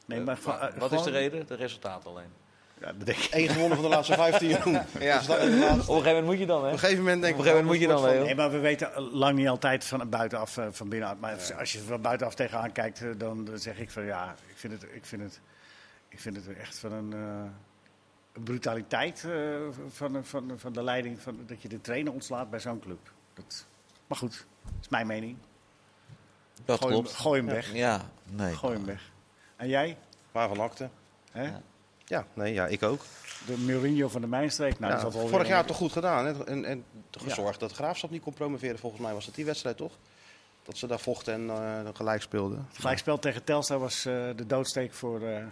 Nee, 0.05 0.19
maar, 0.19 0.37
uh, 0.47 0.63
wat 0.77 0.91
is 0.91 1.03
de 1.03 1.09
reden? 1.09 1.47
De 1.47 1.55
resultaten 1.55 2.09
alleen. 2.09 2.29
Ja, 2.85 3.13
Eén 3.29 3.49
gewonnen 3.49 3.77
van 3.77 3.89
de 3.89 3.95
laatste 3.95 4.13
15 4.13 4.47
jaar. 4.49 4.85
ja. 4.99 5.17
Dus 5.17 5.29
op 5.29 5.39
een 5.39 5.51
gegeven 5.51 6.05
moment 6.05 6.25
moet 6.25 6.37
je 6.37 6.45
dan, 6.45 6.61
hè? 6.61 6.67
Op 6.67 6.73
een 6.73 6.79
gegeven 6.79 7.03
moment 7.03 7.21
denk 7.21 7.33
ik... 7.33 7.39
Op 7.39 7.45
een 7.45 7.51
gegeven 7.51 7.65
moment 7.65 7.89
moet 7.89 8.03
je 8.03 8.11
dan, 8.13 8.25
Nee, 8.25 8.35
maar 8.35 8.51
we 8.51 8.59
weten 8.59 9.01
lang 9.01 9.37
niet 9.37 9.47
altijd 9.47 9.85
van 9.85 10.09
buitenaf, 10.09 10.57
uh, 10.57 10.65
van 10.71 10.89
binnenuit. 10.89 11.19
Maar 11.19 11.37
ja. 11.47 11.55
als 11.55 11.73
je 11.73 11.79
van 11.79 12.01
buitenaf 12.01 12.35
tegenaan 12.35 12.71
kijkt, 12.71 13.01
uh, 13.01 13.13
dan 13.17 13.49
zeg 13.53 13.79
ik 13.79 13.91
van 13.91 14.05
ja, 14.05 14.35
ik 14.47 14.57
vind 14.57 14.73
het, 14.73 14.83
ik 14.93 15.05
vind 15.05 15.21
het, 15.21 15.41
ik 16.09 16.19
vind 16.19 16.35
het 16.35 16.57
echt 16.57 16.77
van 16.77 16.91
een... 16.91 17.11
Uh, 17.11 17.43
brutaliteit 18.43 19.27
van, 19.89 20.25
van, 20.25 20.53
van 20.55 20.73
de 20.73 20.83
leiding, 20.83 21.21
van, 21.21 21.39
dat 21.47 21.61
je 21.61 21.67
de 21.67 21.81
trainer 21.81 22.13
ontslaat 22.13 22.49
bij 22.49 22.59
zo'n 22.59 22.79
club. 22.79 23.11
Dat, 23.33 23.65
maar 24.07 24.17
goed, 24.17 24.45
dat 24.63 24.73
is 24.81 24.89
mijn 24.89 25.07
mening. 25.07 25.37
Dat 26.65 26.79
gooi 26.79 26.93
klopt. 26.93 27.07
Hem, 27.07 27.17
gooi 27.17 27.41
hem 27.41 27.49
weg. 27.49 27.73
Ja, 27.73 28.01
nee. 28.31 28.55
Gooi 28.55 28.73
hem 28.73 28.85
weg. 28.85 29.11
En 29.55 29.67
jij? 29.67 29.97
Waar 30.31 30.47
van 30.47 30.59
akte. 30.59 30.89
Ja. 31.33 31.61
Ja, 32.05 32.25
nee, 32.33 32.53
ja, 32.53 32.67
ik 32.67 32.83
ook. 32.83 33.01
De 33.45 33.57
Mourinho 33.57 34.07
van 34.07 34.21
de 34.21 34.27
Mijnstreek. 34.27 34.79
Nou, 34.79 34.93
ja, 34.93 35.01
dat 35.01 35.13
vorig 35.13 35.31
jaar 35.31 35.45
jaar 35.47 35.65
toch 35.65 35.77
goed 35.77 35.91
gedaan. 35.91 36.25
Hè? 36.25 36.45
En, 36.45 36.65
en 36.65 36.85
gezorgd 37.11 37.59
ja. 37.59 37.67
dat 37.67 37.75
Graafschap 37.75 38.09
niet 38.09 38.21
kon 38.21 38.33
promoveren. 38.33 38.79
Volgens 38.79 39.01
mij 39.01 39.13
was 39.13 39.25
het 39.25 39.35
die 39.35 39.45
wedstrijd 39.45 39.77
toch? 39.77 39.91
Dat 40.63 40.77
ze 40.77 40.87
daar 40.87 40.99
vochten 40.99 41.33
en 41.33 41.45
uh, 41.45 41.79
gelijk 41.93 42.21
speelden. 42.21 42.65
Het 42.67 42.77
gelijkspel 42.77 43.19
tegen 43.19 43.43
Telstar 43.43 43.79
was 43.79 44.05
uh, 44.05 44.13
de 44.35 44.45
doodsteek 44.45 44.93
voor, 44.93 45.21
uh, 45.21 45.45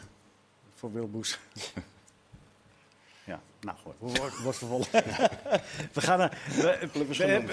voor 0.76 0.94
Wilboes. 0.94 1.40
ja, 3.32 3.42
nou 3.60 3.78
goed. 3.78 4.18
Wordt 4.44 4.58
vervolgd. 4.58 4.92
we 5.94 6.02
gaan 6.02 6.18
naar... 6.18 6.38
De 6.56 6.90
club 6.92 7.10
is 7.10 7.18
genoemd. 7.18 7.52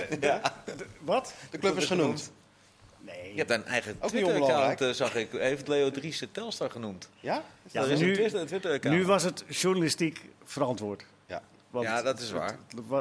Wat? 1.00 1.34
De 1.50 1.58
club 1.58 1.76
is 1.76 1.86
genoemd. 1.86 2.32
Nee. 3.00 3.30
Je 3.32 3.38
hebt 3.38 3.50
een 3.50 3.64
eigen 3.64 3.98
Twitter-account, 3.98 4.80
uh, 4.80 4.90
zag 4.90 5.14
ik. 5.14 5.28
Heeft 5.32 5.68
Leo 5.68 5.90
Dries 5.90 6.24
Telstar 6.32 6.70
genoemd. 6.70 7.08
Ja? 7.20 7.42
ja 7.70 7.82
is 7.82 8.00
nu, 8.00 8.24
een 8.24 8.80
nu 8.90 9.06
was 9.06 9.22
het 9.22 9.44
journalistiek 9.48 10.28
verantwoord. 10.44 11.04
Ja, 11.26 11.42
Want 11.70 11.86
ja 11.86 12.02
dat 12.02 12.20
is 12.20 12.30
waar. 12.30 12.56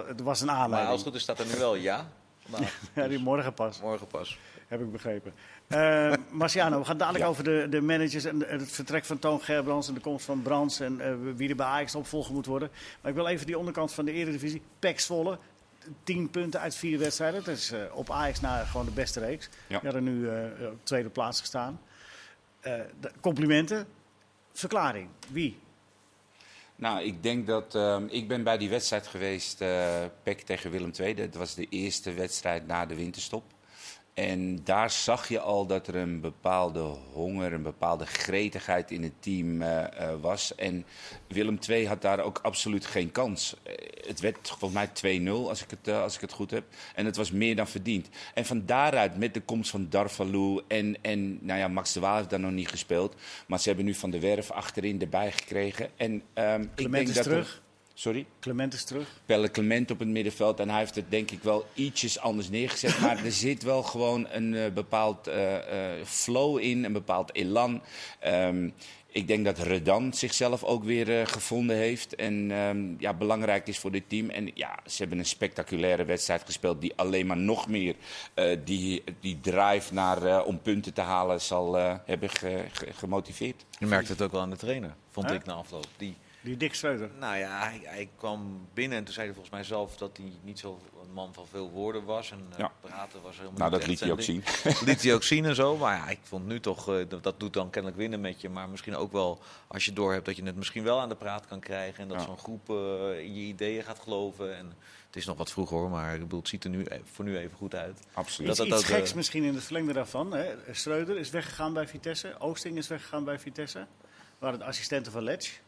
Het, 0.07 0.21
was 0.21 0.41
een 0.41 0.51
aanleiding. 0.51 0.81
Maar 0.81 0.85
als 0.85 0.99
het 0.99 1.07
goed 1.07 1.15
is 1.15 1.21
staat 1.21 1.39
er 1.39 1.45
nu 1.45 1.57
wel 1.57 1.75
ja. 1.75 2.09
ja, 2.95 3.07
die 3.07 3.19
morgen 3.19 3.53
pas. 3.53 3.81
Morgen 3.81 4.07
pas. 4.07 4.37
Heb 4.67 4.81
ik 4.81 4.91
begrepen. 4.91 5.33
Uh, 5.67 6.13
Marciano, 6.29 6.79
we 6.79 6.85
gaan 6.85 6.97
dadelijk 6.97 7.25
over 7.25 7.43
de, 7.43 7.67
de 7.69 7.81
managers 7.81 8.25
en 8.25 8.39
het 8.47 8.71
vertrek 8.71 9.05
van 9.05 9.19
Toon 9.19 9.41
Gerbrands 9.41 9.87
en 9.87 9.93
de 9.93 9.99
komst 9.99 10.25
van 10.25 10.41
Brands 10.41 10.79
en 10.79 10.99
uh, 11.01 11.35
wie 11.35 11.49
er 11.49 11.55
bij 11.55 11.65
Ajax 11.65 11.95
opvolger 11.95 12.33
moet 12.33 12.45
worden. 12.45 12.69
Maar 13.01 13.11
ik 13.11 13.17
wil 13.17 13.27
even 13.27 13.45
die 13.45 13.57
onderkant 13.57 13.93
van 13.93 14.05
de 14.05 14.11
Eredivisie. 14.11 14.61
Pek 14.79 14.99
Zwolle, 14.99 15.37
tien 16.03 16.29
punten 16.29 16.59
uit 16.59 16.75
vier 16.75 16.99
wedstrijden. 16.99 17.43
Dat 17.43 17.57
is 17.57 17.71
uh, 17.71 17.79
op 17.93 18.11
Ajax 18.11 18.39
na 18.39 18.63
gewoon 18.63 18.85
de 18.85 18.91
beste 18.91 19.19
reeks. 19.19 19.49
Ja. 19.67 19.79
Die 19.79 19.91
hadden 19.91 20.03
nu 20.03 20.19
uh, 20.19 20.71
op 20.71 20.79
tweede 20.85 21.09
plaats 21.09 21.39
gestaan. 21.39 21.81
Uh, 22.63 22.73
complimenten. 23.21 23.87
Verklaring. 24.53 25.09
Wie? 25.31 25.59
Nou, 26.75 27.03
ik 27.03 27.23
denk 27.23 27.47
dat... 27.47 27.75
Uh, 27.75 27.97
ik 28.07 28.27
ben 28.27 28.43
bij 28.43 28.57
die 28.57 28.69
wedstrijd 28.69 29.07
geweest, 29.07 29.57
PEC 30.23 30.41
tegen 30.41 30.71
Willem 30.71 30.91
II. 30.99 31.13
Dat 31.13 31.35
was 31.35 31.55
de 31.55 31.67
eerste 31.69 32.13
wedstrijd 32.13 32.67
na 32.67 32.85
de 32.85 32.95
winterstop. 32.95 33.43
En 34.19 34.59
daar 34.63 34.91
zag 34.91 35.29
je 35.29 35.39
al 35.39 35.65
dat 35.65 35.87
er 35.87 35.95
een 35.95 36.19
bepaalde 36.19 36.79
honger, 37.13 37.53
een 37.53 37.63
bepaalde 37.63 38.05
gretigheid 38.05 38.91
in 38.91 39.03
het 39.03 39.13
team 39.19 39.61
uh, 39.61 39.67
uh, 39.67 40.09
was. 40.21 40.55
En 40.55 40.85
Willem 41.27 41.59
II 41.69 41.87
had 41.87 42.01
daar 42.01 42.19
ook 42.19 42.39
absoluut 42.41 42.85
geen 42.85 43.11
kans. 43.11 43.55
Uh, 43.67 43.73
het 44.07 44.19
werd 44.19 44.53
volgens 44.57 45.01
mij 45.01 45.21
2-0, 45.21 45.29
als, 45.29 45.63
ik 45.63 45.69
het, 45.69 45.87
als 45.87 46.15
ik 46.15 46.21
het 46.21 46.31
goed 46.31 46.51
heb. 46.51 46.63
En 46.95 47.05
het 47.05 47.15
was 47.15 47.31
meer 47.31 47.55
dan 47.55 47.67
verdiend. 47.67 48.09
En 48.33 48.45
van 48.45 48.65
daaruit, 48.65 49.17
met 49.17 49.33
de 49.33 49.41
komst 49.41 49.71
van 49.71 49.87
Darvalou 49.89 50.61
en, 50.67 50.95
en 51.01 51.45
nou 51.45 51.59
ja, 51.59 51.67
Max 51.67 51.93
de 51.93 51.99
Waal 51.99 52.17
heeft 52.17 52.29
daar 52.29 52.39
nog 52.39 52.51
niet 52.51 52.69
gespeeld. 52.69 53.15
Maar 53.47 53.59
ze 53.59 53.67
hebben 53.67 53.85
nu 53.85 53.93
Van 53.93 54.09
de 54.09 54.19
Werf 54.19 54.51
achterin 54.51 55.01
erbij 55.01 55.31
gekregen. 55.31 55.89
En 55.97 56.21
um, 56.33 56.71
ik 56.75 56.91
denk 56.91 57.13
dat 57.13 57.23
terug. 57.23 57.55
Er, 57.55 57.68
Sorry? 57.99 58.25
Clement 58.39 58.73
is 58.73 58.83
terug. 58.83 59.07
Pelle 59.25 59.51
Clement 59.51 59.91
op 59.91 59.99
het 59.99 60.07
middenveld. 60.07 60.59
En 60.59 60.69
hij 60.69 60.79
heeft 60.79 60.95
het 60.95 61.11
denk 61.11 61.31
ik 61.31 61.43
wel 61.43 61.65
ietsjes 61.73 62.19
anders 62.19 62.49
neergezet. 62.49 62.99
maar 63.01 63.25
er 63.25 63.31
zit 63.31 63.63
wel 63.63 63.83
gewoon 63.83 64.27
een 64.29 64.53
uh, 64.53 64.71
bepaald 64.71 65.27
uh, 65.27 65.53
uh, 65.53 65.59
flow 66.05 66.59
in, 66.59 66.83
een 66.83 66.93
bepaald 66.93 67.35
elan. 67.35 67.81
Um, 68.27 68.73
ik 69.07 69.27
denk 69.27 69.45
dat 69.45 69.57
Redan 69.57 70.13
zichzelf 70.13 70.63
ook 70.63 70.83
weer 70.83 71.27
gevonden 71.27 71.75
heeft. 71.75 72.15
En 72.15 72.51
um, 72.51 72.95
ja, 72.99 73.13
belangrijk 73.13 73.67
is 73.67 73.79
voor 73.79 73.91
dit 73.91 74.09
team. 74.09 74.29
En 74.29 74.51
ja, 74.53 74.79
ze 74.85 74.97
hebben 74.97 75.19
een 75.19 75.25
spectaculaire 75.25 76.05
wedstrijd 76.05 76.43
gespeeld. 76.45 76.81
Die 76.81 76.93
alleen 76.95 77.27
maar 77.27 77.37
nog 77.37 77.67
meer 77.67 77.95
die, 78.63 79.03
die 79.19 79.39
drive 79.41 79.93
naar, 79.93 80.43
om 80.43 80.61
punten 80.61 80.93
te 80.93 81.01
halen 81.01 81.41
zal 81.41 81.73
hebben 82.05 82.29
ge, 82.29 82.63
ge, 82.71 82.93
gemotiveerd. 82.93 83.65
Je 83.79 83.85
merkt 83.85 84.07
het 84.07 84.21
ook 84.21 84.31
wel 84.31 84.41
aan 84.41 84.49
de 84.49 84.55
trainer, 84.55 84.95
vond 85.09 85.31
ik 85.31 85.45
na 85.45 85.53
afloop. 85.53 85.87
Die 85.97 86.15
die 86.41 86.57
Dick 86.57 86.73
Schreuder? 86.73 87.09
Nou 87.19 87.37
ja, 87.37 87.59
hij, 87.59 87.81
hij, 87.83 88.09
kwam 88.15 88.67
binnen 88.73 88.97
en 88.97 89.03
toen 89.03 89.13
zei 89.13 89.25
hij 89.25 89.35
volgens 89.35 89.55
mij 89.55 89.63
zelf 89.63 89.97
dat 89.97 90.17
hij 90.17 90.31
niet 90.43 90.59
zo 90.59 90.79
een 91.03 91.13
man 91.13 91.33
van 91.33 91.47
veel 91.47 91.69
woorden 91.69 92.03
was. 92.05 92.31
En 92.31 92.45
ja. 92.57 92.63
uh, 92.63 92.89
praten 92.89 93.21
was 93.21 93.37
helemaal 93.37 93.57
nou, 93.57 93.71
niet 93.71 93.79
dat 93.79 93.89
liet 93.89 93.99
hij 93.99 94.11
ook 94.11 94.21
zien. 94.21 94.43
liet 94.85 95.01
hij 95.01 95.13
ook 95.13 95.23
zien 95.33 95.45
en 95.45 95.55
zo. 95.55 95.77
Maar 95.77 95.95
ja, 95.95 96.09
ik 96.09 96.19
vond 96.23 96.45
nu 96.45 96.59
toch, 96.59 96.89
uh, 96.89 97.05
dat 97.21 97.39
doet 97.39 97.53
dan 97.53 97.69
kennelijk 97.69 97.99
winnen 97.99 98.21
met 98.21 98.41
je. 98.41 98.49
Maar 98.49 98.69
misschien 98.69 98.95
ook 98.95 99.11
wel, 99.11 99.39
als 99.67 99.85
je 99.85 99.93
door 99.93 100.13
hebt 100.13 100.25
dat 100.25 100.35
je 100.35 100.43
het 100.43 100.55
misschien 100.55 100.83
wel 100.83 100.99
aan 100.99 101.09
de 101.09 101.15
praat 101.15 101.47
kan 101.47 101.59
krijgen. 101.59 102.03
En 102.03 102.09
dat 102.09 102.19
ja. 102.19 102.25
zo'n 102.25 102.37
groep 102.37 102.69
uh, 102.69 103.19
in 103.19 103.35
je 103.35 103.41
ideeën 103.41 103.83
gaat 103.83 103.99
geloven. 103.99 104.57
En 104.57 104.73
het 105.05 105.15
is 105.15 105.25
nog 105.25 105.37
wat 105.37 105.51
vroeg 105.51 105.69
hoor, 105.69 105.89
maar 105.89 106.13
ik 106.13 106.21
bedoel, 106.21 106.39
het 106.39 106.47
ziet 106.47 106.63
er 106.63 106.69
nu, 106.69 106.85
voor 107.03 107.25
nu 107.25 107.37
even 107.37 107.57
goed 107.57 107.75
uit. 107.75 107.99
Absoluut. 108.13 108.57
Dat, 108.57 108.67
iets 108.67 108.83
geks 108.83 109.13
misschien 109.13 109.43
in 109.43 109.53
het 109.53 109.63
verlengde 109.63 109.93
daarvan. 109.93 110.33
Hè? 110.33 110.53
Schreuder 110.71 111.17
is 111.17 111.29
weggegaan 111.29 111.73
bij 111.73 111.87
Vitesse. 111.87 112.35
Oosting 112.39 112.77
is 112.77 112.87
weggegaan 112.87 113.23
bij 113.23 113.39
Vitesse. 113.39 113.85
Waren 114.39 114.59
de 114.59 114.65
assistenten 114.65 115.11
van 115.11 115.23
Letch. 115.23 115.59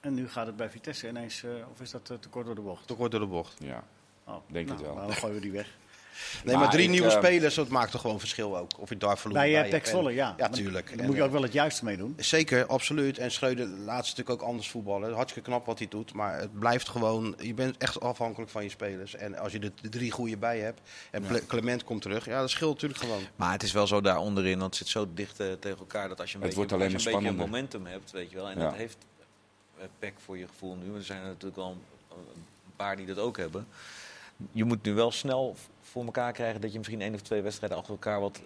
En 0.00 0.14
nu 0.14 0.28
gaat 0.28 0.46
het 0.46 0.56
bij 0.56 0.70
Vitesse 0.70 1.08
ineens, 1.08 1.42
uh, 1.42 1.50
of 1.72 1.80
is 1.80 1.90
dat 1.90 2.10
uh, 2.10 2.18
te 2.18 2.28
kort 2.28 2.46
door 2.46 2.54
de 2.54 2.60
bocht? 2.60 2.86
Te 2.86 2.94
kort 2.94 3.10
door 3.10 3.20
de 3.20 3.26
bocht. 3.26 3.56
Ja, 3.58 3.84
oh, 4.24 4.34
denk 4.46 4.66
nou, 4.66 4.78
het 4.78 4.86
wel. 4.86 4.96
Maar 4.96 5.06
dan 5.06 5.16
gooien 5.16 5.34
we 5.34 5.40
die 5.40 5.52
weg. 5.52 5.68
Nee, 6.44 6.54
maar, 6.54 6.64
maar 6.64 6.72
drie 6.72 6.84
ik, 6.84 6.90
nieuwe 6.90 7.06
uh, 7.06 7.16
spelers, 7.16 7.54
dat 7.54 7.68
maakt 7.68 7.90
toch 7.90 8.00
gewoon 8.00 8.18
verschil 8.18 8.58
ook. 8.58 8.70
Of 8.78 8.88
je 8.88 8.96
daar 8.96 9.18
verloren 9.18 9.52
bij 9.52 9.68
Pek 9.68 9.86
Zwolle, 9.86 10.14
ja. 10.14 10.34
Ja, 10.36 10.48
tuurlijk. 10.48 10.96
Dan 10.96 11.06
moet 11.06 11.16
je 11.16 11.22
ook 11.22 11.32
wel 11.32 11.42
het 11.42 11.52
juiste 11.52 11.84
mee 11.84 11.96
doen. 11.96 12.14
Zeker, 12.16 12.66
absoluut. 12.66 13.18
En 13.18 13.30
Schreuder 13.30 13.66
laat 13.66 14.06
ze 14.06 14.10
natuurlijk 14.10 14.42
ook 14.42 14.48
anders 14.48 14.68
voetballen. 14.68 15.14
Hartstikke 15.14 15.50
knap 15.50 15.66
wat 15.66 15.78
hij 15.78 15.88
doet. 15.88 16.12
Maar 16.12 16.38
het 16.38 16.58
blijft 16.58 16.88
gewoon, 16.88 17.34
je 17.38 17.54
bent 17.54 17.76
echt 17.76 18.00
afhankelijk 18.00 18.50
van 18.50 18.62
je 18.62 18.68
spelers. 18.68 19.14
En 19.14 19.38
als 19.38 19.52
je 19.52 19.58
de, 19.58 19.72
de 19.80 19.88
drie 19.88 20.10
goede 20.10 20.36
bij 20.36 20.58
hebt 20.58 20.80
en 21.10 21.22
ja. 21.22 21.38
Clement 21.46 21.84
komt 21.84 22.02
terug, 22.02 22.24
ja, 22.24 22.40
dat 22.40 22.50
scheelt 22.50 22.74
natuurlijk 22.74 23.00
gewoon. 23.00 23.22
Maar 23.36 23.52
het 23.52 23.62
is 23.62 23.72
wel 23.72 23.86
zo 23.86 24.00
daar 24.00 24.18
onderin, 24.18 24.58
want 24.58 24.64
het 24.64 24.76
zit 24.76 24.88
zo 24.88 25.08
dicht 25.14 25.40
uh, 25.40 25.52
tegen 25.52 25.78
elkaar 25.78 26.08
dat 26.08 26.20
als 26.20 26.32
je 26.32 26.36
een, 26.36 26.42
het 26.42 26.54
beetje, 26.54 26.66
wordt 26.66 26.72
alleen 26.72 26.94
als 26.94 27.02
je 27.02 27.10
een 27.10 27.18
beetje 27.18 27.32
momentum 27.32 27.86
hebt, 27.86 28.10
weet 28.10 28.30
je 28.30 28.36
wel. 28.36 28.48
En 28.48 28.58
ja. 28.58 28.64
dat 28.64 28.74
heeft 28.74 28.96
Pek 29.98 30.14
voor 30.24 30.38
je 30.38 30.46
gevoel 30.46 30.76
nu. 30.76 30.94
Er 30.94 31.04
zijn 31.04 31.20
er 31.20 31.26
natuurlijk 31.26 31.56
wel 31.56 31.76
een 32.10 32.76
paar 32.76 32.96
die 32.96 33.06
dat 33.06 33.18
ook 33.18 33.36
hebben. 33.36 33.66
Je 34.52 34.64
moet 34.64 34.82
nu 34.82 34.94
wel 34.94 35.10
snel 35.10 35.56
voor 35.82 36.04
elkaar 36.04 36.32
krijgen 36.32 36.60
dat 36.60 36.72
je 36.72 36.78
misschien 36.78 37.00
één 37.00 37.14
of 37.14 37.20
twee 37.20 37.42
wedstrijden 37.42 37.78
achter 37.78 37.92
elkaar 37.92 38.20
wat 38.20 38.40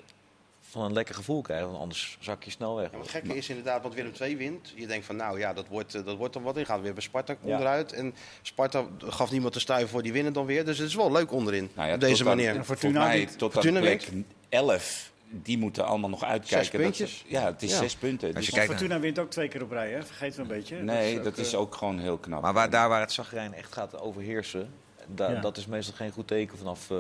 van 0.61 0.83
een 0.85 0.93
lekker 0.93 1.15
gevoel 1.15 1.43
krijgt. 1.43 1.65
Want 1.65 1.79
anders 1.79 2.17
zak 2.21 2.43
je 2.43 2.51
snel 2.51 2.77
weg. 2.77 2.91
Ja, 2.91 2.99
het 2.99 3.09
gekke 3.09 3.37
is 3.37 3.49
inderdaad, 3.49 3.83
wat 3.83 3.95
Willem 3.95 4.13
II 4.21 4.37
wint. 4.37 4.73
Je 4.77 4.87
denkt 4.87 5.07
van 5.07 5.17
nou 5.17 5.39
ja, 5.39 5.53
dat 5.53 5.69
wordt, 5.69 5.93
dat 5.93 6.17
wordt 6.17 6.35
dan 6.35 6.43
wat 6.43 6.57
in. 6.57 6.67
Gaat 6.67 6.81
weer 6.81 6.93
bij 6.93 7.03
Sparta 7.03 7.33
ja. 7.33 7.53
onderuit. 7.53 7.93
En 7.93 8.15
Sparta 8.43 8.87
gaf 8.99 9.31
niemand 9.31 9.53
te 9.53 9.61
stuiven 9.61 9.89
voor, 9.89 10.03
die 10.03 10.13
winnen 10.13 10.33
dan 10.33 10.47
weer. 10.47 10.65
Dus 10.65 10.79
het 10.79 10.89
is 10.89 10.95
wel 10.95 11.13
leuk 11.13 11.33
onderin. 11.33 11.71
Nou 11.75 11.89
ja, 11.89 11.95
op 11.95 12.01
deze 12.01 12.25
manier. 12.25 12.57
En 12.57 12.65
Fortuna 12.65 13.05
mij, 13.05 13.27
tot 13.27 13.53
Fortuna 13.53 13.79
aan 13.79 13.85
plek 13.85 14.09
11 14.49 15.12
die 15.33 15.59
moeten 15.59 15.87
allemaal 15.87 16.11
nog 16.11 16.25
uitkijken. 16.25 16.71
Zes 16.71 16.81
puntjes? 16.81 17.25
ja, 17.27 17.45
het 17.45 17.63
is 17.63 17.71
ja. 17.71 17.79
zes 17.79 17.97
punten. 17.97 18.27
Als 18.27 18.37
dus 18.37 18.47
je 18.47 18.53
kijkt 18.53 18.71
Fortuna 18.71 19.01
wint 19.01 19.19
ook 19.19 19.31
twee 19.31 19.49
keer 19.49 19.63
op 19.63 19.71
rij, 19.71 19.91
hè? 19.91 20.05
vergeet 20.05 20.35
we 20.37 20.43
een 20.43 20.49
beetje. 20.49 20.77
Nee, 20.77 20.87
dat 20.87 21.07
is, 21.07 21.19
ook, 21.19 21.25
dat 21.25 21.47
is 21.47 21.55
ook 21.55 21.75
gewoon 21.75 21.99
heel 21.99 22.19
knap. 22.19 22.43
Maar 22.43 22.53
waar, 22.53 22.71
daar 22.71 22.89
waar 22.89 23.01
het 23.01 23.13
zagrijn 23.13 23.55
echt 23.55 23.73
gaat 23.73 24.01
overheersen, 24.01 24.71
da, 25.07 25.31
ja. 25.31 25.41
dat 25.41 25.57
is 25.57 25.67
meestal 25.67 25.95
geen 25.95 26.11
goed 26.11 26.27
teken 26.27 26.59
vanaf 26.59 26.91
uh, 26.91 26.99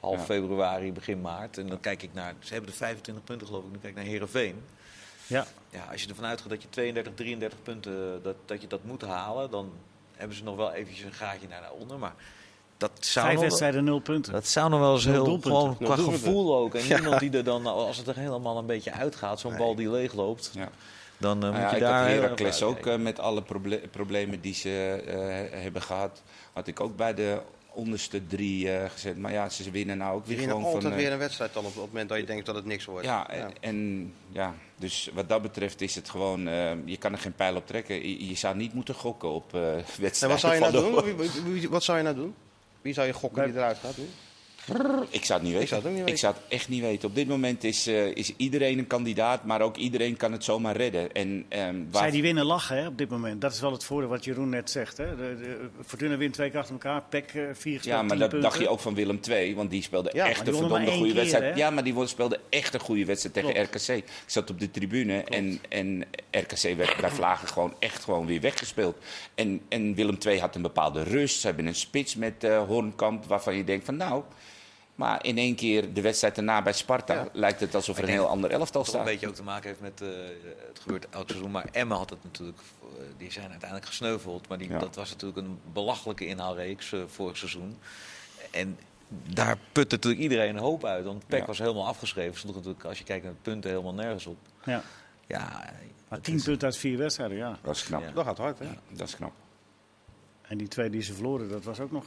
half 0.00 0.18
ja. 0.18 0.24
februari, 0.24 0.92
begin 0.92 1.20
maart. 1.20 1.58
En 1.58 1.66
dan 1.66 1.80
kijk 1.80 2.02
ik 2.02 2.10
naar, 2.12 2.34
ze 2.38 2.52
hebben 2.52 2.70
de 2.70 2.76
25 2.76 3.24
punten 3.24 3.46
geloof 3.46 3.64
ik, 3.64 3.70
nu 3.70 3.78
kijk 3.78 3.96
ik 3.96 4.02
naar 4.02 4.08
Herenveen. 4.10 4.62
Ja. 5.26 5.46
ja. 5.70 5.84
Als 5.90 6.02
je 6.02 6.08
ervan 6.08 6.24
uitgaat 6.24 6.48
dat 6.48 6.62
je 6.62 6.68
32, 6.68 7.14
33 7.14 7.62
punten, 7.62 8.22
dat, 8.22 8.36
dat 8.44 8.60
je 8.60 8.66
dat 8.66 8.84
moet 8.84 9.02
halen, 9.02 9.50
dan 9.50 9.72
hebben 10.16 10.36
ze 10.36 10.44
nog 10.44 10.56
wel 10.56 10.72
eventjes 10.72 11.04
een 11.04 11.12
gaatje 11.12 11.48
naar 11.48 11.60
daaronder. 11.60 11.98
Maar 11.98 12.14
dat 12.82 13.06
zou 13.06 13.26
Vijf 13.26 13.40
wedstrijden, 13.40 13.84
nul 13.84 13.98
punten. 13.98 14.32
Dat 14.32 14.46
zou 14.46 14.70
nog 14.70 14.80
wel 14.80 14.94
eens 14.94 15.04
heel 15.04 15.38
gewoon 15.40 15.76
qua 15.76 15.96
gevoel 15.96 16.56
ook. 16.56 16.74
En 16.74 16.86
ja. 16.86 16.98
niemand 16.98 17.20
die 17.20 17.30
er 17.30 17.44
dan, 17.44 17.66
als 17.66 17.96
het 17.96 18.06
er 18.06 18.16
helemaal 18.16 18.58
een 18.58 18.66
beetje 18.66 18.92
uitgaat, 18.92 19.40
zo'n 19.40 19.50
nee. 19.50 19.60
bal 19.60 19.74
die 19.74 19.90
leegloopt. 19.90 20.50
Ja. 20.54 20.68
Dan 21.18 21.36
uh, 21.36 21.42
nou 21.42 21.52
moet 21.52 21.70
ja, 21.70 21.74
je 21.74 21.80
daar. 21.80 22.08
Ik 22.08 22.14
had 22.14 22.22
Heracles 22.22 22.62
ook 22.62 22.86
uh, 22.86 22.96
met 22.96 23.18
alle 23.18 23.42
proble 23.42 23.78
problemen 23.90 24.40
die 24.40 24.54
ze 24.54 25.02
uh, 25.06 25.62
hebben 25.62 25.82
gehad. 25.82 26.22
Had 26.52 26.66
ik 26.66 26.80
ook 26.80 26.96
bij 26.96 27.14
de 27.14 27.40
onderste 27.74 28.26
drie 28.26 28.68
gezet. 28.88 29.18
Maar 29.18 29.32
ja, 29.32 29.48
ze 29.48 29.70
winnen 29.70 29.98
nou 29.98 30.14
ook 30.14 30.26
weer 30.26 30.36
Die 30.36 30.46
gewoon 30.46 30.64
altijd 30.64 30.82
van, 30.82 30.94
weer 30.94 31.12
een 31.12 31.18
wedstrijd 31.18 31.52
dan 31.54 31.64
op 31.64 31.74
het 31.74 31.86
moment 31.86 32.08
dat 32.08 32.18
je 32.18 32.24
denkt 32.24 32.46
dat 32.46 32.54
het 32.54 32.64
niks 32.64 32.84
wordt. 32.84 33.06
Ja, 33.06 33.28
ja. 33.32 33.50
En, 33.60 34.12
ja, 34.28 34.54
dus 34.76 35.10
wat 35.14 35.28
dat 35.28 35.42
betreft 35.42 35.80
is 35.80 35.94
het 35.94 36.10
gewoon, 36.10 36.40
je 36.84 36.96
kan 36.98 37.12
er 37.12 37.18
geen 37.18 37.34
pijl 37.34 37.56
op 37.56 37.66
trekken. 37.66 37.94
Je, 37.94 38.28
je 38.28 38.34
zou 38.34 38.56
niet 38.56 38.74
moeten 38.74 38.94
gokken 38.94 39.30
op 39.30 39.52
wedstrijden. 39.52 40.20
En 40.20 40.28
wat 40.28 40.40
zou 40.40 40.54
je 40.54 40.60
nou 40.60 40.72
doen? 40.72 41.70
Wat 41.70 41.84
zou 41.84 41.98
je 41.98 42.04
nou 42.04 42.16
doen? 42.16 42.34
Wie 42.82 42.94
zou 42.94 43.06
je 43.06 43.12
gokken 43.12 43.44
die 43.44 43.54
eruit 43.54 43.78
gaat? 43.78 43.96
Doen? 43.96 44.10
Ik 45.10 45.24
zou 45.24 45.40
het 45.40 45.48
niet 45.48 45.58
weten. 45.58 45.60
Ik 45.60 45.68
zou 45.68 45.80
het, 45.80 45.90
ook 45.90 45.96
niet 45.96 46.04
weten. 46.04 46.14
Ik 46.14 46.18
zou 46.18 46.34
het 46.34 46.42
echt 46.48 46.68
niet 46.68 46.80
weten. 46.80 47.08
Op 47.08 47.14
dit 47.14 47.28
moment 47.28 47.64
is, 47.64 47.88
uh, 47.88 48.06
is 48.06 48.36
iedereen 48.36 48.78
een 48.78 48.86
kandidaat, 48.86 49.44
maar 49.44 49.60
ook 49.60 49.76
iedereen 49.76 50.16
kan 50.16 50.32
het 50.32 50.44
zomaar 50.44 50.76
redden. 50.76 51.12
En, 51.12 51.28
um, 51.28 51.88
waar... 51.90 52.02
Zij 52.02 52.10
die 52.10 52.22
winnen 52.22 52.44
lachen 52.44 52.76
hè, 52.76 52.86
op 52.86 52.98
dit 52.98 53.08
moment. 53.08 53.40
Dat 53.40 53.52
is 53.52 53.60
wel 53.60 53.72
het 53.72 53.84
voordeel 53.84 54.08
wat 54.08 54.24
Jeroen 54.24 54.48
net 54.48 54.70
zegt. 54.70 54.96
Hè. 54.96 55.16
De, 55.16 55.36
de, 55.38 55.68
Fortuna 55.86 56.16
wint 56.16 56.34
twee 56.34 56.50
keer 56.50 56.58
achter 56.58 56.74
elkaar, 56.74 57.02
Pek 57.02 57.34
uh, 57.34 57.42
vier 57.52 57.52
gespeeld, 57.52 57.84
Ja, 57.84 58.02
maar 58.02 58.18
dat 58.18 58.28
punten. 58.28 58.50
dacht 58.50 58.60
je 58.60 58.68
ook 58.68 58.80
van 58.80 58.94
Willem 58.94 59.20
II, 59.28 59.54
want 59.54 59.70
die 59.70 59.82
speelde 59.82 60.10
ja, 60.14 60.26
echt 60.26 60.46
een 60.46 60.54
verdomde 60.54 60.90
goede 60.90 61.14
wedstrijd. 61.14 61.54
Hè? 61.54 61.60
Ja, 61.60 61.70
maar 61.70 61.84
die 61.84 62.06
speelde 62.06 62.40
echt 62.48 62.74
een 62.74 62.80
goede 62.80 63.04
wedstrijd 63.04 63.34
tegen 63.34 63.52
Klopt. 63.52 63.88
RKC. 63.88 63.96
Ik 63.96 64.04
zat 64.26 64.50
op 64.50 64.60
de 64.60 64.70
tribune 64.70 65.24
en, 65.24 65.58
en 65.68 66.04
RKC 66.30 66.76
werd 66.76 66.96
bij 67.00 67.10
Vlagen 67.10 67.48
gewoon 67.48 67.74
echt 67.78 68.04
gewoon 68.04 68.26
weer 68.26 68.40
weggespeeld. 68.40 68.96
En, 69.34 69.60
en 69.68 69.94
Willem 69.94 70.16
II 70.26 70.40
had 70.40 70.54
een 70.54 70.62
bepaalde 70.62 71.02
rust. 71.02 71.40
Ze 71.40 71.46
hebben 71.46 71.66
een 71.66 71.74
spits 71.74 72.14
met 72.14 72.44
uh, 72.44 72.62
Hornkamp 72.62 73.24
waarvan 73.24 73.56
je 73.56 73.64
denkt 73.64 73.84
van 73.84 73.96
nou... 73.96 74.22
Maar 75.02 75.24
in 75.24 75.38
één 75.38 75.54
keer 75.54 75.92
de 75.92 76.00
wedstrijd 76.00 76.34
daarna 76.34 76.62
bij 76.62 76.72
Sparta 76.72 77.14
ja. 77.14 77.28
lijkt 77.32 77.60
het 77.60 77.74
alsof 77.74 77.96
er 77.96 78.02
een 78.02 78.08
heel 78.08 78.28
ander 78.28 78.50
elftal 78.50 78.84
staat. 78.84 79.00
een 79.00 79.04
beetje 79.04 79.28
ook 79.28 79.34
te 79.34 79.42
maken 79.42 79.68
heeft 79.68 79.80
met 79.80 80.00
uh, 80.00 80.08
het 80.68 80.78
gebeurt 80.80 81.08
elk 81.10 81.28
seizoen. 81.28 81.50
Maar 81.50 81.68
Emma 81.72 81.96
had 81.96 82.10
het 82.10 82.24
natuurlijk, 82.24 82.58
uh, 82.82 82.88
die 83.16 83.32
zijn 83.32 83.50
uiteindelijk 83.50 83.88
gesneuveld. 83.88 84.48
Maar 84.48 84.58
die, 84.58 84.68
ja. 84.68 84.78
dat 84.78 84.94
was 84.94 85.10
natuurlijk 85.10 85.46
een 85.46 85.58
belachelijke 85.72 86.26
inhaalreeks 86.26 86.92
uh, 86.92 87.02
vorig 87.06 87.36
seizoen. 87.36 87.78
En 88.50 88.78
daar 89.08 89.58
putte 89.72 89.94
natuurlijk 89.94 90.22
iedereen 90.22 90.56
een 90.56 90.62
hoop 90.62 90.84
uit. 90.84 91.04
Want 91.04 91.26
Peck 91.26 91.40
ja. 91.40 91.46
was 91.46 91.58
helemaal 91.58 91.86
afgeschreven. 91.86 92.38
Stond 92.38 92.54
natuurlijk, 92.54 92.84
als 92.84 92.98
je 92.98 93.04
kijkt 93.04 93.24
naar 93.24 93.32
de 93.32 93.38
punten, 93.42 93.70
helemaal 93.70 93.94
nergens 93.94 94.26
op. 94.26 94.38
Ja. 94.64 94.82
Ja, 95.26 95.70
maar 96.08 96.20
tien 96.20 96.34
is... 96.34 96.44
punten 96.44 96.66
uit 96.68 96.76
vier 96.76 96.98
wedstrijden, 96.98 97.36
ja. 97.36 97.58
Dat 97.62 97.76
is 97.76 97.82
knap. 97.82 98.14
Dat 98.14 98.24
gaat 98.24 98.38
hard, 98.38 98.58
hè? 98.58 98.66
Dat 98.88 99.08
is 99.08 99.16
knap. 99.16 99.32
En 100.42 100.58
die 100.58 100.68
twee 100.68 100.90
die 100.90 101.02
ze 101.02 101.14
verloren, 101.14 101.48
dat 101.48 101.64
was 101.64 101.80
ook 101.80 101.90
nog... 101.90 102.04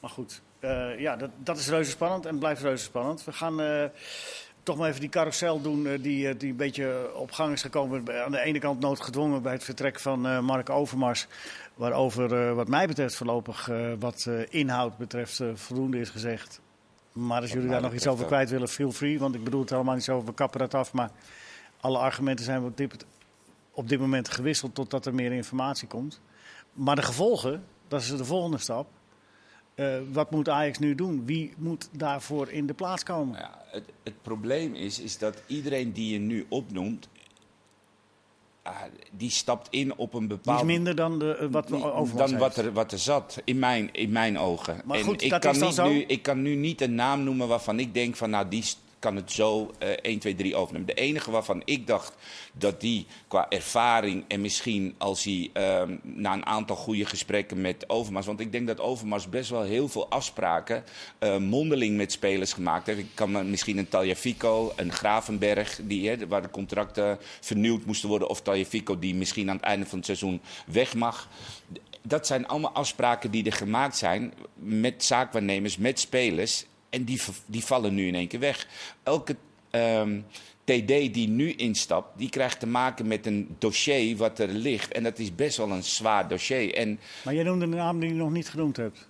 Maar 0.00 0.10
goed, 0.10 0.40
uh, 0.60 0.98
ja, 0.98 1.16
dat, 1.16 1.30
dat 1.36 1.58
is 1.58 1.68
reuze 1.68 1.90
spannend 1.90 2.26
en 2.26 2.38
blijft 2.38 2.62
reuze 2.62 2.84
spannend. 2.84 3.24
We 3.24 3.32
gaan 3.32 3.60
uh, 3.60 3.84
toch 4.62 4.76
maar 4.76 4.88
even 4.88 5.00
die 5.00 5.08
carousel 5.08 5.60
doen 5.60 5.86
uh, 5.86 6.02
die, 6.02 6.36
die 6.36 6.50
een 6.50 6.56
beetje 6.56 7.10
op 7.14 7.32
gang 7.32 7.52
is 7.52 7.62
gekomen. 7.62 8.24
Aan 8.24 8.32
de 8.32 8.40
ene 8.40 8.58
kant 8.58 8.80
noodgedwongen 8.80 9.42
bij 9.42 9.52
het 9.52 9.64
vertrek 9.64 10.00
van 10.00 10.44
Mark 10.44 10.70
Overmars. 10.70 11.26
Waarover 11.74 12.54
wat 12.54 12.68
mij 12.68 12.86
betreft 12.86 13.14
voorlopig 13.14 13.70
wat 13.98 14.28
inhoud 14.48 14.96
betreft 14.96 15.42
voldoende 15.54 16.00
is 16.00 16.10
gezegd. 16.10 16.60
Maar 17.12 17.40
als 17.40 17.52
jullie 17.52 17.68
daar 17.68 17.80
nog 17.80 17.92
iets 17.92 18.06
over 18.06 18.26
kwijt 18.26 18.50
willen, 18.50 18.68
feel 18.68 18.92
free. 18.92 19.18
Want 19.18 19.34
ik 19.34 19.44
bedoel 19.44 19.60
het 19.60 19.70
helemaal 19.70 19.94
niet 19.94 20.04
zo, 20.04 20.24
we 20.24 20.34
kappen 20.34 20.60
dat 20.60 20.74
af. 20.74 20.92
Maar 20.92 21.10
alle 21.80 21.98
argumenten 21.98 22.44
zijn 22.44 22.64
op 22.64 22.76
dit, 22.76 23.04
op 23.72 23.88
dit 23.88 24.00
moment 24.00 24.28
gewisseld 24.28 24.74
totdat 24.74 25.06
er 25.06 25.14
meer 25.14 25.32
informatie 25.32 25.88
komt. 25.88 26.20
Maar 26.72 26.96
de 26.96 27.02
gevolgen, 27.02 27.64
dat 27.88 28.00
is 28.00 28.16
de 28.16 28.24
volgende 28.24 28.58
stap. 28.58 28.86
Uh, 29.80 29.98
wat 30.12 30.30
moet 30.30 30.48
Ajax 30.48 30.78
nu 30.78 30.94
doen? 30.94 31.26
Wie 31.26 31.52
moet 31.56 31.88
daarvoor 31.92 32.50
in 32.50 32.66
de 32.66 32.74
plaats 32.74 33.02
komen? 33.02 33.38
Ja, 33.38 33.64
het, 33.70 33.84
het, 34.02 34.22
probleem 34.22 34.74
is, 34.74 35.00
is 35.00 35.18
dat 35.18 35.42
iedereen 35.46 35.92
die 35.92 36.12
je 36.12 36.18
nu 36.18 36.46
opnoemt, 36.48 37.08
die 39.10 39.30
stapt 39.30 39.68
in 39.70 39.96
op 39.96 40.14
een 40.14 40.28
bepaald... 40.28 40.58
Die 40.58 40.68
is 40.68 40.74
minder 40.74 40.94
dan 40.94 41.18
de, 41.18 41.48
wat 41.50 41.68
Dan 41.68 42.38
wat 42.38 42.56
er, 42.56 42.72
wat 42.72 42.92
er 42.92 42.98
zat, 42.98 43.40
in 43.44 43.58
mijn, 43.58 43.92
in 43.92 44.10
mijn 44.10 44.38
ogen. 44.38 44.80
Maar 44.84 44.98
goed, 44.98 45.22
ik 45.22 45.30
dat 45.30 45.40
kan 45.40 45.52
is 45.52 45.58
dan 45.58 45.68
niet 45.68 45.76
zo? 45.76 45.88
Nu, 45.88 46.02
ik 46.02 46.22
kan 46.22 46.42
nu 46.42 46.54
niet 46.54 46.80
een 46.80 46.94
naam 46.94 47.22
noemen 47.22 47.48
waarvan 47.48 47.78
ik 47.78 47.94
denk 47.94 48.16
van... 48.16 48.30
nou, 48.30 48.48
die 48.48 48.64
kan 48.98 49.16
het 49.16 49.32
zo 49.32 49.70
uh, 49.82 49.88
1, 49.88 50.18
2, 50.18 50.34
3 50.34 50.56
overnemen. 50.56 50.86
De 50.86 50.94
enige 50.94 51.30
waarvan 51.30 51.62
ik 51.64 51.86
dacht 51.86 52.14
dat 52.52 52.80
die 52.80 53.06
qua 53.28 53.46
ervaring 53.48 54.24
en 54.28 54.40
misschien 54.40 54.94
als 54.98 55.24
hij 55.24 55.50
uh, 55.54 55.82
na 56.02 56.32
een 56.32 56.46
aantal 56.46 56.76
goede 56.76 57.04
gesprekken 57.04 57.60
met 57.60 57.88
Overmars... 57.88 58.26
want 58.26 58.40
ik 58.40 58.52
denk 58.52 58.66
dat 58.66 58.80
Overmars 58.80 59.28
best 59.28 59.50
wel 59.50 59.62
heel 59.62 59.88
veel 59.88 60.08
afspraken 60.08 60.84
uh, 61.20 61.36
mondeling 61.36 61.96
met 61.96 62.12
spelers 62.12 62.52
gemaakt 62.52 62.86
heeft. 62.86 62.98
Ik 62.98 63.10
kan 63.14 63.30
me 63.30 63.42
misschien 63.42 63.78
een 63.78 63.88
Taljafico, 63.88 64.72
een 64.76 64.92
Gravenberg, 64.92 65.80
die, 65.82 66.08
hè, 66.08 66.26
waar 66.28 66.42
de 66.42 66.50
contracten 66.50 67.18
vernieuwd 67.40 67.84
moesten 67.84 68.08
worden... 68.08 68.28
of 68.28 68.42
Taljafico 68.42 68.98
die 68.98 69.14
misschien 69.14 69.50
aan 69.50 69.56
het 69.56 69.64
einde 69.64 69.86
van 69.86 69.96
het 69.96 70.06
seizoen 70.06 70.40
weg 70.66 70.94
mag 70.94 71.28
dat 72.02 72.26
zijn 72.26 72.46
allemaal 72.46 72.72
afspraken 72.72 73.30
die 73.30 73.44
er 73.44 73.52
gemaakt 73.52 73.96
zijn 73.96 74.32
met 74.54 75.04
zaakwaarnemers, 75.04 75.76
met 75.76 76.00
spelers. 76.00 76.66
En 76.90 77.04
die, 77.04 77.20
die 77.46 77.64
vallen 77.64 77.94
nu 77.94 78.06
in 78.06 78.14
één 78.14 78.28
keer 78.28 78.40
weg. 78.40 78.66
Elke 79.02 79.36
um, 79.70 80.24
TD 80.64 81.14
die 81.14 81.28
nu 81.28 81.52
instapt, 81.52 82.18
die 82.18 82.28
krijgt 82.28 82.60
te 82.60 82.66
maken 82.66 83.06
met 83.06 83.26
een 83.26 83.56
dossier 83.58 84.16
wat 84.16 84.38
er 84.38 84.48
ligt. 84.48 84.92
En 84.92 85.02
dat 85.02 85.18
is 85.18 85.34
best 85.34 85.56
wel 85.56 85.70
een 85.70 85.82
zwaar 85.82 86.28
dossier. 86.28 86.74
En 86.74 87.00
maar 87.24 87.34
jij 87.34 87.42
noemde 87.42 87.64
een 87.64 87.70
naam 87.70 88.00
die 88.00 88.08
je 88.08 88.14
nog 88.14 88.30
niet 88.30 88.48
genoemd 88.48 88.76
hebt. 88.76 89.07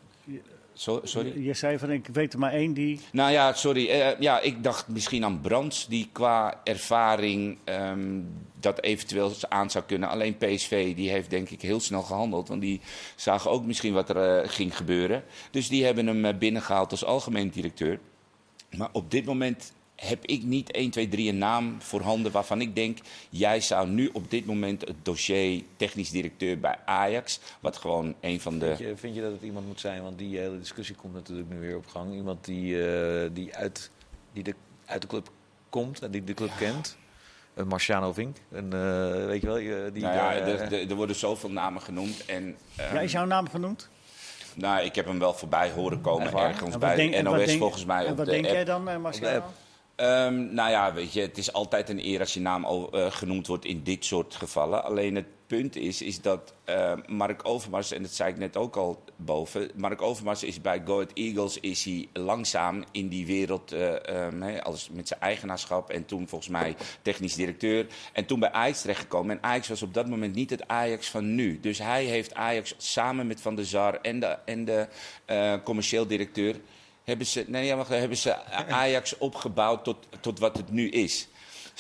So, 0.78 1.00
sorry? 1.02 1.44
Je, 1.44 1.54
zei 1.54 1.78
van, 1.78 1.90
ik 1.90 2.06
weet 2.12 2.32
er 2.32 2.38
maar 2.38 2.52
één 2.52 2.72
die... 2.72 3.00
Nou 3.12 3.32
ja, 3.32 3.52
sorry. 3.52 3.90
Uh, 3.90 4.20
ja, 4.20 4.40
ik 4.40 4.62
dacht 4.62 4.88
misschien 4.88 5.24
aan 5.24 5.40
Brands, 5.40 5.86
die 5.86 6.08
qua 6.12 6.60
ervaring 6.64 7.58
um, 7.64 8.28
dat 8.60 8.80
eventueel 8.82 9.32
aan 9.48 9.70
zou 9.70 9.84
kunnen. 9.84 10.08
Alleen 10.08 10.36
PSV, 10.36 10.94
die 10.94 11.10
heeft 11.10 11.30
denk 11.30 11.50
ik 11.50 11.62
heel 11.62 11.80
snel 11.80 12.02
gehandeld. 12.02 12.48
Want 12.48 12.60
die 12.60 12.80
zagen 13.16 13.50
ook 13.50 13.64
misschien 13.64 13.92
wat 13.92 14.08
er 14.08 14.42
uh, 14.42 14.48
ging 14.50 14.76
gebeuren. 14.76 15.24
Dus 15.50 15.68
die 15.68 15.84
hebben 15.84 16.06
hem 16.06 16.38
binnengehaald 16.38 16.90
als 16.90 17.04
algemeen 17.04 17.48
directeur. 17.48 17.98
Maar 18.76 18.88
op 18.92 19.10
dit 19.10 19.24
moment 19.24 19.72
heb 20.00 20.24
ik 20.24 20.42
niet 20.42 20.70
1, 20.70 20.90
2, 20.90 21.08
3 21.08 21.28
een 21.28 21.38
naam 21.38 21.82
voorhanden 21.82 22.32
waarvan 22.32 22.60
ik 22.60 22.74
denk... 22.74 22.98
jij 23.30 23.60
zou 23.60 23.88
nu 23.88 24.10
op 24.12 24.30
dit 24.30 24.46
moment 24.46 24.80
het 24.80 24.96
dossier 25.02 25.62
technisch 25.76 26.10
directeur 26.10 26.58
bij 26.58 26.78
Ajax... 26.84 27.40
wat 27.60 27.76
gewoon 27.76 28.14
een 28.20 28.40
van 28.40 28.58
de... 28.58 28.66
Vind 28.66 28.78
je, 28.78 28.96
vind 28.96 29.14
je 29.14 29.20
dat 29.20 29.32
het 29.32 29.42
iemand 29.42 29.66
moet 29.66 29.80
zijn? 29.80 30.02
Want 30.02 30.18
die 30.18 30.38
hele 30.38 30.58
discussie 30.58 30.94
komt 30.94 31.14
natuurlijk 31.14 31.48
nu 31.48 31.58
weer 31.58 31.76
op 31.76 31.86
gang. 31.86 32.14
Iemand 32.14 32.44
die, 32.44 32.74
uh, 32.74 33.28
die, 33.32 33.56
uit, 33.56 33.90
die 34.32 34.42
de, 34.42 34.54
uit 34.84 35.02
de 35.02 35.08
club 35.08 35.30
komt 35.68 36.02
en 36.02 36.10
die 36.10 36.24
de 36.24 36.34
club 36.34 36.50
ja. 36.50 36.56
kent. 36.56 36.96
Een 37.54 37.68
Marciano 37.68 38.12
Vink. 38.12 38.36
Een, 38.50 38.64
uh, 38.74 39.26
weet 39.26 39.40
je 39.40 39.46
wel, 39.46 39.56
die 39.92 40.02
nou 40.02 40.14
ja, 40.14 40.32
er, 40.32 40.72
er, 40.72 40.90
er 40.90 40.94
worden 40.94 41.16
zoveel 41.16 41.50
namen 41.50 41.82
genoemd. 41.82 42.24
En, 42.26 42.42
um, 42.42 42.56
ja, 42.76 43.00
is 43.00 43.12
jouw 43.12 43.24
naam 43.24 43.48
genoemd? 43.48 43.88
Nou, 44.54 44.84
ik 44.84 44.94
heb 44.94 45.06
hem 45.06 45.18
wel 45.18 45.34
voorbij 45.34 45.70
horen 45.70 46.00
komen 46.00 46.32
ergens 46.32 46.78
bij 46.78 46.96
denk, 46.96 47.22
NOS 47.22 47.46
denk, 47.46 47.58
volgens 47.58 47.84
mij. 47.84 48.04
En 48.04 48.10
op 48.10 48.16
wat 48.16 48.26
de 48.26 48.32
denk 48.32 48.44
app. 48.44 48.54
jij 48.54 48.64
dan, 48.64 49.00
Marciano? 49.00 49.44
Um, 50.00 50.54
nou 50.54 50.70
ja, 50.70 50.92
weet 50.94 51.12
je, 51.12 51.20
het 51.20 51.38
is 51.38 51.52
altijd 51.52 51.88
een 51.88 52.06
eer 52.06 52.20
als 52.20 52.34
je 52.34 52.40
naam 52.40 52.64
uh, 52.64 53.10
genoemd 53.10 53.46
wordt 53.46 53.64
in 53.64 53.82
dit 53.82 54.04
soort 54.04 54.34
gevallen. 54.34 54.84
Alleen 54.84 55.14
het 55.14 55.26
punt 55.46 55.76
is, 55.76 56.02
is 56.02 56.20
dat 56.20 56.54
uh, 56.68 56.92
Mark 57.06 57.48
Overmars, 57.48 57.92
en 57.92 58.02
dat 58.02 58.10
zei 58.10 58.30
ik 58.30 58.38
net 58.38 58.56
ook 58.56 58.76
al 58.76 59.04
boven... 59.16 59.70
Mark 59.74 60.02
Overmars 60.02 60.42
is 60.42 60.60
bij 60.60 60.82
Go 60.84 61.04
Eagles 61.14 61.60
is 61.60 61.84
hij 61.84 62.08
langzaam 62.12 62.84
in 62.92 63.08
die 63.08 63.26
wereld... 63.26 63.72
Uh, 63.72 63.94
met 64.90 65.08
zijn 65.08 65.20
eigenaarschap 65.20 65.90
en 65.90 66.04
toen 66.04 66.28
volgens 66.28 66.50
mij 66.50 66.76
technisch 67.02 67.34
directeur. 67.34 67.86
En 68.12 68.26
toen 68.26 68.40
bij 68.40 68.52
Ajax 68.52 68.80
terechtgekomen. 68.80 69.36
En 69.36 69.42
Ajax 69.42 69.68
was 69.68 69.82
op 69.82 69.94
dat 69.94 70.08
moment 70.08 70.34
niet 70.34 70.50
het 70.50 70.68
Ajax 70.68 71.10
van 71.10 71.34
nu. 71.34 71.60
Dus 71.60 71.78
hij 71.78 72.04
heeft 72.04 72.34
Ajax 72.34 72.74
samen 72.76 73.26
met 73.26 73.40
Van 73.40 73.54
der 73.54 73.66
Sar 73.66 73.94
en 73.94 74.20
de, 74.20 74.38
en 74.44 74.64
de 74.64 74.88
uh, 75.26 75.54
commercieel 75.64 76.06
directeur 76.06 76.56
hebben 77.08 77.26
ze, 77.26 77.44
nee, 77.46 77.74
maar 77.74 77.88
hebben 77.88 78.16
ze 78.16 78.44
Ajax 78.68 79.18
opgebouwd 79.18 79.84
tot, 79.84 79.96
tot 80.20 80.38
wat 80.38 80.56
het 80.56 80.70
nu 80.70 80.88
is. 80.88 81.28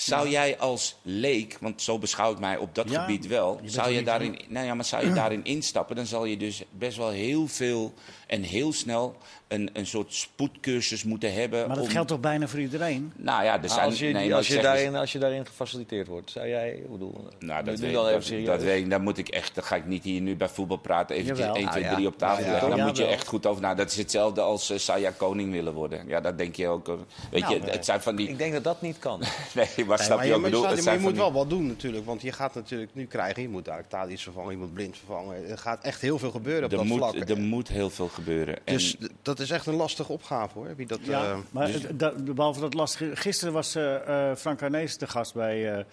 Zou 0.00 0.28
jij 0.28 0.58
als 0.58 0.96
leek, 1.02 1.56
want 1.60 1.82
zo 1.82 1.98
beschouw 1.98 2.32
ik 2.32 2.38
mij 2.38 2.56
op 2.56 2.74
dat 2.74 2.90
Ja, 2.90 3.00
gebied 3.00 3.26
wel, 3.26 3.58
je 3.62 3.70
zou 3.70 3.90
je, 3.90 4.02
daarin, 4.02 4.40
nou 4.48 4.66
ja, 4.66 4.74
maar 4.74 4.84
zou 4.84 5.06
je 5.06 5.12
daarin 5.12 5.44
instappen, 5.44 5.96
dan 5.96 6.06
zal 6.06 6.24
je 6.24 6.36
dus 6.36 6.62
best 6.70 6.96
wel 6.96 7.10
heel 7.10 7.46
veel 7.48 7.92
en 8.26 8.42
heel 8.42 8.72
snel 8.72 9.16
een, 9.48 9.70
een 9.72 9.86
soort 9.86 10.14
spoedcursus 10.14 11.04
moeten 11.04 11.32
hebben. 11.34 11.66
Maar 11.66 11.76
dat 11.76 11.84
om, 11.84 11.90
geldt 11.90 12.08
toch 12.08 12.20
bijna 12.20 12.48
voor 12.48 12.60
iedereen? 12.60 13.12
Nou 13.16 13.44
ja, 13.44 13.52
er 13.54 13.60
Maar 13.60 13.68
zijn... 13.68 13.80
als, 13.84 13.98
je, 13.98 14.04
nee, 14.04 14.14
die- 14.20 14.28
maar 14.28 14.38
als, 14.38 14.48
je 14.48 14.60
daarin, 14.60 14.96
als 14.96 15.12
je 15.12 15.18
daarin 15.18 15.46
gefaciliteerd 15.46 16.06
wordt, 16.06 16.30
zou 16.30 16.48
jij, 16.48 16.70
ik 16.70 16.90
bedoel, 16.90 17.28
Nou, 17.38 17.64
dat 17.64 17.78
weet, 17.78 17.92
wel 17.92 18.08
even 18.10 18.36
dat, 18.36 18.46
dat 18.46 18.62
weet 18.62 18.82
ik. 18.84 18.90
Dan 18.90 19.02
moet 19.02 19.18
ik 19.18 19.28
echt, 19.28 19.54
dan 19.54 19.64
ga 19.64 19.76
ik 19.76 19.86
niet 19.86 20.04
hier 20.04 20.20
nu 20.20 20.36
bij 20.36 20.48
voetbal 20.48 20.76
praten. 20.76 21.16
Even 21.16 21.36
Jawel. 21.36 21.54
1, 21.54 21.70
2, 21.70 21.84
Ah, 21.84 21.88
ja. 21.90 21.94
3 21.94 22.06
op 22.06 22.18
tafel 22.18 22.38
Ja, 22.40 22.44
ja. 22.46 22.50
leggen. 22.52 22.68
Dan 22.70 22.78
Ja, 22.78 22.84
moet 22.86 22.96
je 22.96 23.04
echt 23.06 23.26
goed 23.26 23.46
over. 23.46 23.62
Nou, 23.62 23.76
dat 23.76 23.90
is 23.90 23.96
hetzelfde 23.96 24.40
als 24.40 24.70
uh, 24.70 24.78
Saya 24.78 25.10
Koning 25.10 25.52
willen 25.52 25.72
worden. 25.74 26.08
Ja, 26.08 26.20
dat 26.20 26.38
denk 26.38 26.54
je 26.56 26.68
ook. 26.68 26.86
Weet 27.30 27.42
Nou, 27.42 27.54
je, 27.64 27.70
het 27.70 27.84
zijn 27.84 28.00
van 28.00 28.16
die. 28.16 28.28
Ik 28.28 28.38
denk 28.38 28.52
dat 28.52 28.64
dat 28.64 28.82
niet 28.82 28.98
kan. 28.98 29.20
Nee, 29.54 29.86
maar 29.88 29.96
Nee, 29.96 30.06
snap 30.06 30.16
maar 30.16 30.26
je 30.26 30.30
je, 30.32 30.36
ook 30.36 30.42
maar 30.42 30.50
je, 30.50 30.56
bedoel? 30.56 30.68
staat- 30.70 30.76
Het 30.76 30.84
maar 30.86 30.94
zijn 30.94 31.06
je 31.14 31.14
moet 31.22 31.32
wel 31.32 31.32
wat 31.40 31.50
doen 31.50 31.66
natuurlijk. 31.66 32.04
Want 32.06 32.22
je 32.22 32.32
gaat 32.32 32.54
natuurlijk 32.54 32.94
nu 32.94 33.06
krijgen, 33.06 33.42
je 33.42 33.48
moet 33.48 33.64
daar 33.64 33.86
Tadic 33.88 34.18
vervangen, 34.18 34.50
je 34.50 34.56
moet 34.56 34.72
Blind 34.72 34.96
vervangen. 34.96 35.48
Er 35.50 35.58
gaat 35.58 35.82
echt 35.84 36.00
heel 36.00 36.18
veel 36.18 36.30
gebeuren 36.30 36.64
op 36.64 36.70
die- 36.70 36.78
er, 36.78 36.86
dat 36.88 36.96
vlak. 36.96 37.14
moet, 37.14 37.30
er 37.30 37.38
moet 37.38 37.68
heel 37.68 37.90
veel 37.90 38.08
gebeuren. 38.08 38.56
En 38.64 38.74
Dus 38.74 38.96
dat 39.22 39.40
is 39.40 39.50
echt 39.50 39.66
een 39.66 39.74
lastige 39.74 40.12
opgave 40.12 40.58
hoor. 40.58 40.76
Wie 40.76 40.86
dat, 40.86 40.98
Ja, 41.02 41.24
eh, 41.24 41.36
maar 41.50 41.66
dus- 41.66 42.14
behalve 42.34 42.60
dat 42.60 42.74
lastige... 42.74 43.10
Gisteren 43.16 43.52
was 43.52 43.74
eh, 43.74 44.30
eh, 44.30 44.36
Frank 44.36 44.62
Arnees 44.62 44.98
de 44.98 45.06
gast 45.06 45.34
bij... 45.34 45.72
eh 45.72 45.84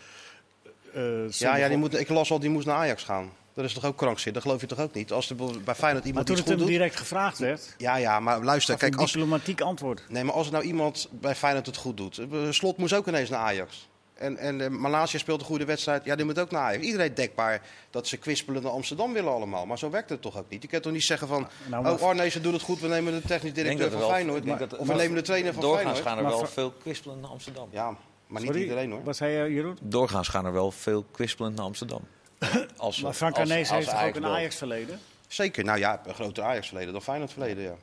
eh, 0.93 1.29
ja, 1.29 1.55
ja 1.58 1.67
die 1.67 1.77
moet, 1.77 1.99
ik 1.99 2.10
las 2.10 2.31
al, 2.31 2.39
die 2.39 2.49
moest 2.49 2.65
naar 2.65 2.75
Ajax 2.75 3.03
gaan. 3.03 3.29
Dat 3.55 3.65
is 3.65 3.73
toch 3.73 3.85
ook 3.85 3.97
krankzinnig? 3.97 4.33
Dat 4.33 4.43
geloof 4.43 4.61
je 4.61 4.67
toch 4.75 4.79
ook 4.85 4.93
niet? 4.93 5.11
Als 5.11 5.29
er 5.29 5.35
bij 5.35 5.45
Feyenoord 5.75 5.81
Maar 5.83 6.05
iemand 6.05 6.25
toen 6.25 6.37
iets 6.37 6.49
het 6.49 6.59
hem 6.59 6.67
direct 6.67 6.95
gevraagd 6.95 7.37
werd... 7.37 7.75
Ja, 7.77 7.95
ja, 7.95 8.19
maar 8.19 8.43
luister, 8.43 8.77
kijk, 8.77 8.93
een 8.93 8.99
als, 8.99 9.11
diplomatiek 9.11 9.61
antwoord. 9.61 10.03
nee, 10.09 10.23
maar 10.23 10.33
als 10.33 10.45
er 10.47 10.53
nou 10.53 10.65
iemand 10.65 11.07
bij 11.11 11.35
Feyenoord 11.35 11.65
het 11.65 11.77
goed 11.77 11.97
doet... 11.97 12.17
eh, 12.17 12.27
Slot 12.49 12.77
moest 12.77 12.93
ook 12.93 13.07
ineens 13.07 13.29
naar 13.29 13.39
Ajax. 13.39 13.87
En, 14.13 14.37
en 14.37 14.61
eh, 14.61 14.69
Malaysia 14.69 15.19
speelt 15.19 15.39
een 15.39 15.45
goede 15.45 15.65
wedstrijd. 15.65 16.05
Ja, 16.05 16.15
die 16.15 16.25
moet 16.25 16.39
ook 16.39 16.51
naar 16.51 16.61
Ajax. 16.61 16.83
Iedereen 16.85 17.13
dekbaar 17.13 17.61
dat 17.89 18.07
ze 18.07 18.17
kwispelen 18.17 18.61
naar 18.63 18.71
Amsterdam 18.71 19.13
willen 19.13 19.31
allemaal. 19.31 19.65
Maar 19.65 19.77
zo 19.77 19.89
werkt 19.89 20.09
het 20.09 20.21
toch 20.21 20.37
ook 20.37 20.49
niet? 20.49 20.61
Je 20.61 20.67
kunt 20.67 20.83
toch 20.83 20.91
niet 20.93 21.03
zeggen 21.03 21.27
van... 21.27 21.47
Nou, 21.69 21.83
maar- 21.83 21.93
oh, 21.93 22.01
Arnezen 22.01 22.41
doet 22.41 22.53
het 22.53 22.61
goed, 22.61 22.79
we 22.79 22.87
nemen 22.87 23.13
de 23.13 23.21
technisch 23.27 23.53
directeur 23.53 23.89
van 23.91 23.99
wel, 23.99 24.09
Feyenoord. 24.09 24.37
ik 24.37 24.45
denk 24.45 24.59
Maar- 24.59 24.67
dat 24.69 24.79
of 24.79 24.87
we 24.87 24.93
nemen 24.93 25.15
de 25.15 25.21
trainer 25.21 25.53
van 25.53 25.61
Doorgaans 25.61 25.83
Feyenoord. 25.83 26.07
gaan 26.07 26.17
er 26.17 26.23
Maar 26.23 26.31
wel 26.41 26.45
veel 26.47 26.71
kwispelend 26.81 27.21
naar 27.21 27.29
Amsterdam. 27.29 27.67
Ja, 27.71 27.85
maar 28.27 28.41
niet 28.41 28.45
Sorry, 28.49 28.61
iedereen 28.61 28.91
hoor. 28.91 29.03
Wat 29.03 29.15
zei 29.15 29.31
je, 29.43 29.53
Jeroen? 29.53 29.77
Doorgaans 29.81 30.27
gaan 30.27 30.45
er 30.45 30.53
wel 30.53 30.71
veel 30.71 31.05
kwispelend 31.11 31.55
naar 31.55 31.65
Amsterdam. 31.65 32.01
Als, 32.78 33.02
Maar 33.02 33.13
Frank 33.13 33.38
als- 33.38 33.50
Arnees 33.50 33.69
als 33.69 33.78
heeft 33.86 33.89
toch 33.89 34.08
ook 34.08 34.15
een. 34.15 34.26
Ajax-verleden? 34.26 35.00
Zeker, 35.28 35.63
nou 35.63 35.80
ja, 35.80 36.02
een 36.06 36.13
groter 36.13 36.43
Ajax-verleden 36.43 36.93
dan 36.93 37.02
Feyenoord-verleden, 37.02 37.63
ja. 37.63 37.76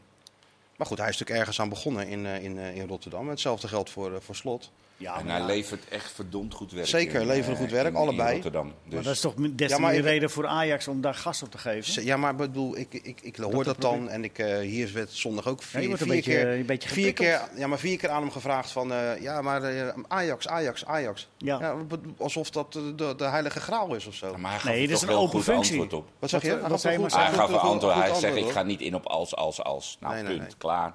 Maar 0.77 0.87
goed, 0.87 0.99
hij 0.99 1.09
is 1.09 1.12
natuurlijk 1.12 1.41
ergens 1.41 1.61
aan 1.61 1.69
begonnen 1.69 2.09
in, 2.09 2.27
eh, 2.27 2.43
in, 2.45 2.59
eh, 2.59 2.77
in 2.77 2.87
Rotterdam. 2.88 3.29
Hetzelfde 3.29 3.69
geldt 3.69 3.91
voor, 3.91 4.15
eh, 4.15 4.21
voor 4.21 4.35
Slot. 4.37 4.71
Ja, 5.03 5.19
en 5.19 5.25
maar, 5.25 5.33
hij 5.33 5.41
ja. 5.41 5.47
levert 5.47 5.88
echt 5.88 6.12
verdomd 6.12 6.55
goed 6.55 6.73
werk. 6.73 6.87
Zeker, 6.87 7.21
in, 7.21 7.27
leveren 7.27 7.55
eh, 7.55 7.61
goed 7.61 7.71
werk, 7.71 7.87
in- 7.87 7.93
in 7.93 7.97
allebei. 8.01 8.33
Rotterdam. 8.33 8.67
maar 8.67 8.75
Dus, 8.85 9.05
dat 9.05 9.15
is 9.15 9.21
toch 9.21 9.35
des 9.35 9.71
Ja, 9.71 9.79
maar 9.79 9.95
reden 9.95 10.31
voor 10.31 10.47
Ajax 10.47 10.88
om 10.88 11.01
daar 11.01 11.15
gas 11.15 11.43
op 11.43 11.51
te 11.51 11.59
geven? 11.59 12.05
Ja, 12.05 12.17
maar 12.17 12.31
ik 12.31 12.37
bedoel, 12.37 12.77
ik, 12.77 12.95
ik, 12.95 13.21
ik 13.23 13.37
hoor 13.37 13.65
dat, 13.65 13.81
dan 13.81 14.09
en 14.09 14.25
ik, 14.25 14.38
eh, 14.38 14.59
hier 14.59 14.91
werd 14.93 15.11
zondag 15.11 15.47
ook 15.49 15.61
Ja, 15.61 15.67
vier, 15.67 15.81
je 15.81 15.87
wordt 15.87 16.01
een 16.03 16.07
vier 16.07 16.17
beetje, 16.17 16.33
keer... 16.33 16.47
een 16.59 16.67
beetje 16.67 16.88
Vier 16.88 17.12
keer, 17.12 17.41
ja, 17.57 17.67
maar 17.67 17.79
vier 17.79 17.97
keer 17.99 18.09
aan 18.11 18.23
hem 18.23 18.31
gevraagd 18.31 18.71
van, 18.71 18.93
eh, 18.93 19.21
ja, 19.21 19.43
maar 19.43 19.62
eh, 19.62 19.88
Ajax, 20.09 20.49
Ajax, 20.49 20.85
Ajax. 20.87 21.29
Ja. 21.38 21.77
Alsof 22.19 22.51
dat 22.51 22.73
de, 22.73 23.15
de 23.17 23.25
heilige 23.25 23.61
graal 23.61 23.95
is 23.95 24.07
of 24.07 24.15
zo. 24.15 24.37
maar 24.37 24.51
hij 24.51 24.61
gaf 24.61 24.71
Nee, 24.71 24.81
dit 24.81 24.91
is 24.91 25.01
toch 25.01 25.09
een 25.09 25.15
wel 25.15 25.25
open 25.25 25.35
goed 25.43 25.45
functie. 25.45 25.81
antwoord 25.81 26.03
op. 26.03 26.09
Wat 26.19 26.31
zeg 26.31 26.43
je? 26.43 26.49
Wat- 26.49 26.61
Hij 26.61 26.69
wat 26.69 26.71
gaf 26.71 26.81
zei 26.81 26.95
een? 26.95 27.11
Hij 27.12 27.33
gaf 27.33 27.53
antwoord. 27.53 27.95
Hij 27.95 28.15
zegt, 28.15 28.37
ik 28.37 28.51
ga 28.51 28.62
niet 28.62 28.81
in 28.81 28.95
op 28.95 29.07
als, 29.07 29.35
als, 29.37 29.62
als. 29.62 29.97
Nou, 30.01 30.15
Nee, 30.15 30.23
nee, 30.23 30.37
punt. 30.38 30.57
Klaar. 30.57 30.95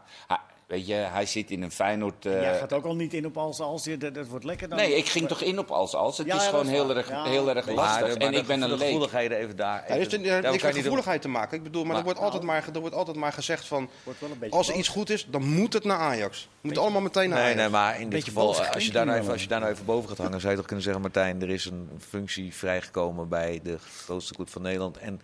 Hij, 0.67 0.77
weet 0.77 0.87
je, 0.87 0.93
hij 0.93 1.25
zit 1.25 1.51
in 1.51 1.61
een 1.61 1.71
Feyenoord... 1.71 2.25
eh, 2.25 2.41
Jij 2.41 2.57
gaat 2.57 2.73
ook 2.73 2.85
al 2.85 2.95
niet 2.95 3.13
in 3.13 3.25
op 3.25 3.37
als 3.37 3.59
als. 3.59 3.83
Dat, 3.83 4.13
dat 4.13 4.27
wordt 4.27 4.45
lekker 4.45 4.69
dan. 4.69 4.77
Nee, 4.77 4.95
ik 4.95 5.09
ging 5.09 5.27
toch 5.27 5.41
in 5.41 5.59
op 5.59 5.71
als 5.71 5.95
als. 5.95 6.17
Het 6.17 6.27
Ja, 6.27 6.35
is 6.35 6.43
ja, 6.43 6.49
gewoon 6.49 6.67
heel 6.67 6.95
erg, 6.95 7.09
Ja. 7.09 7.23
heel 7.23 7.49
erg 7.55 7.69
lastig. 7.69 8.01
maar 8.17 8.27
en 8.27 8.33
ik 8.33 8.45
ben 8.47 8.59
de 8.59 8.65
een 8.65 8.71
leek. 8.71 8.81
gevoeligheden 8.87 9.37
even 9.37 9.55
daar. 9.55 9.83
Even- 9.85 10.25
er 10.25 10.49
heeft 10.51 10.65
gevoeligheid 10.65 11.21
te 11.21 11.27
maken. 11.27 11.57
Ik 11.57 11.63
bedoel, 11.63 11.81
maar, 11.83 11.89
Maar- 11.91 11.97
er, 11.99 12.05
wordt 12.05 12.19
altijd 12.19 12.43
maar 12.43 12.69
er 12.73 12.79
wordt 12.79 12.95
altijd 12.95 13.17
maar 13.17 13.33
gezegd 13.33 13.65
van... 13.65 13.89
Wordt 14.03 14.19
wel 14.19 14.29
een 14.31 14.39
beetje 14.39 14.55
Als 14.57 14.69
er 14.69 14.75
iets 14.75 14.87
goed 14.87 15.09
is, 15.09 15.25
dan 15.29 15.43
moet 15.53 15.73
het 15.73 15.83
naar 15.83 15.97
Ajax. 15.99 16.47
Moet 16.61 16.77
allemaal 16.77 17.01
meteen 17.01 17.29
naar 17.29 17.37
Nee, 17.37 17.45
Ajax. 17.47 17.61
nee, 17.61 17.69
maar 17.69 17.99
in 18.01 18.09
dit 18.09 18.23
geval, 18.23 18.45
boos 18.45 18.69
als 18.73 18.85
je, 18.85 18.91
daar 18.91 19.05
nou 19.05 19.19
even, 19.19 19.31
als 19.31 19.41
je 19.41 19.47
daar 19.47 19.59
nou 19.59 19.71
even 19.71 19.85
boven 19.85 20.09
gaat 20.09 20.17
hangen, 20.17 20.39
zou 20.39 20.51
je 20.51 20.57
toch 20.57 20.65
kunnen 20.67 20.83
zeggen, 20.83 21.01
Martijn, 21.01 21.41
er 21.41 21.49
is 21.49 21.65
een 21.65 21.89
functie 22.09 22.53
vrijgekomen 22.55 23.27
bij 23.29 23.59
de 23.63 23.77
grootste 24.05 24.33
club 24.33 24.49
van 24.49 24.61
Nederland. 24.61 24.97
En 24.97 25.21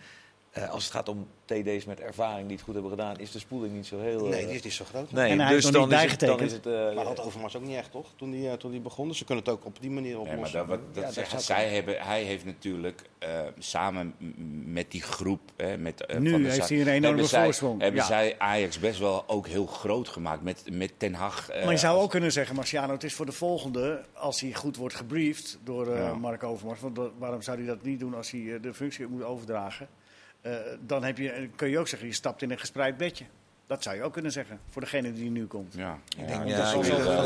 uh, 0.58 0.70
als 0.70 0.84
het 0.84 0.92
gaat 0.92 1.08
om 1.08 1.26
TD's 1.44 1.84
met 1.84 2.00
ervaring 2.00 2.46
die 2.46 2.56
het 2.56 2.64
goed 2.64 2.74
hebben 2.74 2.92
gedaan, 2.92 3.18
is 3.18 3.30
de 3.30 3.38
spoeling 3.38 3.74
niet 3.74 3.86
zo 3.86 4.00
heel... 4.00 4.26
Nee, 4.26 4.46
die 4.46 4.54
is 4.54 4.62
niet 4.62 4.72
zo 4.72 4.84
groot. 4.84 5.12
Nee, 5.12 5.30
en 5.30 5.40
hij 5.40 5.54
dus 5.54 5.64
dan, 5.64 5.92
is 5.92 6.10
het, 6.10 6.20
dan 6.20 6.40
is 6.40 6.52
het... 6.52 6.66
Uh, 6.66 6.94
maar 6.94 7.04
had 7.04 7.20
Overmars 7.20 7.56
ook 7.56 7.62
niet 7.62 7.76
echt, 7.76 7.90
toch? 7.90 8.12
Toen 8.16 8.30
die, 8.30 8.42
uh, 8.42 8.52
toen 8.52 8.70
die 8.70 8.80
begon. 8.80 9.08
Dus 9.08 9.18
ze 9.18 9.24
kunnen 9.24 9.44
het 9.44 9.52
ook 9.52 9.64
op 9.64 9.80
die 9.80 9.90
manier 9.90 10.18
oplossen. 10.18 10.58
Ja, 10.58 10.66
maar 10.66 10.76
dat, 10.76 11.04
dat, 11.04 11.14
ja, 11.14 11.24
dat 11.30 11.42
zij 11.42 11.68
hebben, 11.68 12.00
hij 12.00 12.22
heeft 12.22 12.44
natuurlijk 12.44 13.02
samen 13.58 14.14
met 14.64 14.90
die 14.90 15.02
groep... 15.02 15.40
met, 15.78 16.14
nu 16.18 16.30
van 16.30 16.42
de 16.42 16.50
heeft 16.50 16.68
hij 16.68 16.80
een 16.80 16.88
enorme 16.88 17.24
voorsprong. 17.24 17.80
Hebben 17.80 18.04
zij 18.04 18.34
Ajax 18.38 18.78
best 18.78 18.98
wel 18.98 19.24
ook 19.26 19.46
heel 19.46 19.66
groot 19.66 20.08
gemaakt 20.08 20.42
met, 20.42 20.64
met 20.72 20.92
Ten 20.96 21.14
Hag. 21.14 21.48
maar 21.48 21.70
je 21.70 21.76
zou 21.76 22.00
ook 22.00 22.10
kunnen 22.10 22.32
zeggen, 22.32 22.54
Marciano, 22.54 22.92
het 22.92 23.04
is 23.04 23.14
voor 23.14 23.26
de 23.26 23.32
volgende... 23.32 24.04
als 24.12 24.40
hij 24.40 24.52
goed 24.52 24.76
wordt 24.76 24.94
gebriefd 24.94 25.58
door 25.64 26.18
Mark 26.18 26.42
Overmars... 26.42 26.80
Want 26.80 26.98
waarom 27.18 27.42
zou 27.42 27.56
hij 27.56 27.66
dat 27.66 27.82
niet 27.82 28.00
doen 28.00 28.14
als 28.14 28.30
hij 28.30 28.60
de 28.60 28.74
functie 28.74 29.06
moet 29.06 29.22
overdragen... 29.22 29.88
Uh, 30.46 30.52
dan 30.80 31.04
heb 31.04 31.18
je, 31.18 31.48
kun 31.56 31.68
je 31.68 31.78
ook 31.78 31.88
zeggen, 31.88 32.08
je 32.08 32.14
stapt 32.14 32.42
in 32.42 32.50
een 32.50 32.58
gespreid 32.58 32.96
bedje. 32.96 33.24
Dat 33.66 33.82
zou 33.82 33.96
je 33.96 34.02
ook 34.02 34.12
kunnen 34.12 34.32
zeggen, 34.32 34.60
voor 34.68 34.82
degene 34.82 35.12
die 35.12 35.30
nu 35.30 35.46
komt. 35.46 35.74
Ja, 35.76 35.98
ik 36.18 36.28
denk, 36.28 36.46
ja, 36.46 36.72
dat, 36.72 36.84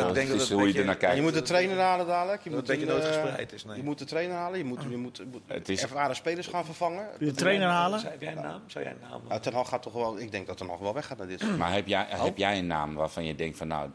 ik 0.09 0.15
denk 0.15 0.29
dat, 0.29 0.49
hoe 0.49 0.73
je 0.73 0.79
er 0.79 0.85
naar 0.85 0.97
kijkt. 0.97 1.17
Je 1.17 1.23
moet 1.23 1.35
de 1.35 1.43
trainer 1.43 1.79
halen 1.79 2.07
dadelijk. 2.07 2.43
Je 2.43 2.51
moet 2.51 2.59
een 2.59 2.65
beetje 2.65 2.87
noodgespreid 2.87 3.53
is. 3.53 3.65
Nee. 3.65 3.77
Je 3.77 3.83
moet 3.83 3.99
de 3.99 4.05
trainer 4.05 4.37
halen. 4.37 4.59
Je 4.59 4.65
moet, 4.65 4.83
je 4.89 4.97
moet, 4.97 5.23
het 5.47 5.69
is... 5.69 5.83
ervaren 5.83 6.17
spelers 6.17 6.47
gaan 6.47 6.65
vervangen. 6.65 7.09
De 7.19 7.33
trainer 7.33 7.69
halen? 7.69 8.01
Heb 8.01 8.21
jij 8.21 8.33
een 8.33 8.43
naam? 8.43 8.63
Zou 8.67 8.85
jij 8.85 8.93
een 8.93 9.09
naam 9.11 9.23
nou, 9.29 9.41
Ten 9.41 9.53
Hag 9.53 9.69
gaat 9.69 9.83
toch 9.83 9.93
wel. 9.93 10.19
Ik 10.19 10.31
denk 10.31 10.47
dat 10.47 10.57
Ten 10.57 10.69
Hag 10.69 10.79
wel 10.79 10.95
weggaat 10.95 11.19
naar 11.19 11.27
dit. 11.27 11.57
Maar 11.57 11.73
heb 11.73 11.87
jij, 11.87 12.07
heb 12.09 12.37
jij 12.37 12.59
een 12.59 12.67
naam 12.67 12.95
waarvan 12.95 13.25
je 13.25 13.35
denkt 13.35 13.57
van 13.57 13.69
nou. 13.69 13.91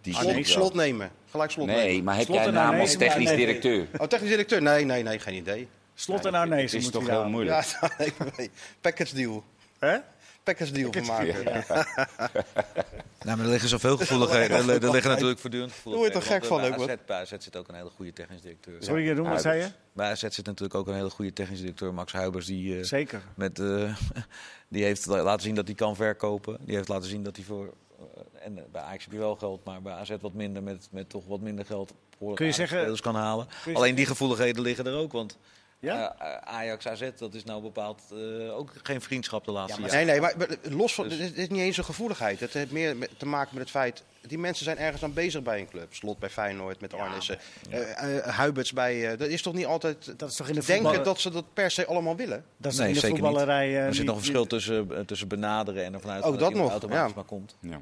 Die 0.00 0.16
ah, 0.16 0.24
nee, 0.24 0.44
slot 0.44 0.74
nemen. 0.74 1.10
Gelijk 1.30 1.50
slot 1.50 1.66
nee, 1.66 1.76
nemen. 1.76 1.92
Nee, 1.92 2.02
maar 2.02 2.16
heb 2.16 2.28
jij 2.28 2.46
een 2.46 2.54
naam 2.54 2.80
als 2.80 2.96
technisch 2.96 3.30
directeur? 3.30 3.88
Oh, 3.98 4.06
technisch 4.06 4.30
directeur? 4.30 4.62
Nee, 4.62 4.84
nee, 4.84 5.02
nee, 5.02 5.18
geen 5.18 5.34
idee. 5.34 5.68
Slot 6.00 6.24
en 6.24 6.34
Arnezen 6.34 6.78
Het 6.78 6.86
is 6.86 6.92
toch 6.92 7.06
heel 7.06 7.28
moeilijk. 7.28 7.66
Ja, 7.80 7.90
package 8.80 9.14
deal. 9.14 9.44
Hè? 9.78 9.98
Package 10.42 10.72
deal 10.72 10.92
van 10.92 11.06
maken. 11.06 11.42
Ja. 11.42 11.64
nou, 13.24 13.36
maar 13.36 13.38
er 13.38 13.46
liggen 13.46 13.68
zoveel 13.68 13.96
gevoeligheden. 13.96 14.56
Er, 14.68 14.90
liggen 14.90 15.10
natuurlijk 15.10 15.40
voortdurend 15.40 15.72
gevoeligheden. 15.72 16.12
Daar 16.20 16.28
word 16.28 16.42
je 16.42 16.48
toch 16.48 16.58
gek 16.62 16.74
van 16.74 16.84
ook, 16.86 16.90
AZ, 16.90 16.96
Bij 17.06 17.20
AZ 17.20 17.32
zit 17.38 17.56
ook 17.56 17.68
een 17.68 17.74
hele 17.74 17.90
goede 17.90 18.12
technisch 18.12 18.40
directeur. 18.40 18.82
Sorry, 18.82 19.04
Jeroen, 19.04 19.28
wat 19.28 19.40
zei 19.40 19.60
je? 19.60 19.68
Bij 19.92 20.10
AZ 20.10 20.20
zit 20.20 20.46
natuurlijk 20.46 20.74
ook 20.74 20.86
een 20.86 20.94
hele 20.94 21.10
goede 21.10 21.32
technisch 21.32 21.58
directeur, 21.58 21.94
Max 21.94 22.12
Huibers. 22.12 22.46
Die, 22.46 22.76
uh, 22.76 22.84
Zeker. 22.84 23.22
Met, 23.34 23.58
uh, 23.58 23.96
die 24.68 24.84
heeft 24.84 25.06
laten 25.06 25.42
zien 25.42 25.54
dat 25.54 25.66
hij 25.66 25.74
kan 25.74 25.96
verkopen. 25.96 26.58
Die 26.60 26.76
heeft 26.76 26.88
laten 26.88 27.08
zien 27.08 27.22
dat 27.22 27.36
hij 27.36 27.44
voor... 27.44 27.64
Uh, 27.64 28.06
en 28.44 28.66
bij 28.72 28.82
Ajax 28.82 29.04
heb 29.04 29.12
je 29.12 29.18
wel 29.18 29.36
geld, 29.36 29.64
maar 29.64 29.82
bij 29.82 29.92
AZ 29.92 30.10
wat 30.20 30.32
minder, 30.32 30.62
met, 30.62 30.88
met 30.90 31.08
toch 31.08 31.26
wat 31.26 31.40
minder 31.40 31.64
geld... 31.64 31.92
Kun 32.34 32.46
je 32.46 32.52
zeggen, 32.52 33.00
kan 33.00 33.14
halen. 33.14 33.46
Alleen 33.72 33.94
die 33.94 34.06
gevoeligheden 34.06 34.62
liggen 34.62 34.86
er 34.86 34.94
ook, 34.94 35.12
want... 35.12 35.38
Ja? 35.80 36.16
Uh, 36.20 36.36
Ajax 36.36 36.86
AZ, 36.86 37.10
dat 37.16 37.34
is 37.34 37.44
nou 37.44 37.62
bepaald 37.62 38.02
uh, 38.12 38.58
ook 38.58 38.72
geen 38.82 39.00
vriendschap 39.00 39.44
de 39.44 39.52
laatste 39.52 39.80
ja, 39.80 39.86
jaren. 39.86 40.06
Nee, 40.06 40.20
nee, 40.20 40.34
maar, 40.36 40.46
los 40.62 40.94
van, 40.94 41.08
dus. 41.08 41.18
het 41.18 41.38
is 41.38 41.48
niet 41.48 41.60
eens 41.60 41.76
een 41.76 41.84
gevoeligheid. 41.84 42.40
Het 42.40 42.52
heeft 42.52 42.70
meer 42.70 42.96
te 43.16 43.26
maken 43.26 43.48
met 43.52 43.62
het 43.62 43.70
feit, 43.70 44.04
die 44.20 44.38
mensen 44.38 44.64
zijn 44.64 44.78
ergens 44.78 45.02
aan 45.02 45.12
bezig 45.12 45.42
bij 45.42 45.60
een 45.60 45.68
club. 45.68 45.94
Slot 45.94 46.18
bij 46.18 46.30
Feyenoord, 46.30 46.80
met 46.80 46.94
Arnissen. 46.94 47.38
Ja. 47.68 48.08
Uh, 48.08 48.26
Huiberts 48.26 48.72
bij, 48.72 49.16
dat 49.16 49.28
is 49.28 49.42
toch 49.42 49.54
niet 49.54 49.66
altijd 49.66 50.18
dat 50.18 50.30
is 50.30 50.36
toch 50.36 50.48
in 50.48 50.54
de 50.54 50.64
denken 50.64 51.04
dat 51.04 51.20
ze 51.20 51.30
dat 51.30 51.44
per 51.52 51.70
se 51.70 51.86
allemaal 51.86 52.16
willen? 52.16 52.44
Dat 52.56 52.72
is 52.72 52.78
nee, 52.78 52.88
in 52.88 52.94
de 52.94 53.06
voetballerij. 53.06 53.76
er 53.76 53.94
zit 53.94 54.04
nog 54.04 54.14
een 54.14 54.20
verschil 54.20 54.46
tussen, 54.46 55.06
tussen 55.06 55.28
benaderen 55.28 55.84
en 55.84 55.94
ervan 55.94 56.10
uit 56.10 56.22
ook 56.24 56.38
dat, 56.38 56.40
dat 56.40 56.60
nog, 56.60 56.70
automatisch 56.70 57.14
maar 57.14 57.24
komt. 57.24 57.56
Ja. 57.60 57.80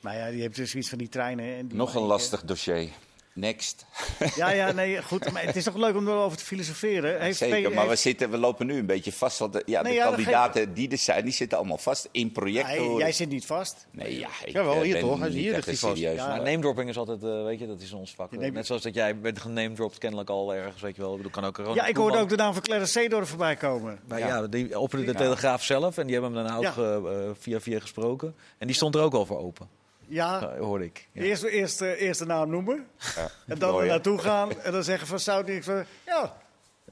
Maar 0.00 0.16
ja, 0.16 0.26
je 0.26 0.42
hebt 0.42 0.56
dus 0.56 0.74
iets 0.74 0.88
van 0.88 0.98
die 0.98 1.08
treinen. 1.08 1.56
En 1.56 1.66
die 1.66 1.76
nog 1.76 1.94
een 1.94 2.02
lastig 2.02 2.42
dossier. 2.42 2.90
Next. 3.36 3.84
Ja, 4.36 4.50
ja, 4.50 4.72
nee, 4.72 5.02
goed. 5.02 5.32
Maar 5.32 5.42
het 5.42 5.56
is 5.56 5.64
toch 5.64 5.76
leuk 5.76 5.96
om 5.96 6.08
erover 6.08 6.38
te 6.38 6.44
filosoferen. 6.44 7.20
Heeft 7.20 7.38
Zeker, 7.38 7.72
maar 7.72 7.88
we, 7.88 7.96
zitten, 7.96 8.30
we 8.30 8.36
lopen 8.36 8.66
nu 8.66 8.78
een 8.78 8.86
beetje 8.86 9.12
vast. 9.12 9.38
Want 9.38 9.52
de, 9.52 9.62
ja, 9.66 9.82
de 9.82 9.96
kandidaten 9.96 10.74
die 10.74 10.90
er 10.90 10.98
zijn, 10.98 11.24
die 11.24 11.32
zitten 11.32 11.58
allemaal 11.58 11.78
vast 11.78 12.08
in 12.10 12.32
projecten. 12.32 12.76
Nee, 12.76 12.96
jij 12.96 13.12
zit 13.12 13.28
niet 13.28 13.46
vast. 13.46 13.86
Nee, 13.90 14.18
ja, 14.18 14.28
ik 14.44 14.52
wel, 14.52 14.82
hier 14.82 15.00
toch? 15.00 15.18
Hij 15.18 15.28
is 15.28 15.34
hier 15.34 15.62
vast. 15.62 15.78
Serieus, 15.78 16.16
ja, 16.16 16.44
is 16.86 16.96
altijd, 16.96 17.22
uh, 17.22 17.44
weet 17.44 17.58
je, 17.58 17.66
dat 17.66 17.80
is 17.80 17.92
ons 17.92 18.14
vak. 18.14 18.30
Net 18.30 18.66
zoals 18.66 18.82
dat 18.82 18.94
jij 18.94 19.20
bent 19.20 19.40
gename 19.40 19.74
dropped 19.74 19.98
kennelijk 19.98 20.30
al 20.30 20.54
ergens, 20.54 20.82
weet 20.82 20.96
je 20.96 21.02
wel. 21.02 21.22
Dat 21.22 21.30
kan 21.30 21.44
ook 21.44 21.74
ja, 21.74 21.86
ik 21.86 21.96
hoorde 21.96 22.18
ook 22.18 22.28
de 22.28 22.36
naam 22.36 22.52
van 22.52 22.62
Clarence 22.62 22.92
Seedorf 22.92 23.28
voorbij 23.28 23.56
komen. 23.56 23.98
Maar 24.08 24.18
ja, 24.18 24.46
die 24.46 24.76
opende 24.76 25.04
de 25.04 25.14
Telegraaf 25.14 25.62
zelf 25.62 25.98
en 25.98 26.06
die 26.06 26.20
hebben 26.20 26.34
hem 26.34 26.46
dan 26.46 26.56
ook 26.56 26.76
uh, 26.76 27.30
via 27.38 27.60
via 27.60 27.80
gesproken. 27.80 28.34
En 28.58 28.66
die 28.66 28.76
stond 28.76 28.94
er 28.94 29.00
ook 29.00 29.14
al 29.14 29.26
voor 29.26 29.38
open. 29.38 29.75
Ja, 30.06 30.56
hoor 30.58 30.82
ik. 30.82 31.08
Ja. 31.12 31.22
Eerst, 31.22 31.42
eerst, 31.42 31.82
uh, 31.82 32.00
eerst 32.00 32.18
de 32.18 32.26
naam 32.26 32.50
noemen. 32.50 32.86
Ja. 33.16 33.28
En 33.46 33.58
dan 33.58 33.80
er 33.80 33.86
naartoe 33.86 34.18
gaan 34.18 34.60
en 34.60 34.72
dan 34.72 34.84
zeggen 34.84 35.06
van 35.06 35.20
zou 35.20 35.52
niet 35.52 35.64
van 35.64 35.84
ja. 36.06 36.36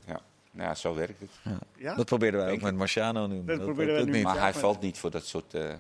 ja. 0.07 0.21
Ja, 0.51 0.75
zo 0.75 0.95
werkt 0.95 1.21
het. 1.21 1.31
Ja. 1.43 1.59
Ja? 1.77 1.95
Dat 1.95 2.07
probeerden 2.07 2.41
wij 2.41 2.53
ook 2.53 2.61
met 2.61 2.75
Marciano 2.75 3.27
nu. 3.27 3.45
Dat, 3.45 3.57
dat 3.57 3.65
proberen 3.65 4.05
we 4.05 4.11
nu. 4.11 4.23
Maar 4.23 4.41
hij 4.41 4.55
valt 4.55 4.81
niet 4.81 4.99
voor 4.99 5.11
dat 5.11 5.27
soort 5.27 5.55
uh, 5.55 5.73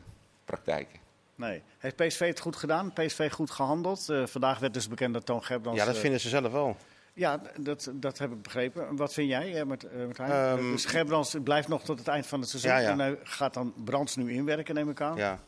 praktijken. 0.45 0.99
Nee. 1.35 1.63
Heeft 1.79 1.97
PSV 1.97 2.27
het 2.27 2.41
goed 2.41 2.57
gedaan? 2.57 2.93
PSV 2.93 3.33
goed 3.33 3.51
gehandeld? 3.51 4.09
Uh, 4.11 4.27
vandaag 4.27 4.59
werd 4.59 4.75
dus 4.75 4.89
bekend 4.89 5.15
dat 5.15 5.27
Toon 5.27 5.45
Gerbrands... 5.45 5.81
Ja, 5.81 5.87
dat 5.87 5.99
vinden 5.99 6.21
ze 6.21 6.29
zelf 6.29 6.53
wel. 6.53 6.77
Ja, 7.13 7.41
dat, 7.57 7.91
dat 7.95 8.19
heb 8.19 8.33
ik 8.33 8.43
begrepen. 8.43 8.97
Wat 8.97 9.13
vind 9.13 9.29
jij, 9.29 9.65
met, 9.65 9.87
met 10.07 10.19
um, 10.19 10.73
dus 10.73 10.85
Gerbrands 10.85 11.37
blijft 11.45 11.69
nog 11.69 11.85
tot 11.85 11.99
het 11.99 12.09
eind 12.09 12.27
van 12.27 12.41
het 12.41 12.49
seizoen. 12.49 12.71
Ja, 12.71 12.91
en 12.91 12.99
hij 12.99 13.19
gaat 13.23 13.55
dan 13.55 13.75
Brands 13.85 14.17
nu 14.17 14.33
inwerken, 14.33 14.75
neem 14.75 14.91
ik 14.91 15.01
aan. 15.01 15.17
Ja. 15.17 15.39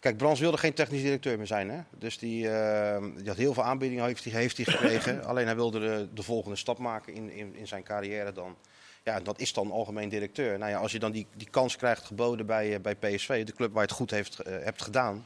Kijk, 0.00 0.16
Brans 0.16 0.40
wilde 0.40 0.56
geen 0.56 0.74
technisch 0.74 1.02
directeur 1.02 1.36
meer 1.36 1.46
zijn. 1.46 1.70
Hè? 1.70 1.80
Dus 1.90 2.18
die, 2.18 2.44
uh, 2.44 3.04
die 3.16 3.28
had 3.28 3.36
heel 3.36 3.54
veel 3.54 3.62
aanbiedingen 3.62 4.04
heeft 4.04 4.24
hij 4.24 4.32
heeft 4.32 4.62
gekregen. 4.62 5.24
Alleen 5.28 5.46
hij 5.46 5.54
wilde 5.54 5.78
de, 5.78 6.08
de 6.14 6.22
volgende 6.22 6.56
stap 6.56 6.78
maken 6.78 7.14
in, 7.14 7.30
in, 7.30 7.54
in, 7.54 7.66
zijn 7.66 7.82
carrière 7.82 8.32
dan. 8.32 8.56
Ja, 9.04 9.20
dat 9.20 9.40
is 9.40 9.52
dan 9.52 9.70
algemeen 9.70 10.08
directeur. 10.08 10.58
Nou 10.58 10.70
ja, 10.70 10.78
als 10.78 10.92
je 10.92 10.98
dan 10.98 11.12
die, 11.12 11.26
die 11.36 11.50
kans 11.50 11.76
krijgt 11.76 12.04
geboden 12.04 12.46
bij, 12.46 12.68
uh, 12.68 12.80
bij 12.80 12.94
PSV, 12.94 13.44
de 13.44 13.52
club 13.52 13.72
waar 13.72 13.82
je 13.82 13.88
het 13.88 13.96
goed 13.96 14.10
heeft, 14.10 14.38
uh, 14.46 14.52
hebt 14.64 14.82
gedaan. 14.82 15.24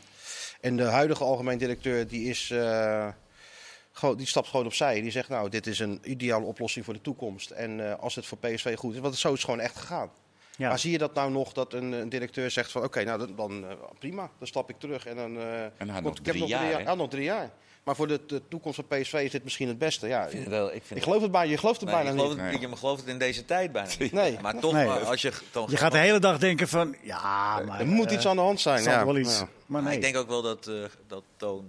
En 0.61 0.77
de 0.77 0.85
huidige 0.85 1.25
algemeen 1.25 1.59
directeur 1.59 2.09
die 2.09 2.29
is... 2.29 2.55
Gewoon, 3.95 4.17
die 4.17 4.27
stapt 4.27 4.49
gewoon 4.49 4.67
opzij. 4.67 5.01
Die 5.01 5.11
zegt, 5.11 5.29
nou, 5.29 5.49
dit 5.49 5.67
is 5.67 5.79
een 5.79 6.01
ideale 6.03 6.45
oplossing 6.45 6.85
voor 6.85 6.95
de 6.95 7.01
toekomst. 7.01 7.51
En 7.51 8.01
als 8.01 8.15
het 8.15 8.27
voor 8.27 8.39
PSV 8.39 8.77
goed 8.77 8.95
is, 8.95 9.01
want 9.01 9.17
zo 9.17 9.29
is 9.29 9.35
het 9.35 9.45
gewoon 9.45 9.61
echt 9.61 9.77
gegaan. 9.77 10.11
Ja. 10.57 10.69
Maar 10.69 10.79
zie 10.79 10.91
je 10.91 10.99
dat 10.99 11.15
nou 11.15 11.31
nog 11.31 11.53
dat 11.53 11.73
een, 11.73 11.93
een 11.93 12.09
directeur 12.09 12.51
zegt 12.51 12.73
van 12.73 12.83
oké, 12.83 13.05
nou 13.05 13.19
dan, 13.19 13.37
dan 13.37 13.65
uh, 13.65 13.71
prima, 13.99 14.31
dan 14.39 14.47
stap 14.47 14.71
ik 14.71 14.79
terug 14.79 15.07
en 15.07 15.17
dan. 15.17 15.37
Uh, 15.37 15.63
en 15.63 15.91
hij 15.91 16.01
nog 16.01 16.15
drie, 16.23 16.41
nog 16.41 16.49
jaar, 16.49 16.73
drie 16.73 16.85
jaar. 16.85 16.97
nog 16.97 17.11
drie 17.11 17.25
jaar. 17.25 17.51
Maar 17.83 17.97
voor 17.97 18.09
de, 18.09 18.21
de, 18.27 18.43
toekomst 18.49 18.81
van 18.89 18.99
PSV 18.99 19.13
is 19.13 19.31
dit 19.31 19.45
misschien 19.45 19.69
het 19.69 19.79
beste. 19.79 20.09
Ja, 20.09 20.27
ik, 20.27 20.47
wel, 20.47 20.75
ik, 20.75 20.83
vind 20.85 21.01
ik 21.01 21.03
geloof 21.03 21.23
het 21.23 21.31
bijna, 21.31 21.51
je 21.51 21.59
gelooft 21.59 21.81
het 21.81 21.91
bijna 21.91 22.13
niet. 22.13 22.39
Het, 22.39 22.61
Je 22.61 22.77
gelooft 22.77 23.01
het 23.01 23.11
in 23.11 23.19
deze 23.19 23.45
tijd 23.45 23.73
bijna 23.73 23.91
niet. 23.99 24.13
Nee. 24.13 24.39
Maar 24.41 24.59
toch, 24.59 24.73
nee. 24.73 24.89
als 24.89 25.23
je... 25.23 25.33
Toch, 25.51 25.71
je 25.71 25.77
gaat 25.77 25.93
de 25.93 25.99
hele 25.99 26.19
dag 26.19 26.39
denken 26.39 26.69
van, 26.69 26.97
ja, 27.03 27.61
maar... 27.67 27.81
Er 27.81 27.87
moet 27.87 28.11
uh, 28.11 28.17
iets 28.17 28.27
aan 28.27 28.37
de 28.37 28.43
hand 28.43 28.61
zijn. 28.61 28.83
Ja. 28.83 29.05
wel 29.05 29.17
iets. 29.17 29.39
Ja. 29.39 29.49
Maar 29.67 29.83
nee. 29.83 29.95
Ik 29.95 30.03
denk 30.03 30.17
ook 30.17 30.29
wel 30.29 30.43
dat, 30.43 30.67
uh, 30.67 30.85
dat 31.07 31.23
Toon... 31.37 31.69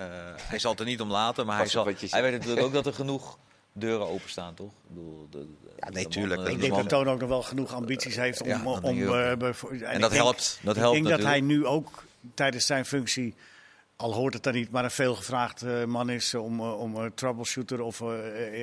Uh, 0.00 0.06
hij 0.36 0.58
zal 0.58 0.70
het 0.70 0.80
er 0.80 0.86
niet 0.86 1.00
om 1.00 1.10
laten, 1.10 1.46
maar 1.46 1.56
hij, 1.56 1.66
zal, 1.66 1.84
hij 1.84 2.22
weet 2.22 2.32
natuurlijk 2.32 2.66
ook 2.66 2.72
dat 2.72 2.86
er 2.86 2.94
genoeg 2.94 3.38
deuren 3.72 4.06
openstaan, 4.06 4.54
toch? 4.54 4.72
Ik 4.72 4.88
bedoel, 4.88 5.26
de, 5.30 5.38
de, 5.38 5.70
ja, 5.76 5.88
nee, 5.88 6.08
tuurlijk. 6.08 6.48
ik 6.48 6.60
denk 6.60 6.74
dat 6.74 6.88
Toon 6.88 7.08
ook 7.08 7.20
nog 7.20 7.28
wel 7.28 7.42
genoeg 7.42 7.72
ambities 7.72 8.16
heeft 8.16 8.42
om... 8.42 8.48
Ja, 8.48 8.62
om 8.64 8.98
uh, 8.98 9.30
en, 9.30 9.82
en 9.82 10.00
dat 10.00 10.12
helpt. 10.12 10.58
Dat 10.62 10.76
helpt 10.76 10.96
ik 10.96 11.04
denk 11.04 11.16
dat 11.16 11.26
hij 11.26 11.40
nu 11.40 11.66
ook 11.66 12.04
tijdens 12.34 12.66
zijn 12.66 12.84
functie, 12.84 13.34
al 13.96 14.14
hoort 14.14 14.34
het 14.34 14.42
dan 14.42 14.54
niet, 14.54 14.70
maar 14.70 14.84
een 14.84 14.90
veelgevraagd 14.90 15.86
man 15.86 16.10
is 16.10 16.34
om, 16.34 16.60
uh, 16.60 16.80
om 16.80 16.96
uh, 16.96 17.06
troubleshooter 17.14 17.80
of, 17.80 18.02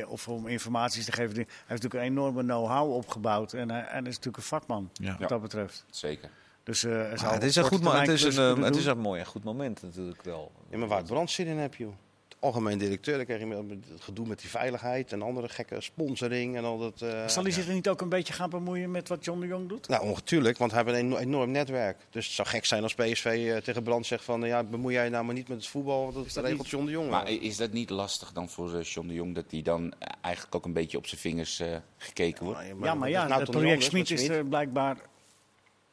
of 0.08 0.28
om 0.28 0.48
informaties 0.48 1.06
te 1.06 1.12
geven. 1.12 1.36
Hij 1.36 1.46
heeft 1.46 1.68
natuurlijk 1.68 2.04
een 2.04 2.12
enorme 2.12 2.44
know-how 2.44 2.94
opgebouwd 2.94 3.54
en 3.54 3.70
hij 3.70 3.82
is 3.82 4.04
natuurlijk 4.04 4.38
een 4.38 4.44
vakman, 4.44 4.90
ja. 4.94 5.18
wat 5.20 5.30
dat 5.30 5.42
betreft. 5.42 5.86
Zeker. 5.90 6.30
Dus, 6.64 6.84
uh, 6.84 7.12
het 7.12 7.44
is 7.44 7.56
een 7.56 7.64
goed 7.64 7.82
moment. 7.82 8.08
Het 8.08 8.24
is 8.24 8.36
een, 8.36 8.62
het 8.62 8.76
is 8.76 8.86
een 8.86 9.00
mooi 9.00 9.20
en 9.20 9.26
goed 9.26 9.44
moment 9.44 9.82
natuurlijk 9.82 10.24
wel. 10.24 10.52
Ja, 10.70 10.78
maar 10.78 10.88
waar 10.88 10.98
het 10.98 11.08
brandzin 11.08 11.48
in 11.48 11.58
heb, 11.58 11.76
joh 11.76 11.94
algemeen 12.40 12.78
directeur. 12.78 13.16
Dan 13.16 13.26
krijg 13.26 13.42
je 13.42 13.78
het 13.92 14.02
gedoe 14.02 14.28
met 14.28 14.40
die 14.40 14.50
veiligheid 14.50 15.12
en 15.12 15.22
andere 15.22 15.50
gekke 15.50 15.82
sponsoring 15.82 16.56
en 16.56 16.64
al 16.64 16.78
dat. 16.78 17.02
Uh, 17.02 17.28
Zal 17.28 17.44
hij 17.44 17.52
zich 17.52 17.68
er 17.68 17.74
niet 17.74 17.90
ook 17.90 18.02
een 18.02 18.10
beetje 18.10 18.34
gaan 18.34 18.50
bemoeien 18.50 18.92
met 18.92 19.08
wat 19.08 19.26
John 19.26 19.40
de 19.40 19.48
Jong 19.48 19.70
doet? 19.70 19.88
Nou, 19.88 20.04
ongetuurlijk, 20.04 20.58
want 20.58 20.72
hij 20.72 20.84
heeft 20.84 20.98
een 20.98 21.18
enorm 21.18 21.52
netwerk. 21.52 21.98
Dus 22.10 22.26
het 22.26 22.36
zou 22.36 22.48
gek 22.48 22.66
zijn 22.66 22.84
als 22.84 22.96
PSV 22.96 23.26
uh, 23.26 23.58
tegen 23.58 23.84
Brand 23.84 24.06
zegt 24.06 24.24
van, 24.24 24.44
uh, 24.44 24.50
ja, 24.50 24.64
bemoei 24.64 24.94
jij 24.94 25.10
nou 25.10 25.26
maar 25.26 25.34
niet 25.34 25.48
met 25.48 25.58
het 25.58 25.68
voetbal, 25.68 26.02
want 26.02 26.14
dat, 26.14 26.26
is 26.26 26.34
dat 26.34 26.44
regelt 26.44 26.62
niet... 26.62 26.72
John 26.72 26.86
de 26.86 26.92
Jong. 26.92 27.10
Maar 27.10 27.32
is 27.32 27.58
dat 27.58 27.72
niet 27.72 27.90
lastig 27.90 28.32
dan 28.32 28.50
voor 28.50 28.82
John 28.82 29.08
de 29.08 29.14
Jong 29.14 29.36
dat 29.36 29.46
hij 29.50 29.62
dan 29.62 29.94
eigenlijk 30.22 30.56
ook 30.56 30.66
een 30.66 30.74
beetje 30.74 30.98
op 30.98 31.08
zijn 31.08 31.22
vingers 31.22 31.64
gekeken 31.98 32.46
wordt? 32.46 32.60
Ja, 32.68 32.76
maar 32.76 32.88
ja, 32.88 32.94
maar 32.94 33.10
ja, 33.10 33.28
nou 33.28 33.42
het 33.42 33.52
project 33.52 33.84
Smit 33.84 34.12
is 34.12 34.30
blijkbaar, 34.50 34.98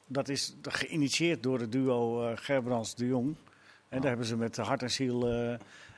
dat 0.06 0.28
is 0.28 0.54
geïnitieerd 0.62 1.42
door 1.42 1.60
het 1.60 1.72
duo 1.72 2.32
Gerbrands 2.34 2.94
de 2.94 3.06
Jong. 3.06 3.34
En 3.88 4.00
daar 4.00 4.08
hebben 4.08 4.26
ze 4.26 4.36
met 4.36 4.56
hart 4.56 4.82
en 4.82 4.90
ziel 4.90 5.28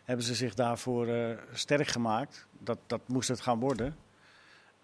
hebben 0.06 0.24
ze 0.24 0.34
zich 0.34 0.54
daarvoor 0.54 1.08
uh, 1.08 1.30
sterk 1.52 1.88
gemaakt. 1.88 2.46
Dat, 2.58 2.78
dat 2.86 3.00
moest 3.06 3.28
het 3.28 3.40
gaan 3.40 3.60
worden. 3.60 3.96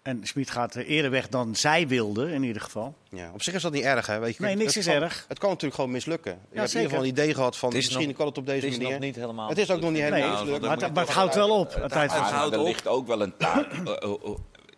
En 0.01 0.19
Smit 0.23 0.49
gaat 0.49 0.75
eerder 0.75 1.11
weg 1.11 1.29
dan 1.29 1.55
zij 1.55 1.87
wilde, 1.87 2.31
in 2.31 2.43
ieder 2.43 2.61
geval. 2.61 2.95
Ja, 3.09 3.31
op 3.33 3.41
zich 3.41 3.53
is 3.53 3.61
dat 3.61 3.71
niet 3.71 3.83
erg, 3.83 4.07
hè? 4.07 4.19
Weet 4.19 4.35
je, 4.35 4.43
nee, 4.43 4.55
niks 4.55 4.77
is 4.77 4.85
kan, 4.85 4.93
erg. 4.93 5.25
Het 5.27 5.39
kan 5.39 5.49
natuurlijk 5.49 5.75
gewoon 5.75 5.91
mislukken. 5.91 6.31
Je 6.31 6.55
ja, 6.55 6.59
hebt 6.59 6.73
in 6.73 6.75
ieder 6.75 6.89
geval 6.89 7.05
een 7.05 7.11
idee 7.11 7.33
gehad 7.33 7.57
van, 7.57 7.73
misschien 7.73 8.13
kan 8.13 8.27
het 8.27 8.37
op 8.37 8.45
deze 8.45 8.65
het 8.65 8.73
is 8.73 8.77
manier. 8.77 8.91
Nog 8.91 9.01
niet 9.01 9.15
helemaal 9.15 9.49
het 9.49 9.57
is 9.57 9.71
ook 9.71 9.81
nog 9.81 9.91
niet 9.91 10.01
helemaal 10.01 10.29
nee, 10.29 10.39
mislukt. 10.39 10.61
Maar, 10.61 10.77
het, 10.77 10.93
maar 10.93 11.03
het 11.03 11.13
houdt 11.13 11.35
wel 11.35 11.59
op. 11.59 11.73
Het, 11.73 11.93
het, 11.93 11.93
het, 11.93 12.11
houdt 12.11 12.55
er 12.55 12.63
ligt 12.63 12.87
ook 12.87 13.07
wel 13.07 13.21
een 13.21 13.37
taak. 13.37 13.67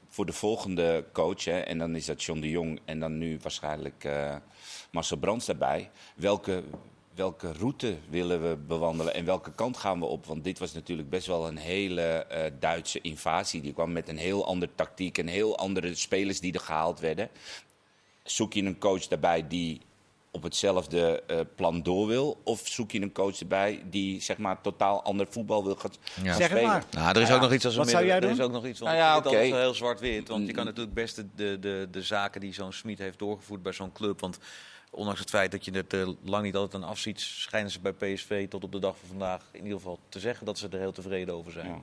voor 0.09 0.25
de 0.25 0.33
volgende 0.33 1.05
coach, 1.11 1.43
hè, 1.43 1.59
en 1.59 1.77
dan 1.77 1.95
is 1.95 2.05
dat 2.05 2.23
John 2.23 2.39
de 2.39 2.49
Jong 2.49 2.79
en 2.85 2.99
dan 2.99 3.17
nu 3.17 3.39
waarschijnlijk 3.41 4.03
uh, 4.03 4.35
Marcel 4.91 5.17
Brands 5.17 5.45
daarbij. 5.45 5.89
Welke, 6.15 6.63
welke 7.15 7.51
route 7.51 7.97
willen 8.09 8.49
we 8.49 8.55
bewandelen 8.55 9.13
en 9.13 9.25
welke 9.25 9.51
kant 9.51 9.77
gaan 9.77 9.99
we 9.99 10.05
op? 10.05 10.25
Want 10.25 10.43
dit 10.43 10.59
was 10.59 10.73
natuurlijk 10.73 11.09
best 11.09 11.27
wel 11.27 11.47
een 11.47 11.57
hele 11.57 12.25
uh, 12.31 12.37
Duitse 12.59 13.01
invasie. 13.01 13.61
Die 13.61 13.73
kwam 13.73 13.91
met 13.91 14.09
een 14.09 14.17
heel 14.17 14.45
andere 14.45 14.71
tactiek 14.75 15.17
en 15.17 15.27
heel 15.27 15.57
andere 15.57 15.95
spelers 15.95 16.39
die 16.39 16.53
er 16.53 16.59
gehaald 16.59 16.99
werden. 16.99 17.29
Zoek 18.23 18.53
je 18.53 18.63
een 18.63 18.79
coach 18.79 19.07
daarbij 19.07 19.47
die 19.47 19.81
op 20.31 20.43
hetzelfde 20.43 21.23
uh, 21.31 21.39
plan 21.55 21.83
door 21.83 22.07
wil? 22.07 22.41
Of 22.43 22.67
zoek 22.67 22.91
je 22.91 23.01
een 23.01 23.11
coach 23.11 23.39
erbij 23.39 23.83
die 23.89 24.21
zeg 24.21 24.37
maar 24.37 24.61
totaal 24.61 25.03
ander 25.03 25.27
voetbal 25.29 25.63
wil 25.63 25.75
gaan 25.75 25.91
ja. 26.23 26.35
zeg 26.35 26.47
spelen? 26.47 26.67
Maar. 26.67 26.85
Nou, 26.91 27.15
er 27.15 27.21
is 27.21 27.31
ook 27.31 27.41
nog 27.41 27.53
iets 27.53 27.65
als 27.65 27.75
Wat 27.75 27.89
zou 27.89 28.05
jij 28.05 28.19
doen? 28.19 28.29
Er 28.29 28.35
is 28.35 28.41
ook 28.41 28.51
nog 28.51 28.65
iets. 28.65 28.79
Nou 28.79 28.95
ja, 28.95 29.21
heel 29.29 29.73
zwart-wit. 29.73 30.27
Want 30.27 30.47
je 30.47 30.53
kan 30.53 30.65
natuurlijk 30.65 30.95
best 30.95 31.15
de, 31.15 31.25
de, 31.35 31.59
de, 31.59 31.87
de 31.91 32.01
zaken 32.01 32.41
die 32.41 32.53
zo'n 32.53 32.73
Smit 32.73 32.99
heeft 32.99 33.19
doorgevoerd 33.19 33.61
bij 33.61 33.71
zo'n 33.71 33.91
club. 33.91 34.19
Want 34.19 34.39
ondanks 34.95 35.19
het 35.19 35.29
feit 35.29 35.51
dat 35.51 35.65
je 35.65 35.71
het 35.71 35.93
uh, 35.93 36.07
lang 36.23 36.43
niet 36.43 36.55
altijd 36.55 36.83
aan 36.83 36.89
afziet, 36.89 37.19
schijnen 37.21 37.71
ze 37.71 37.79
bij 37.79 37.93
PSV 37.93 38.47
tot 38.47 38.63
op 38.63 38.71
de 38.71 38.79
dag 38.79 38.95
van 38.99 39.09
vandaag 39.09 39.41
in 39.51 39.63
ieder 39.63 39.77
geval 39.77 39.99
te 40.09 40.19
zeggen 40.19 40.45
dat 40.45 40.57
ze 40.57 40.67
er 40.71 40.79
heel 40.79 40.91
tevreden 40.91 41.33
over 41.33 41.51
zijn. 41.51 41.67
Ja. 41.67 41.81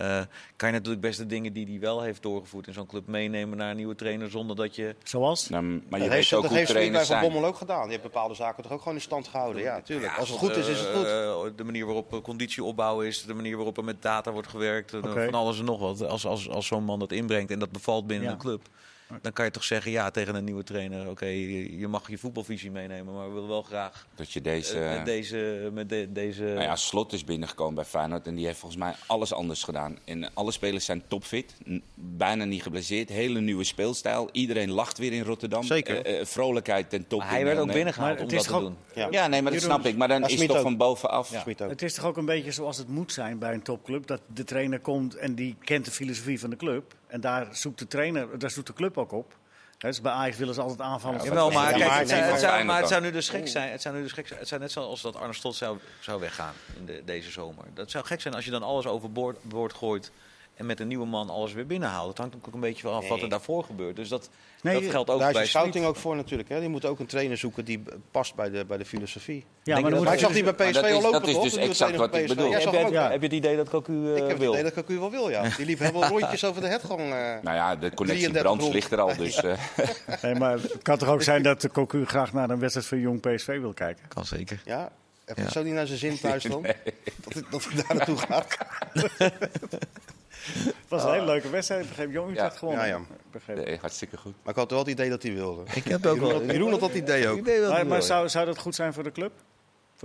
Uh, 0.00 0.20
kan 0.56 0.68
je 0.68 0.74
natuurlijk 0.74 1.02
best 1.02 1.18
de 1.18 1.26
dingen 1.26 1.52
die 1.52 1.66
hij 1.66 1.80
wel 1.80 2.02
heeft 2.02 2.22
doorgevoerd 2.22 2.66
in 2.66 2.72
zo'n 2.72 2.86
club 2.86 3.06
meenemen 3.06 3.58
naar 3.58 3.70
een 3.70 3.76
nieuwe 3.76 3.94
trainer 3.94 4.30
zonder 4.30 4.56
dat 4.56 4.76
je... 4.76 4.96
Zoals? 5.02 5.48
Nou, 5.48 5.64
maar 5.64 5.80
je 5.82 5.90
dat 5.90 6.00
weet 6.00 6.10
heeft, 6.10 6.32
ook 6.32 6.42
dat 6.42 6.52
heeft 6.52 6.70
trainers 6.70 7.08
Van. 7.08 7.20
Bommel 7.20 7.44
ook 7.44 7.56
gedaan. 7.56 7.82
Die 7.82 7.90
heeft 7.90 8.02
bepaalde 8.02 8.34
zaken 8.34 8.62
toch 8.62 8.72
ook 8.72 8.78
gewoon 8.78 8.94
in 8.94 9.00
stand 9.00 9.28
gehouden. 9.28 9.62
Ja, 9.62 9.80
tuurlijk. 9.80 10.12
Ja, 10.12 10.18
Als 10.18 10.28
het 10.28 10.38
goed 10.38 10.56
is, 10.56 10.66
is 10.68 10.78
het 10.80 10.88
goed. 10.88 11.06
Uh, 11.06 11.56
de 11.56 11.64
manier 11.64 11.86
waarop 11.86 12.20
conditieopbouw 12.22 13.00
is, 13.00 13.22
de 13.22 13.34
manier 13.34 13.56
waarop 13.56 13.76
er 13.76 13.84
met 13.84 14.02
data 14.02 14.32
wordt 14.32 14.48
gewerkt, 14.48 14.90
van 14.90 15.34
alles 15.34 15.58
en 15.58 15.64
nog 15.64 15.80
wat. 15.80 16.02
Als, 16.02 16.26
als, 16.26 16.48
als 16.48 16.66
zo'n 16.66 16.84
man 16.84 16.98
dat 16.98 17.12
inbrengt 17.12 17.50
en 17.50 17.58
dat 17.58 17.72
bevalt 17.72 18.06
binnen 18.06 18.26
Ja. 18.26 18.32
een 18.32 18.40
club, 18.40 18.68
dan 19.22 19.32
kan 19.32 19.44
je 19.44 19.50
toch 19.50 19.64
zeggen 19.64 19.90
ja 19.90 20.10
tegen 20.10 20.34
een 20.34 20.44
nieuwe 20.44 20.62
trainer. 20.64 21.08
Oké, 21.10 21.26
je, 21.26 21.78
je 21.78 21.88
mag 21.88 22.10
je 22.10 22.18
voetbalvisie 22.18 22.70
meenemen, 22.70 23.14
maar 23.14 23.26
we 23.28 23.32
willen 23.34 23.48
wel 23.48 23.62
graag 23.62 24.06
Dat 24.14 24.32
je 24.32 24.40
deze... 24.40 24.78
eh, 24.84 24.96
met 24.96 25.04
deze... 25.06 25.70
Met 25.72 25.88
de- 25.88 26.08
deze 26.12 26.42
Nou 26.42 26.60
ja, 26.60 26.76
Slot 26.76 27.12
is 27.12 27.24
binnengekomen 27.24 27.74
bij 27.74 27.84
Feyenoord 27.84 28.26
en 28.26 28.34
die 28.34 28.46
heeft 28.46 28.58
volgens 28.58 28.80
mij 28.80 28.94
alles 29.06 29.32
anders 29.32 29.62
gedaan. 29.62 29.98
En 30.04 30.30
alle 30.34 30.52
spelers 30.52 30.84
zijn 30.84 31.02
topfit, 31.06 31.54
bijna 31.94 32.44
niet 32.44 32.62
geblesseerd, 32.62 33.08
hele 33.08 33.40
nieuwe 33.40 33.64
speelstijl. 33.64 34.28
Iedereen 34.32 34.70
lacht 34.70 34.98
weer 34.98 35.12
in 35.12 35.22
Rotterdam. 35.22 35.62
Zeker. 35.62 36.04
Eh, 36.04 36.20
eh, 36.20 36.26
vrolijkheid 36.26 36.90
ten 36.90 37.06
top. 37.06 37.18
maar 37.18 37.30
hij 37.30 37.44
werd 37.44 37.58
ook 37.58 37.72
binnengehaald 37.72 38.08
Maar 38.10 38.16
om 38.16 38.22
het 38.22 38.30
dat 38.30 38.40
is 38.40 38.46
te 38.46 38.52
toch- 38.52 38.60
doen. 38.62 38.76
Ja. 38.94 39.08
Ja, 39.10 39.26
nee, 39.26 39.42
maar 39.42 39.52
dat 39.52 39.60
snap 39.62 39.84
ik. 39.86 39.96
Maar 39.96 40.08
dan 40.08 40.24
is 40.24 40.32
Smit 40.32 40.48
toch 40.48 40.56
ook. 40.56 40.62
van 40.62 40.76
bovenaf. 40.76 41.44
Het 41.58 41.82
is 41.82 41.94
toch 41.94 42.04
ook 42.04 42.16
een 42.16 42.24
beetje 42.24 42.52
zoals 42.52 42.76
het 42.78 42.88
moet 42.88 43.12
zijn 43.12 43.38
bij 43.38 43.52
een 43.52 43.62
topclub. 43.62 44.06
Dat 44.06 44.20
de 44.34 44.44
trainer 44.44 44.80
komt 44.80 45.14
en 45.14 45.34
die 45.34 45.56
kent 45.64 45.84
de 45.84 45.90
filosofie 45.90 46.40
van 46.40 46.50
de 46.50 46.56
club. 46.56 46.94
En 47.14 47.20
daar 47.20 47.48
zoekt 47.50 47.78
de 47.78 47.86
trainer, 47.86 48.38
daar 48.38 48.50
zoekt 48.50 48.66
de 48.66 48.72
club 48.72 48.98
ook 48.98 49.12
op. 49.12 49.36
Hè, 49.78 49.88
Dus 49.88 50.00
bij 50.00 50.12
Ajax 50.12 50.36
willen 50.36 50.54
ze 50.54 50.60
altijd 50.60 50.80
aanvallen. 50.80 51.18
Ja, 51.18 51.24
Jawel, 51.24 51.50
maar, 51.50 51.72
kijk, 51.72 51.90
het, 51.90 51.98
nee, 51.98 52.06
zou, 52.06 52.22
het, 52.22 52.40
zou, 52.40 52.64
maar 52.64 52.80
het 52.80 52.88
zou 52.88 53.02
nu 53.02 53.10
dus 53.10 53.28
gek 53.28 53.48
zijn. 53.48 53.70
Het 53.70 53.82
zou 53.82 53.94
nu 53.94 54.02
dus 54.02 54.12
gek 54.12 54.26
zijn. 54.26 54.38
Het 54.38 54.48
zou 54.48 54.60
net 54.60 54.72
zoals 54.72 55.02
dat 55.02 55.16
Arne 55.16 55.32
Slot 55.32 55.54
zou, 55.54 55.78
zou 56.00 56.20
weggaan 56.20 56.54
in 56.78 56.84
de, 56.86 57.02
deze 57.04 57.30
zomer. 57.30 57.64
Dat 57.74 57.90
zou 57.90 58.04
gek 58.04 58.20
zijn 58.20 58.34
als 58.34 58.44
je 58.44 58.50
dan 58.50 58.62
alles 58.62 58.86
overboord 58.86 59.42
boord 59.42 59.72
gooit 59.72 60.10
en 60.54 60.66
met 60.66 60.80
een 60.80 60.88
nieuwe 60.88 61.06
man 61.06 61.30
alles 61.30 61.52
weer 61.52 61.66
binnenhaalt. 61.66 62.08
Het 62.08 62.18
hangt 62.18 62.36
ook 62.36 62.54
een 62.54 62.60
beetje 62.60 62.88
af 62.88 63.08
wat 63.08 63.22
er 63.22 63.28
daarvoor 63.28 63.64
gebeurt. 63.64 63.96
Dus 63.96 64.08
dat, 64.08 64.30
Nee, 64.62 64.80
dat 64.80 64.90
geldt 64.90 65.10
ook 65.10 65.18
Daar 65.18 65.28
is 65.28 65.34
bij 65.34 65.42
de 65.42 65.48
scouting 65.48 65.74
Smit. 65.74 65.88
ook 65.88 65.96
voor 65.96 66.16
natuurlijk. 66.16 66.48
Hè. 66.48 66.60
Die 66.60 66.68
moet 66.68 66.84
ook 66.84 66.98
een 66.98 67.06
trainer 67.06 67.36
zoeken 67.36 67.64
die 67.64 67.82
past 68.10 68.34
bij 68.34 68.50
de, 68.50 68.64
bij 68.64 68.76
de 68.76 68.84
filosofie. 68.84 69.44
Ja, 69.62 69.80
maar 69.80 69.90
dat- 69.90 70.12
ik 70.12 70.18
zag 70.18 70.32
die 70.32 70.42
bij 70.42 70.52
PSV 70.52 70.72
dat 70.74 70.84
is- 70.84 70.92
al 70.92 71.00
lopen, 71.02 71.12
dat 71.20 71.28
is 71.28 71.34
toch? 71.34 71.42
dus 71.44 71.56
exact 71.56 71.96
wat 71.96 72.14
ik 72.14 72.26
bedoel. 72.26 72.52
Heb 72.52 72.60
je, 72.60 72.68
ook. 72.68 72.74
het- 72.74 72.94
heb 73.10 73.20
je 73.20 73.26
het 73.26 73.32
idee 73.36 73.56
dat 73.56 73.68
Cocu 73.68 73.92
eh, 74.06 74.10
Ik 74.12 74.16
heb 74.18 74.28
het 74.28 74.38
wil? 74.38 74.50
idee 74.52 74.62
dat 74.62 74.72
Cocu 74.74 74.98
wel 74.98 75.10
wil, 75.10 75.30
ja. 75.30 75.42
Die 75.56 75.66
liep 75.66 75.78
helemaal 75.78 76.08
rondjes 76.08 76.44
over 76.44 76.60
de 76.62 76.68
headgang. 76.68 77.00
eh. 77.00 77.06
Nou 77.42 77.56
ja, 77.56 77.76
de 77.76 77.94
connectie 77.94 78.30
33 78.30 78.42
brands 78.42 78.62
rond. 78.62 78.74
ligt 78.74 78.92
er 78.92 79.00
al. 79.00 79.16
Dus, 79.24 79.36
eh, 79.36 79.58
Nee, 80.22 80.34
maar 80.34 80.52
het 80.52 80.82
kan 80.82 80.98
toch 80.98 81.08
ook 81.08 81.22
zijn 81.22 81.42
dat 81.42 81.60
de 81.60 81.70
Cocu 81.70 82.04
graag 82.06 82.32
naar 82.32 82.50
een 82.50 82.58
wedstrijd 82.58 82.86
van 82.88 82.98
Jong 83.00 83.20
PSV 83.20 83.60
wil 83.60 83.72
kijken? 83.72 84.08
Kan 84.08 84.24
zeker. 84.24 84.60
Ja, 84.64 84.90
Ja. 85.36 85.50
zo 85.50 85.62
niet 85.62 85.72
naar 85.74 85.86
zijn 85.86 85.98
zin 85.98 86.18
thuis 86.20 86.42
dan? 86.42 86.62
Dat, 86.62 86.72
hij- 87.32 87.42
dat 87.50 87.64
hij 87.64 87.82
daar 87.86 87.96
naartoe 87.96 88.16
gaat. 88.18 88.56
Het 90.52 90.74
was 90.88 91.04
een 91.04 91.12
hele 91.12 91.24
leuke 91.24 91.50
wedstrijd. 91.50 91.82
Ik 91.82 91.88
begreep 91.88 92.10
Jong 92.12 92.30
Utrecht 92.30 92.52
Ja. 92.52 92.58
gewonnen. 92.58 92.86
Ja, 92.86 93.00
ja. 93.46 93.54
Nee, 93.54 93.78
hartstikke 93.80 94.16
goed. 94.16 94.34
Maar 94.42 94.52
ik 94.52 94.58
had 94.58 94.70
wel 94.70 94.78
het 94.78 94.88
idee 94.88 95.10
dat 95.10 95.22
hij 95.22 95.32
wilde. 95.34 95.62
Ik 95.74 95.84
heb 95.84 96.06
ook 96.06 96.14
Jeroen 96.16 96.32
had- 96.32 96.50
Jeroen 96.50 96.70
had 96.70 96.80
dat 96.80 96.94
idee 96.94 97.28
ook. 97.28 97.40
Maar, 97.68 97.86
maar 97.86 98.02
zou, 98.02 98.28
zou 98.28 98.46
dat 98.46 98.58
goed 98.58 98.74
zijn 98.74 98.92
voor 98.92 99.02
de 99.02 99.12
club? 99.12 99.32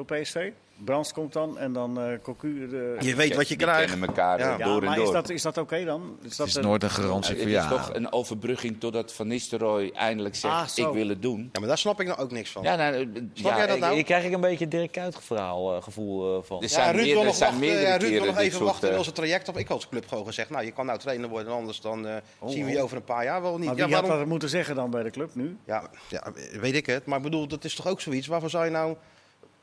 Voor 0.08 0.18
PSV? 0.20 0.52
Brands 0.84 1.14
komt 1.14 1.34
dan 1.34 1.58
en 1.58 1.74
dan 1.74 2.02
eh 2.02 2.20
Cocu. 2.24 2.68
De... 2.70 2.96
Je 3.00 3.16
weet 3.16 3.36
wat 3.36 3.48
je 3.48 3.58
Die 3.58 3.66
krijgt. 3.68 3.90
kennen 3.90 4.08
elkaar 4.08 4.40
Ja. 4.40 4.52
eh, 4.54 4.58
Ja, 4.60 4.66
door 4.66 4.80
en 4.82 4.86
maar 4.88 4.96
door. 4.96 5.06
is 5.06 5.12
dat, 5.12 5.30
is 5.30 5.42
dat 5.42 5.58
oké 5.58 5.86
dan? 5.86 6.18
Is 6.22 6.30
dat 6.30 6.38
Het 6.38 6.48
is 6.48 6.56
een- 6.56 6.62
nooit 6.64 6.84
een 6.84 6.90
garantie 6.90 7.34
het 7.34 7.42
voor 7.42 7.52
is 7.52 7.56
ja. 7.56 7.70
toch 7.70 7.94
een 7.94 8.12
overbrugging 8.12 8.80
totdat 8.80 9.14
Van 9.14 9.28
Nistelrooy 9.28 9.92
eindelijk 9.94 10.36
zegt, 10.36 10.54
Ah, 10.54 10.68
ik 10.88 10.94
wil 10.94 11.08
het 11.08 11.22
doen. 11.22 11.50
Ja, 11.54 11.60
maar 11.60 11.68
daar 11.68 11.78
snap 11.78 12.00
ik 12.02 12.08
nou 12.08 12.20
ook 12.20 12.32
niks 12.32 12.50
van. 12.50 12.64
Ja, 12.64 12.76
nou, 12.76 12.94
Snap 13.34 13.52
ja, 13.52 13.58
jij 13.58 13.66
dat 13.68 13.76
ik- 13.76 13.82
nou? 13.82 13.94
Hier 13.94 14.04
krijg 14.04 14.24
ik 14.26 14.32
een 14.34 14.42
beetje 14.42 14.68
Dirk 14.68 14.92
Kuyt 14.92 15.18
verhaal 15.22 15.82
gevoel 15.82 16.38
eh, 16.38 16.44
van. 16.44 16.58
Er 16.58 16.64
Ja, 16.64 16.70
zijn 16.70 16.96
Ruud 16.96 17.06
wil 17.06 17.24
nog 17.24 17.36
zijn 17.36 17.50
wachten, 17.52 17.68
meerdere 17.68 17.88
ja, 17.88 17.98
Ruud 17.98 18.02
wil 18.02 18.10
keren 18.10 18.26
nog 18.28 18.36
dit 18.36 18.46
even 18.54 18.66
wachten 18.66 18.98
als 18.98 19.06
het 19.06 19.16
traject 19.16 19.48
op. 19.50 19.58
Ik 19.58 19.68
had 19.68 19.76
als 19.78 19.90
club 19.90 20.08
gewoon 20.08 20.26
gezegd, 20.26 20.50
nou, 20.50 20.66
je 20.66 20.72
kan 20.72 20.86
nou 20.86 21.00
trainer 21.00 21.30
worden, 21.30 21.54
anders 21.54 21.82
dan 21.82 22.08
eh, 22.08 22.16
Oh, 22.40 22.50
zien 22.50 22.66
we 22.66 22.72
je 22.72 22.82
over 22.82 22.98
een 22.98 23.04
paar 23.04 23.24
jaar 23.24 23.42
wel 23.42 23.58
niet. 23.58 23.78
Maar 23.78 23.92
had 23.92 24.06
dat 24.06 24.26
moeten 24.26 24.50
zeggen 24.50 24.76
dan 24.76 24.90
bij 24.90 25.04
de 25.04 25.10
club 25.12 25.36
nu? 25.36 25.58
Ja, 25.66 25.90
ja, 26.10 26.32
weet 26.60 26.76
ik 26.76 26.86
het. 26.86 27.06
Maar 27.06 27.18
ik 27.18 27.24
bedoel, 27.24 27.48
dat 27.48 27.64
is 27.64 27.76
toch 27.76 27.88
ook 27.88 28.02
zoiets. 28.02 28.28
Waarvoor 28.28 28.50
zou 28.50 28.66
je 28.66 28.72
nou 28.72 28.96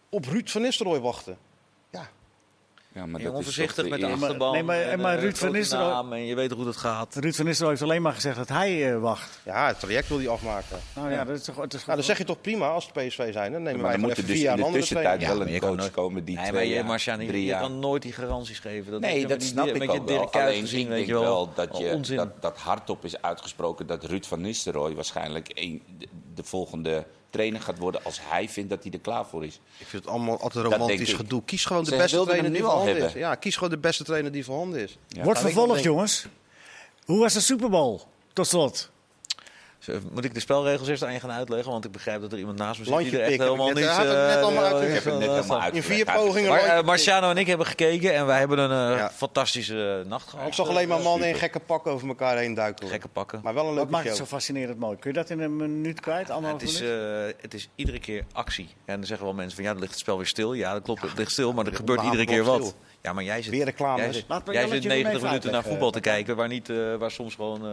op 0.08 0.24
Ruud 0.24 0.48
van 0.48 0.62
Nistelrooy 0.62 1.00
wachten? 1.00 1.36
Ja, 1.90 2.08
Ja, 2.92 3.06
maar 3.06 3.20
Heel 3.20 3.30
dat 3.32 3.40
is 3.40 3.46
onvoorzichtig 3.46 3.88
met 3.88 4.00
de 4.00 4.06
achterban. 4.06 4.52
nee, 4.52 4.62
maar- 4.62 4.80
en, 4.80 5.00
maar 5.00 5.18
Ruud 5.18 5.36
van 5.36 5.52
Nistelrooy- 5.52 5.88
naam 5.92 6.12
En 6.12 6.24
je 6.26 6.34
weet 6.34 6.50
hoe 6.50 6.64
dat 6.64 6.76
gaat. 6.76 7.14
Ruud 7.14 7.34
van 7.34 7.44
Nistelrooy 7.44 7.74
heeft 7.76 7.90
alleen 7.90 8.02
maar 8.02 8.12
gezegd 8.12 8.36
dat 8.36 8.48
hij 8.48 8.92
eh, 8.92 9.00
wacht. 9.00 9.40
ja 9.44 9.66
het 9.66 9.80
traject 9.80 10.08
wil 10.08 10.18
hij 10.18 10.28
afmaken. 10.28 10.78
Nou 10.94 11.10
ja, 11.10 11.24
dat 11.24 11.36
is 11.38 11.44
toch... 11.44 11.56
Het 11.56 11.74
is 11.74 11.84
Nou, 11.84 11.96
dan 11.96 12.06
zeg 12.06 12.18
je 12.18 12.24
toch 12.24 12.40
prima 12.40 12.68
als 12.68 12.84
het 12.84 12.92
PSV 13.06 13.32
zijn. 13.32 13.52
Dan 13.52 13.62
nemen 13.62 13.80
Maar 13.80 13.90
wij 13.90 13.90
dan 14.00 14.00
moet 14.00 14.16
er 14.18 14.26
dus 14.26 14.32
vier 14.34 14.42
jaar 14.42 14.58
in 14.58 14.64
de 14.64 14.70
tussentijd 14.72 15.26
wel 15.26 15.36
maar 15.38 15.46
een 15.46 15.60
coach 15.60 15.76
nooit- 15.76 15.90
komen 15.90 16.24
die 16.24 16.34
Nee, 16.36 16.44
maar 16.44 16.52
twee 16.52 16.68
je, 16.68 16.82
Marcian, 16.82 17.20
je, 17.20 17.26
drie 17.26 17.44
je 17.44 17.58
kan 17.58 17.78
nooit 17.78 18.02
die 18.02 18.12
garanties 18.12 18.58
geven. 18.58 18.92
Dat 18.92 19.00
Nee, 19.00 19.26
dat 19.26 19.42
snap 19.42 19.66
ik 19.66 19.90
ook 19.90 20.08
wel. 20.08 20.30
Alleen 20.32 20.64
ik 20.64 20.88
denk 20.88 21.06
wel. 21.06 21.54
dat, 21.54 21.78
je, 21.78 22.14
dat, 22.16 22.42
dat 22.42 22.58
hardop 22.58 23.04
is 23.04 23.22
uitgesproken 23.22 23.86
dat 23.86 24.04
Ruud 24.04 24.24
van 24.24 24.40
Nistelrooy 24.40 24.94
waarschijnlijk 24.94 25.48
de 26.34 26.44
volgende 26.44 27.06
trainer 27.30 27.60
gaat 27.60 27.78
worden 27.78 28.04
als 28.04 28.18
hij 28.22 28.48
vindt 28.48 28.70
dat 28.70 28.82
hij 28.82 28.92
er 28.92 28.98
klaar 28.98 29.26
voor 29.26 29.44
is. 29.44 29.60
Ik 29.78 29.86
vind 29.86 30.04
het 30.04 30.12
allemaal 30.12 30.40
altijd 30.40 30.64
romantisch 30.64 31.12
gedoe. 31.12 31.42
Kies 31.44 31.64
gewoon 31.64 31.84
de 31.84 31.96
beste 31.96 32.22
trainer 32.24 32.50
die 32.50 32.60
nu 32.60 32.66
al 32.66 32.70
voorhanden 32.70 33.06
is. 33.06 33.12
Ja, 33.12 33.34
kies 33.34 33.54
gewoon 33.54 33.70
de 33.70 33.78
beste 33.78 34.04
trainer 34.04 34.32
die 34.32 34.44
voorhanden 34.44 34.80
is. 34.80 34.98
Ja. 35.08 35.22
Wordt 35.22 35.40
vervolgd, 35.40 35.82
jongens. 35.82 36.26
Hoe 37.04 37.18
was 37.18 37.32
de 37.32 37.40
Super 37.40 37.70
Bowl? 37.70 38.00
Tot 38.32 38.46
slot. 38.46 38.90
Zo, 39.86 39.92
Moet 40.12 40.24
ik 40.24 40.34
de 40.34 40.40
spelregels 40.40 40.88
eerst 40.88 41.04
aan 41.04 41.12
je 41.12 41.20
gaan 41.20 41.30
uitleggen? 41.30 41.72
Want 41.72 41.84
ik 41.84 41.90
begrijp 41.92 42.20
dat 42.20 42.32
er 42.32 42.38
iemand 42.38 42.58
naast 42.58 42.78
me 42.78 42.84
zit 42.84 42.92
Landje 42.94 43.10
die 43.10 43.18
er 43.20 43.24
echt 43.26 43.36
pikken, 43.36 43.52
helemaal 43.52 43.74
niet... 43.74 43.84
ik 43.84 43.90
eh, 44.36 44.42
allemaal 44.42 44.64
uitgelegd. 44.64 44.96
Ik 44.96 45.02
heb 45.02 45.04
het 45.04 45.12
net 45.18 45.22
eh, 45.28 45.34
helemaal 45.34 45.42
van- 45.42 45.56
In 45.56 45.62
uitgelegd. 45.62 45.86
vier 45.86 46.04
pogingen 46.14 46.50
Maar 46.50 46.60
eh, 46.60 46.82
Marciano 46.84 47.30
en 47.30 47.36
ik 47.36 47.46
hebben 47.46 47.66
gekeken 47.66 48.14
en 48.14 48.26
wij 48.26 48.38
hebben 48.38 48.58
een 48.58 48.92
eh, 48.92 48.98
Ja. 48.98 49.10
fantastische 49.10 50.02
nacht 50.06 50.28
gehad. 50.28 50.46
Ik 50.46 50.52
zag 50.54 50.68
alleen 50.68 50.88
maar 50.88 51.00
mannen 51.00 51.28
in 51.28 51.34
gekke 51.34 51.60
pakken 51.60 51.92
over 51.92 52.08
elkaar 52.08 52.36
heen 52.36 52.54
duiken. 52.54 52.88
Gekke 52.88 53.08
pakken. 53.08 53.40
Maar 53.42 53.54
wel 53.54 53.62
een 53.62 53.68
Wat 53.68 53.76
leuke 53.76 53.90
maakt 53.90 54.08
het 54.08 54.16
zo 54.16 54.24
fascinerend 54.24 54.78
mooi? 54.78 54.96
Kun 54.96 55.10
je 55.12 55.16
dat 55.16 55.30
in 55.30 55.40
een 55.40 55.56
minuut 55.56 56.00
kwijt? 56.00 56.30
Anderhalf 56.30 56.60
het, 56.62 56.70
is, 56.70 56.80
eh, 56.80 56.88
het 57.40 57.54
is 57.54 57.68
iedere 57.74 57.98
keer 57.98 58.24
actie. 58.32 58.68
En 58.84 58.96
dan 58.96 59.06
zeggen 59.06 59.26
wel 59.26 59.34
mensen 59.34 59.54
van 59.56 59.64
ja, 59.64 59.70
dan 59.70 59.80
ligt 59.80 59.92
het 59.92 60.00
spel 60.00 60.16
weer 60.16 60.26
stil. 60.26 60.52
Ja, 60.52 60.72
dat 60.72 60.82
klopt, 60.82 61.02
het 61.02 61.18
ligt 61.18 61.30
stil, 61.32 61.52
maar 61.52 61.66
er 61.66 61.74
gebeurt 61.74 62.02
iedere 62.02 62.24
keer 62.24 62.44
wat. 62.44 62.60
stil. 62.64 62.72
Ja, 63.02 63.12
maar 63.12 63.24
jij 63.24 63.42
zit, 63.42 63.52
Weer 63.52 63.64
reclames. 63.64 64.02
jij 64.04 64.12
zit, 64.12 64.24
jij 64.54 64.68
zit 64.68 64.82
er 64.84 64.88
90 64.88 65.14
even 65.14 65.26
minuten 65.26 65.52
naar 65.52 65.62
voetbal 65.62 65.90
te 65.90 66.00
kijken 66.00 66.36
waar, 66.36 66.48
niet, 66.48 66.68
eh, 66.70 66.94
waar 66.98 67.10
soms 67.10 67.34
gewoon 67.34 67.66
eh 67.66 67.70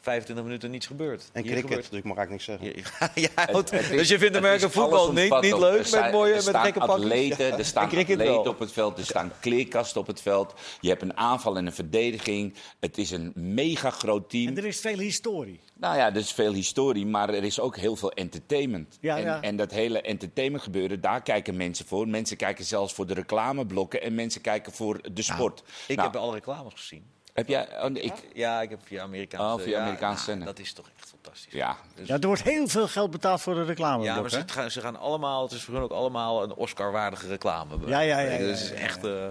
25 0.00 0.44
minuten 0.44 0.70
niets 0.70 0.86
gebeurt. 0.86 1.28
En 1.32 1.42
Hier 1.42 1.50
cricket, 1.52 1.68
gebeurt- 1.70 1.90
dus 1.90 1.98
ik 1.98 2.04
mag 2.04 2.16
eigenlijk 2.16 2.46
niks 2.46 2.60
zeggen. 2.62 3.10
Ja, 3.14 3.28
ja, 3.34 3.44
houdt- 3.52 3.70
Het 3.70 3.80
is- 3.82 3.88
dus 3.88 4.08
je 4.08 4.18
vindt 4.18 4.34
het 4.34 4.44
Amerika 4.44 4.66
is 4.66 4.72
voetbal 4.72 5.12
niet, 5.12 5.40
niet 5.40 5.58
leuk 5.58 5.86
Er 5.86 6.00
met 6.02 6.12
mooie 6.12 6.28
er 6.30 6.34
met 6.34 6.42
staan 6.44 6.64
gekke 6.64 6.80
atleten, 6.80 7.58
er 7.58 7.64
staan 7.74 7.84
atleten 7.84 8.46
op 8.48 8.58
het 8.58 8.72
veld, 8.72 8.98
er 8.98 9.04
staan 9.04 9.32
kleerkasten 9.40 10.00
op 10.00 10.06
het 10.06 10.20
veld. 10.22 10.54
Je 10.80 10.88
hebt 10.88 11.02
een 11.02 11.16
aanval 11.16 11.56
en 11.56 11.66
een 11.66 11.72
verdediging. 11.72 12.54
Het 12.80 12.98
is 12.98 13.10
een 13.10 13.32
mega 13.34 13.90
groot 13.90 14.30
team. 14.30 14.46
En 14.48 14.56
er 14.56 14.66
is 14.66 14.80
veel 14.80 14.98
historie. 14.98 15.60
Nou 15.74 15.96
ja, 15.96 16.06
er 16.10 16.16
is 16.16 16.32
veel 16.32 16.52
historie, 16.52 17.06
maar 17.06 17.28
er 17.28 17.44
is 17.44 17.60
ook 17.60 17.76
heel 17.76 17.96
veel 17.96 18.12
entertainment. 18.12 18.98
Ja, 19.00 19.16
en, 19.16 19.22
ja. 19.22 19.40
en 19.40 19.56
dat 19.56 19.70
hele 19.70 20.00
entertainment 20.00 20.62
gebeuren, 20.62 21.00
daar 21.00 21.22
kijken 21.22 21.56
mensen 21.56 21.86
voor. 21.86 22.08
Mensen 22.08 22.36
kijken 22.36 22.64
zelfs 22.64 22.92
voor 22.94 23.06
de 23.06 23.14
reclameblokken 23.14 24.02
en 24.02 24.14
mensen 24.14 24.40
kijken 24.40 24.72
voor 24.72 25.00
de 25.12 25.22
sport. 25.22 25.62
Ik 25.86 25.96
Nou, 25.96 26.10
heb 26.10 26.20
alle 26.20 26.32
reclames 26.34 26.72
gezien. 26.76 27.04
Heb 27.32 27.48
jij... 27.48 27.68
oh, 27.82 27.84
nee, 27.90 28.02
ik, 28.02 28.12
Ja, 28.34 28.60
ik 28.62 28.70
heb 28.70 28.80
via 28.84 29.02
Amerikaanse... 29.02 29.56
Oh, 29.56 29.60
via 29.62 29.76
ja, 29.76 29.82
Amerikaanse 29.82 30.24
zender. 30.24 30.46
Dat 30.46 30.58
is 30.58 30.72
toch 30.72 30.86
echt 30.96 31.08
fantastisch. 31.08 31.52
ja, 31.52 31.76
Dus- 31.94 32.08
Ja, 32.08 32.18
er 32.18 32.26
wordt 32.26 32.42
heel 32.42 32.68
veel 32.68 32.88
geld 32.88 33.10
betaald 33.10 33.40
voor 33.40 33.54
de 33.54 33.60
Ja, 33.60 33.66
reclame. 33.66 34.20
maar 34.20 34.30
ze 34.30 34.42
gaan, 34.46 34.70
ze 34.70 34.80
gaan 34.80 34.96
allemaal, 34.98 35.42
het 35.42 35.52
is 35.52 35.62
voor 35.62 35.74
hun 35.74 35.82
ook 35.82 35.90
allemaal 35.90 36.42
een 36.42 36.54
Oscar-waardige 36.54 37.26
reclame. 37.26 37.74
Ja, 37.86 38.00
ja, 38.00 38.18
ja, 38.20 38.30
ja, 38.30 38.38
Dus 38.38 38.60
het 38.60 38.60
is 38.60 38.68
ja, 38.68 38.74
ja. 38.74 38.80
echt... 38.80 39.04
eh, 39.04 39.26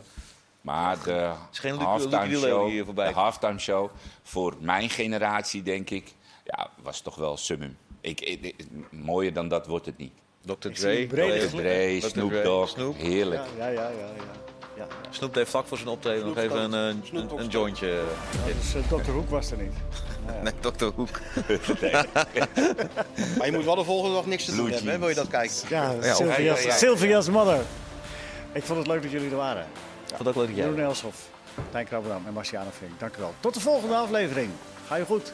maar 0.62 1.04
de 1.04 1.32
halftime 1.78 2.38
show, 2.38 2.64
die 2.64 2.72
hier 2.74 2.86
voorbij 2.86 3.08
de 3.08 3.14
halftime 3.14 3.60
show 3.60 3.90
voor 4.24 4.56
mijn 4.60 4.90
generatie, 4.90 5.62
denk 5.64 5.90
ik, 5.90 6.14
ja, 6.44 6.70
was 6.82 7.02
toch 7.02 7.16
wel 7.16 7.38
summum. 7.38 7.78
Ik, 8.02 8.22
ik- 8.22 8.42
ik- 8.44 8.66
mooier 8.92 9.34
dan 9.34 9.48
dat 9.48 9.68
wordt 9.68 9.86
het 9.86 9.98
niet. 9.98 10.12
Dr. 10.46 10.70
Dre. 10.70 11.08
Dre, 11.08 12.00
Dr. 12.00 12.08
Snoop 12.08 12.44
Dogg, 12.44 12.98
heerlijk. 12.98 13.44
Ja, 13.58 13.68
ja, 13.68 13.82
ja, 13.82 13.90
ja, 13.90 14.24
ja. 14.80 14.88
Snoep 15.10 15.36
heeft 15.36 15.50
vlak 15.50 15.68
voor 15.68 15.78
zijn 15.78 15.90
optreden 15.90 16.26
nog 16.28 16.38
even 16.38 16.60
een, 16.60 16.74
een, 16.74 17.04
een, 17.38 17.48
jointje. 17.48 17.88
Ja, 17.88 18.54
dus 18.60 18.76
uh, 18.76 19.04
Dr. 19.04 19.12
Hoek 19.12 19.30
was 19.30 19.52
er 19.52 19.58
niet. 19.58 19.74
Ja. 19.74 20.42
Nee, 20.44 20.54
Dr. 20.60 20.86
Hoek. 20.96 21.20
maar 23.38 23.46
je 23.46 23.52
moet 23.52 23.66
wel 23.66 23.76
de 23.76 23.84
volgende 23.84 24.16
dag 24.16 24.26
niks 24.26 24.46
te 24.46 24.56
doen 24.56 24.72
hebben, 24.72 24.92
hè? 24.92 25.00
wil 25.00 25.10
je 25.10 25.16
dat 25.16 25.28
kijken? 25.28 25.56
Ja, 25.70 26.14
Sylvia's, 26.14 26.80
Sylvia's 26.80 27.30
mother. 27.30 27.62
Ik 28.52 28.64
vond 28.64 28.80
het 28.80 28.88
leuk 28.88 29.02
dat 29.02 29.12
jullie 29.12 29.30
er 29.30 29.36
waren. 29.36 29.66
Ik 30.08 30.16
vond 30.16 30.20
het 30.20 30.28
ook 30.28 30.36
leuk 30.36 30.48
dat 30.48 30.56
jij 30.56 30.66
Jeroen 30.66 30.84
Elshoff, 30.84 31.18
Tijn 31.72 31.86
Krabberdam 31.86 32.24
en 32.28 32.34
Marciano 32.34 32.70
Vink. 32.78 33.00
Dank 33.00 33.16
u 33.16 33.20
wel. 33.20 33.34
Tot 33.40 33.54
de 33.54 33.60
volgende 33.60 33.96
aflevering. 33.96 34.52
Ga 34.88 34.96
je 34.96 35.06
goed. 35.06 35.34